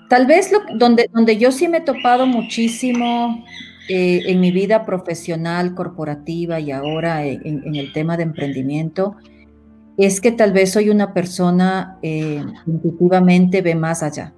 tal 0.08 0.28
vez 0.28 0.52
lo, 0.52 0.60
donde, 0.78 1.10
donde 1.12 1.38
yo 1.38 1.50
sí 1.50 1.66
me 1.66 1.78
he 1.78 1.80
topado 1.80 2.24
muchísimo 2.24 3.44
eh, 3.88 4.22
en 4.26 4.38
mi 4.38 4.52
vida 4.52 4.86
profesional, 4.86 5.74
corporativa 5.74 6.60
y 6.60 6.70
ahora 6.70 7.26
en, 7.26 7.74
el 7.74 7.92
tema 7.92 8.16
de 8.16 8.22
emprendimiento, 8.22 9.16
es 9.96 10.20
que 10.20 10.32
tal 10.32 10.52
vez 10.52 10.72
soy 10.72 10.90
una 10.90 11.14
persona 11.14 11.98
eh, 12.02 12.44
intuitivamente 12.66 13.62
ve 13.62 13.74
más 13.74 14.02
allá. 14.02 14.34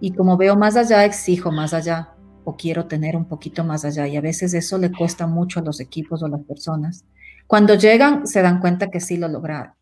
Y 0.00 0.12
como 0.12 0.36
veo 0.36 0.56
más 0.56 0.76
allá, 0.76 1.04
exijo 1.04 1.50
más 1.50 1.74
allá 1.74 2.14
o 2.44 2.56
quiero 2.56 2.86
tener 2.86 3.16
un 3.16 3.26
poquito 3.26 3.64
más 3.64 3.84
allá. 3.84 4.06
Y 4.06 4.16
a 4.16 4.20
veces 4.20 4.54
eso 4.54 4.78
le 4.78 4.92
cuesta 4.92 5.26
mucho 5.26 5.60
a 5.60 5.62
los 5.62 5.80
equipos 5.80 6.22
o 6.22 6.26
a 6.26 6.30
las 6.30 6.42
personas. 6.42 7.04
Cuando 7.46 7.74
llegan, 7.74 8.26
se 8.26 8.42
dan 8.42 8.60
cuenta 8.60 8.90
que 8.90 9.00
sí 9.00 9.16
lo 9.16 9.28
lograron. 9.28 9.72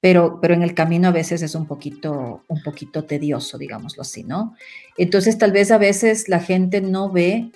Pero, 0.00 0.40
pero 0.40 0.54
en 0.54 0.62
el 0.62 0.74
camino 0.74 1.08
a 1.08 1.12
veces 1.12 1.42
es 1.42 1.54
un 1.54 1.66
poquito, 1.66 2.44
un 2.48 2.62
poquito 2.62 3.04
tedioso, 3.04 3.58
digámoslo 3.58 4.00
así, 4.00 4.24
¿no? 4.24 4.54
Entonces 4.96 5.36
tal 5.36 5.52
vez 5.52 5.70
a 5.70 5.76
veces 5.76 6.28
la 6.28 6.40
gente 6.40 6.80
no 6.80 7.10
ve, 7.10 7.52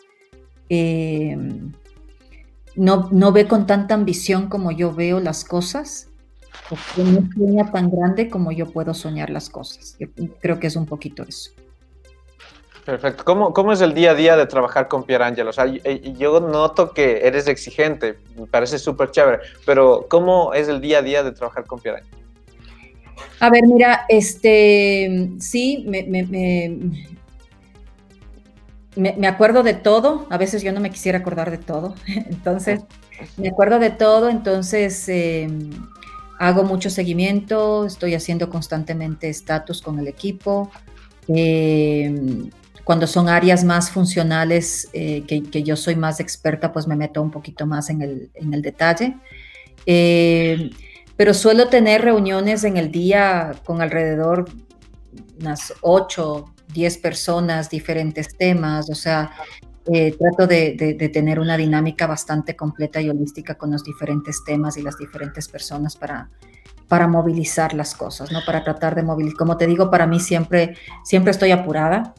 eh, 0.68 1.38
no, 2.76 3.08
no 3.10 3.32
ve 3.32 3.46
con 3.46 3.66
tanta 3.66 3.94
ambición 3.94 4.48
como 4.48 4.70
yo 4.72 4.92
veo 4.92 5.20
las 5.20 5.44
cosas, 5.44 6.08
o 6.70 7.02
no 7.02 7.28
sueña 7.34 7.70
tan 7.70 7.90
grande 7.90 8.28
como 8.28 8.52
yo 8.52 8.66
puedo 8.66 8.94
soñar 8.94 9.30
las 9.30 9.50
cosas. 9.50 9.96
Yo 9.98 10.08
creo 10.40 10.58
que 10.58 10.66
es 10.66 10.76
un 10.76 10.86
poquito 10.86 11.22
eso. 11.22 11.50
Perfecto. 12.84 13.24
¿Cómo, 13.24 13.52
¿Cómo, 13.54 13.72
es 13.72 13.80
el 13.80 13.94
día 13.94 14.10
a 14.10 14.14
día 14.14 14.36
de 14.36 14.46
trabajar 14.46 14.88
con 14.88 15.04
Pierangelo? 15.04 15.50
O 15.50 15.52
sea, 15.52 15.66
yo 15.66 16.40
noto 16.40 16.92
que 16.92 17.26
eres 17.26 17.48
exigente, 17.48 18.18
me 18.36 18.46
parece 18.46 18.78
súper 18.78 19.10
chévere, 19.10 19.38
pero 19.64 20.06
¿cómo 20.10 20.52
es 20.52 20.68
el 20.68 20.82
día 20.82 20.98
a 20.98 21.02
día 21.02 21.22
de 21.22 21.32
trabajar 21.32 21.64
con 21.64 21.80
Pierangelo? 21.80 22.16
A 23.40 23.48
ver, 23.50 23.62
mira, 23.66 24.04
este, 24.08 25.30
sí, 25.38 25.84
me, 25.86 26.02
me, 26.02 26.78
acuerdo 29.26 29.62
de 29.62 29.74
todo, 29.74 30.26
a 30.30 30.38
veces 30.38 30.62
yo 30.62 30.72
no 30.72 30.80
me 30.80 30.90
quisiera 30.90 31.18
acordar 31.18 31.50
de 31.50 31.58
todo, 31.58 31.94
entonces, 32.06 32.80
me 33.36 33.48
acuerdo 33.48 33.78
de 33.78 33.90
todo, 33.90 34.28
entonces 34.28 35.08
em, 35.08 35.70
hago 36.38 36.64
mucho 36.64 36.90
seguimiento, 36.90 37.86
estoy 37.86 38.14
haciendo 38.14 38.50
constantemente 38.50 39.28
estatus 39.28 39.82
con 39.82 39.98
el 39.98 40.08
equipo. 40.08 40.70
Eh, 41.28 42.50
cuando 42.84 43.06
son 43.06 43.28
áreas 43.28 43.64
más 43.64 43.90
funcionales, 43.90 44.88
eh, 44.92 45.24
que, 45.26 45.62
yo 45.62 45.74
soy 45.74 45.96
más 45.96 46.20
experta, 46.20 46.72
pues 46.72 46.86
me 46.86 46.96
meto 46.96 47.22
un 47.22 47.30
poquito 47.30 47.66
más 47.66 47.88
en 47.88 48.02
el, 48.02 48.30
en 48.34 48.52
el 48.52 48.60
detalle. 48.60 49.16
Eh, 49.86 50.70
pero 51.16 51.32
suelo 51.32 51.68
tener 51.68 52.02
reuniones 52.02 52.64
en 52.64 52.76
el 52.76 52.90
día 52.90 53.54
con 53.64 53.80
alrededor 53.80 54.46
unas 55.40 55.72
8, 55.80 56.53
10 56.74 56.98
personas, 56.98 57.70
diferentes 57.70 58.36
temas, 58.36 58.90
o 58.90 58.94
sea, 58.94 59.30
eh, 59.86 60.16
trato 60.18 60.46
de, 60.46 61.10
tener 61.12 61.38
una 61.38 61.56
dinámica 61.56 62.06
bastante 62.06 62.56
completa 62.56 63.00
y 63.00 63.08
holística 63.08 63.54
con 63.54 63.70
los 63.70 63.84
diferentes 63.84 64.42
temas 64.44 64.76
y 64.76 64.82
las 64.82 64.98
diferentes 64.98 65.46
personas 65.48 65.96
para, 65.96 66.30
para 66.88 67.06
movilizar 67.06 67.74
las 67.74 67.94
cosas, 67.94 68.32
¿no? 68.32 68.40
Para 68.44 68.64
tratar 68.64 68.94
de 68.94 69.02
movilizar. 69.02 69.36
Como 69.36 69.56
te 69.56 69.66
digo, 69.66 69.90
para 69.90 70.06
mí 70.06 70.20
siempre, 70.20 70.76
siempre 71.04 71.30
estoy 71.30 71.50
apurada. 71.52 72.14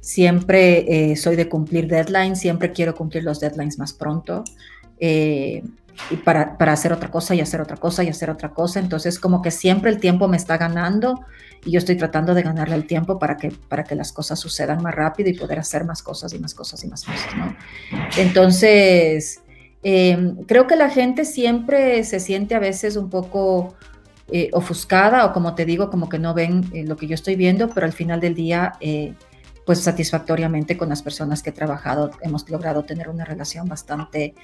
Siempre 0.00 1.10
eh, 1.10 1.16
soy 1.16 1.36
de 1.36 1.48
cumplir 1.48 1.86
deadlines, 1.86 2.40
siempre 2.40 2.72
quiero 2.72 2.94
cumplir 2.94 3.22
los 3.22 3.38
deadlines 3.38 3.78
más 3.78 3.92
pronto. 3.92 4.44
Eh, 4.98 5.62
y 6.10 6.16
para, 6.16 6.56
para, 6.56 6.72
hacer 6.72 6.92
otra 6.92 7.10
cosa 7.10 7.34
y 7.34 7.40
hacer 7.40 7.60
otra 7.60 7.76
cosa 7.76 8.02
y 8.02 8.08
hacer 8.08 8.30
otra 8.30 8.50
cosa. 8.50 8.80
Entonces, 8.80 9.18
como 9.18 9.42
que 9.42 9.50
siempre 9.50 9.90
el 9.90 9.98
tiempo 9.98 10.28
me 10.28 10.36
está 10.36 10.56
ganando 10.56 11.24
y 11.64 11.72
yo 11.72 11.78
estoy 11.78 11.96
tratando 11.96 12.34
de 12.34 12.42
ganarle 12.42 12.74
el 12.74 12.86
tiempo 12.86 13.18
para 13.18 13.36
que, 13.36 13.50
para 13.68 13.84
que 13.84 13.94
las 13.94 14.12
cosas 14.12 14.38
sucedan 14.38 14.82
más 14.82 14.94
rápido 14.94 15.28
y 15.30 15.34
poder 15.34 15.58
hacer 15.58 15.84
más 15.84 16.02
cosas 16.02 16.32
y 16.32 16.38
más 16.38 16.54
cosas 16.54 16.82
y 16.84 16.88
más 16.88 17.04
cosas, 17.04 17.36
¿no? 17.36 17.56
Entonces, 18.16 19.40
eh, 19.82 20.34
creo 20.46 20.66
que 20.66 20.76
la 20.76 20.90
gente 20.90 21.24
siempre 21.24 22.02
se 22.04 22.20
siente 22.20 22.54
a 22.54 22.58
veces 22.58 22.96
un 22.96 23.10
poco 23.10 23.74
ofuscada 24.52 25.26
o 25.26 25.32
como 25.32 25.56
te 25.56 25.64
digo, 25.64 25.90
como 25.90 26.08
que 26.08 26.20
no 26.20 26.34
ven 26.34 26.70
lo 26.86 26.96
que 26.96 27.08
yo 27.08 27.16
estoy 27.16 27.34
viendo, 27.34 27.68
pero 27.70 27.84
al 27.84 27.92
final 27.92 28.20
del 28.20 28.36
día 28.36 28.74
pues 29.70 29.82
satisfactoriamente 29.82 30.76
con 30.76 30.88
las 30.88 31.00
personas 31.00 31.44
que 31.44 31.50
he 31.50 31.52
trabajado 31.52 32.10
hemos 32.22 32.48
logrado 32.50 32.82
tener 32.82 33.08
una 33.08 33.24
relación 33.24 33.68
bastante 33.68 34.34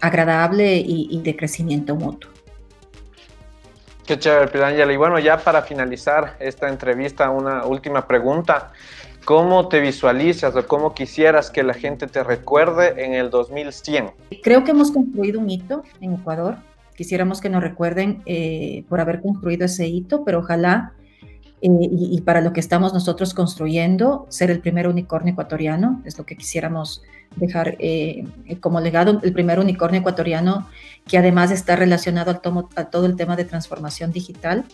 agradable 0.00 0.76
y, 0.76 1.20
de 1.22 1.36
crecimiento 1.36 1.94
mutuo. 1.94 2.30
Qué 4.06 4.18
chévere, 4.18 4.48
Pirangela. 4.48 4.92
Y 4.92 4.96
bueno, 4.96 5.18
ya 5.18 5.38
para 5.38 5.62
finalizar 5.62 6.36
esta 6.38 6.68
entrevista, 6.68 7.30
una 7.30 7.64
última 7.64 8.06
pregunta. 8.06 8.72
¿Cómo 9.24 9.66
te 9.66 9.80
visualizas 9.80 10.54
o 10.54 10.64
cómo 10.68 10.94
quisieras 10.94 11.50
que 11.50 11.64
la 11.64 11.74
gente 11.74 12.06
te 12.06 12.22
recuerde 12.22 13.04
en 13.04 13.14
el 13.14 13.28
2100? 13.30 14.12
Creo 14.42 14.62
que 14.62 14.70
hemos 14.70 14.92
construido 14.92 15.40
un 15.40 15.50
hito 15.50 15.82
en 16.00 16.14
Ecuador. 16.14 16.58
Quisiéramos 16.94 17.40
que 17.40 17.48
nos 17.48 17.60
recuerden 17.60 18.22
eh, 18.24 18.84
por 18.88 19.00
haber 19.00 19.20
construido 19.20 19.64
ese 19.64 19.88
hito, 19.88 20.24
pero 20.24 20.38
ojalá 20.38 20.92
eh, 21.62 21.68
y, 21.70 22.20
para 22.20 22.40
lo 22.40 22.52
que 22.52 22.60
estamos 22.60 22.92
nosotros 22.92 23.34
construyendo, 23.34 24.26
ser 24.28 24.50
el 24.50 24.60
primer 24.60 24.86
unicornio 24.88 25.32
ecuatoriano, 25.32 26.02
es 26.04 26.18
lo 26.18 26.26
que 26.26 26.36
quisiéramos 26.36 27.02
dejar 27.36 27.76
eh, 27.78 28.24
como 28.60 28.80
legado, 28.80 29.20
el 29.22 29.32
primer 29.32 29.58
unicornio 29.58 30.00
ecuatoriano 30.00 30.68
que 31.06 31.18
además 31.18 31.50
está 31.50 31.76
relacionado 31.76 32.30
al 32.30 32.40
a 32.74 32.84
todo 32.86 33.06
el 33.06 33.16
tema 33.16 33.36
de 33.36 33.44
transformación 33.44 34.10
digital. 34.10 34.64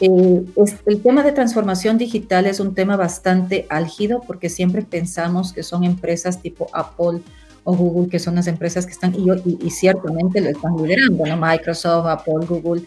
Eh, 0.00 0.44
el 0.86 1.02
tema 1.02 1.22
de 1.22 1.32
transformación 1.32 1.98
digital 1.98 2.46
es 2.46 2.58
un 2.58 2.74
tema 2.74 2.96
bastante 2.96 3.66
álgido 3.68 4.22
porque 4.26 4.48
siempre 4.48 4.82
pensamos 4.82 5.52
que 5.52 5.62
son 5.62 5.84
empresas 5.84 6.42
tipo 6.42 6.68
Apple 6.72 7.20
o 7.62 7.74
Google, 7.74 8.10
que 8.10 8.18
son 8.18 8.34
las 8.34 8.46
empresas 8.46 8.84
que 8.86 8.92
están, 8.92 9.14
y, 9.14 9.70
ciertamente 9.70 10.40
lo 10.40 10.50
están 10.50 10.76
liderando, 10.76 11.24
¿no? 11.24 11.36
Microsoft, 11.36 12.06
Apple, 12.06 12.46
Google, 12.46 12.82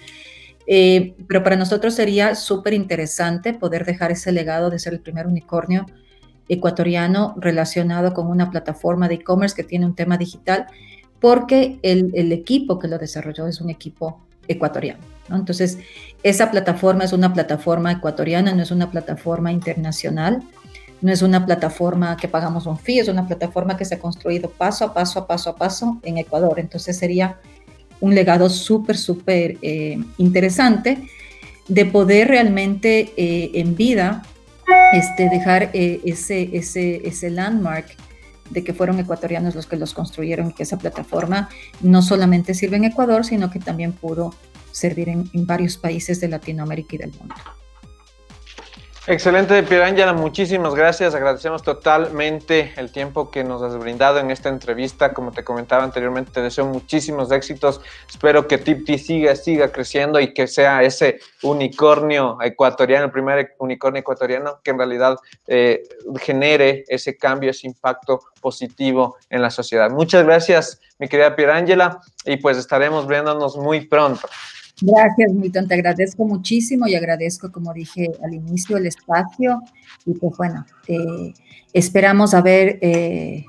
eh, 0.67 1.15
pero 1.27 1.43
para 1.43 1.55
nosotros 1.55 1.95
sería 1.95 2.35
súper 2.35 2.73
interesante 2.73 3.53
poder 3.53 3.85
dejar 3.85 4.11
ese 4.11 4.31
legado 4.31 4.69
de 4.69 4.77
ser 4.77 4.93
el 4.93 4.99
primer 4.99 5.25
unicornio 5.25 5.85
ecuatoriano 6.49 7.35
relacionado 7.37 8.13
con 8.13 8.27
una 8.27 8.49
plataforma 8.49 9.07
de 9.07 9.15
e-commerce 9.15 9.55
que 9.55 9.63
tiene 9.63 9.85
un 9.85 9.95
tema 9.95 10.17
digital, 10.17 10.67
porque 11.19 11.79
el, 11.81 12.31
equipo 12.31 12.79
que 12.79 12.87
lo 12.87 12.97
desarrolló 12.97 13.47
es 13.47 13.59
un 13.61 13.69
equipo 13.69 14.21
ecuatoriano. 14.47 14.99
Entonces, 15.29 15.79
esa 16.23 16.51
plataforma 16.51 17.03
es 17.03 17.13
una 17.13 17.33
plataforma 17.33 17.91
ecuatoriana, 17.91 18.53
no 18.53 18.61
es 18.61 18.71
una 18.71 18.89
plataforma 18.89 19.51
internacional, 19.51 20.41
no 21.01 21.11
es 21.11 21.21
una 21.21 21.45
plataforma 21.45 22.17
que 22.17 22.27
pagamos 22.27 22.65
un 22.65 22.77
fee, 22.77 22.99
es 22.99 23.07
una 23.07 23.27
plataforma 23.27 23.75
que 23.75 23.85
se 23.85 23.95
ha 23.95 23.99
construido 23.99 24.49
paso 24.49 24.85
a 24.85 24.93
paso, 24.93 25.19
a 25.19 25.27
paso 25.27 25.49
a 25.49 25.55
paso 25.55 25.99
en 26.03 26.17
Ecuador. 26.17 26.59
Entonces, 26.59 26.97
sería 26.97 27.39
un 27.99 28.15
legado 28.15 28.49
súper, 28.49 28.97
súper 28.97 29.57
eh, 29.61 29.99
interesante 30.17 31.09
de 31.67 31.85
poder 31.85 32.29
realmente 32.29 33.11
eh, 33.17 33.51
en 33.55 33.75
vida 33.75 34.23
este, 34.93 35.29
dejar 35.29 35.69
eh, 35.73 36.01
ese, 36.05 36.49
ese, 36.53 37.07
ese 37.07 37.29
landmark 37.29 37.95
de 38.49 38.63
que 38.63 38.73
fueron 38.73 38.99
ecuatorianos 38.99 39.55
los 39.55 39.65
que 39.65 39.75
los 39.75 39.93
construyeron, 39.93 40.51
que 40.51 40.63
esa 40.63 40.77
plataforma 40.77 41.49
no 41.81 42.01
solamente 42.01 42.53
sirve 42.53 42.77
en 42.77 42.85
Ecuador, 42.85 43.25
sino 43.25 43.51
que 43.51 43.59
también 43.59 43.91
pudo 43.93 44.33
servir 44.71 45.09
en, 45.09 45.29
en 45.33 45.45
varios 45.45 45.77
países 45.77 46.19
de 46.21 46.29
Latinoamérica 46.29 46.95
y 46.95 46.99
del 46.99 47.11
mundo. 47.19 47.35
Excelente, 49.09 49.63
Pierangela, 49.63 50.11
muchísimas 50.11 50.75
gracias. 50.75 51.15
Agradecemos 51.15 51.63
totalmente 51.63 52.73
el 52.75 52.91
tiempo 52.91 53.31
que 53.31 53.41
nos 53.41 53.61
has 53.61 53.77
brindado 53.77 54.19
en 54.19 54.31
esta 54.31 54.49
entrevista. 54.49 55.13
Como 55.13 55.31
te 55.31 55.45
comentaba 55.45 55.85
anteriormente, 55.85 56.31
te 56.33 56.41
deseo 56.41 56.65
muchísimos 56.65 57.31
éxitos. 57.31 57.79
Espero 58.09 58.49
que 58.49 58.57
Tipti 58.57 58.97
siga, 58.97 59.33
siga 59.37 59.71
creciendo 59.71 60.19
y 60.19 60.33
que 60.33 60.45
sea 60.45 60.83
ese 60.83 61.21
unicornio 61.41 62.37
ecuatoriano, 62.41 63.05
el 63.05 63.11
primer 63.11 63.55
unicornio 63.59 64.01
ecuatoriano 64.01 64.59
que 64.61 64.71
en 64.71 64.77
realidad 64.77 65.15
eh, 65.47 65.83
genere 66.19 66.83
ese 66.89 67.15
cambio, 67.15 67.51
ese 67.51 67.65
impacto 67.65 68.19
positivo 68.41 69.15
en 69.29 69.41
la 69.41 69.51
sociedad. 69.51 69.89
Muchas 69.89 70.25
gracias, 70.25 70.81
mi 70.99 71.07
querida 71.07 71.33
Pierangela, 71.33 72.01
y 72.25 72.35
pues 72.35 72.57
estaremos 72.57 73.07
viéndonos 73.07 73.55
muy 73.55 73.85
pronto. 73.85 74.27
Gracias, 74.81 75.33
Milton. 75.33 75.67
Te 75.67 75.73
agradezco 75.73 76.25
muchísimo 76.25 76.87
y 76.87 76.95
agradezco, 76.95 77.51
como 77.51 77.73
dije 77.73 78.11
al 78.23 78.33
inicio, 78.33 78.77
el 78.77 78.85
espacio. 78.85 79.61
Y 80.05 80.13
pues 80.13 80.37
bueno, 80.37 80.65
eh, 80.87 81.33
esperamos 81.73 82.33
haber 82.33 82.77
eh, 82.81 83.45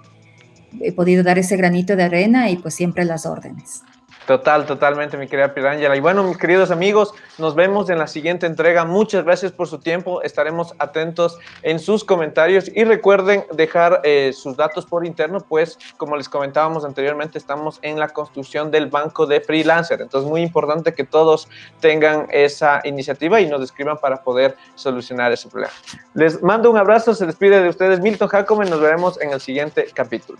podido 0.96 1.22
dar 1.22 1.38
ese 1.38 1.56
granito 1.56 1.96
de 1.96 2.04
arena 2.04 2.50
y 2.50 2.56
pues 2.56 2.74
siempre 2.74 3.04
las 3.04 3.26
órdenes. 3.26 3.82
Total, 4.28 4.66
totalmente, 4.66 5.16
mi 5.16 5.26
querida 5.26 5.54
Pirangela. 5.54 5.96
Y 5.96 6.00
bueno, 6.00 6.22
mis 6.22 6.36
queridos 6.36 6.70
amigos, 6.70 7.14
nos 7.38 7.54
vemos 7.54 7.88
en 7.88 7.96
la 7.96 8.06
siguiente 8.06 8.44
entrega. 8.44 8.84
Muchas 8.84 9.24
gracias 9.24 9.52
por 9.52 9.68
su 9.68 9.78
tiempo. 9.78 10.20
Estaremos 10.20 10.74
atentos 10.78 11.38
en 11.62 11.78
sus 11.78 12.04
comentarios 12.04 12.70
y 12.74 12.84
recuerden 12.84 13.46
dejar 13.54 14.02
eh, 14.04 14.34
sus 14.34 14.54
datos 14.54 14.84
por 14.84 15.06
interno, 15.06 15.40
pues 15.40 15.78
como 15.96 16.14
les 16.14 16.28
comentábamos 16.28 16.84
anteriormente, 16.84 17.38
estamos 17.38 17.78
en 17.80 17.98
la 17.98 18.08
construcción 18.08 18.70
del 18.70 18.88
banco 18.88 19.24
de 19.24 19.40
freelancer. 19.40 20.02
Entonces, 20.02 20.28
muy 20.28 20.42
importante 20.42 20.92
que 20.92 21.04
todos 21.04 21.48
tengan 21.80 22.26
esa 22.30 22.82
iniciativa 22.84 23.40
y 23.40 23.46
nos 23.46 23.62
escriban 23.62 23.96
para 23.96 24.22
poder 24.22 24.56
solucionar 24.74 25.32
ese 25.32 25.48
problema. 25.48 25.72
Les 26.12 26.42
mando 26.42 26.70
un 26.70 26.76
abrazo, 26.76 27.14
se 27.14 27.24
despide 27.24 27.62
de 27.62 27.70
ustedes 27.70 27.98
Milton 28.00 28.28
Jacome. 28.28 28.66
Nos 28.66 28.82
veremos 28.82 29.18
en 29.22 29.32
el 29.32 29.40
siguiente 29.40 29.86
capítulo. 29.94 30.38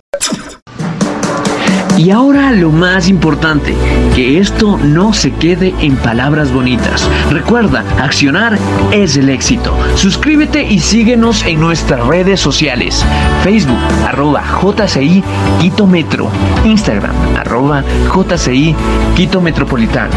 Y 1.98 2.12
ahora 2.12 2.52
lo 2.52 2.70
más 2.70 3.08
importante, 3.08 3.74
que 4.14 4.38
esto 4.38 4.78
no 4.78 5.12
se 5.12 5.32
quede 5.32 5.74
en 5.80 5.96
palabras 5.96 6.52
bonitas. 6.52 7.10
Recuerda, 7.28 7.84
accionar 8.00 8.56
es 8.92 9.16
el 9.16 9.28
éxito. 9.28 9.76
Suscríbete 9.96 10.62
y 10.62 10.78
síguenos 10.78 11.44
en 11.44 11.58
nuestras 11.58 12.06
redes 12.06 12.38
sociales. 12.38 13.04
Facebook, 13.42 13.80
arroba 14.06 14.44
JCI 14.62 15.24
Quito 15.60 15.88
Metro. 15.88 16.30
Instagram, 16.64 17.16
arroba 17.36 17.82
JCI 18.14 18.76
Quito 19.16 19.40
Metropolitano. 19.40 20.12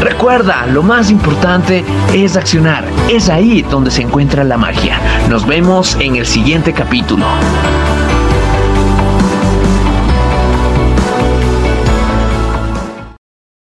Recuerda, 0.00 0.64
lo 0.66 0.82
más 0.82 1.10
importante 1.10 1.84
es 2.14 2.38
accionar. 2.38 2.86
Es 3.10 3.28
ahí 3.28 3.60
donde 3.70 3.90
se 3.90 4.00
encuentra 4.00 4.44
la 4.44 4.56
magia. 4.56 4.98
Nos 5.28 5.46
vemos 5.46 5.94
en 6.00 6.16
el 6.16 6.24
siguiente 6.24 6.72
capítulo. 6.72 7.26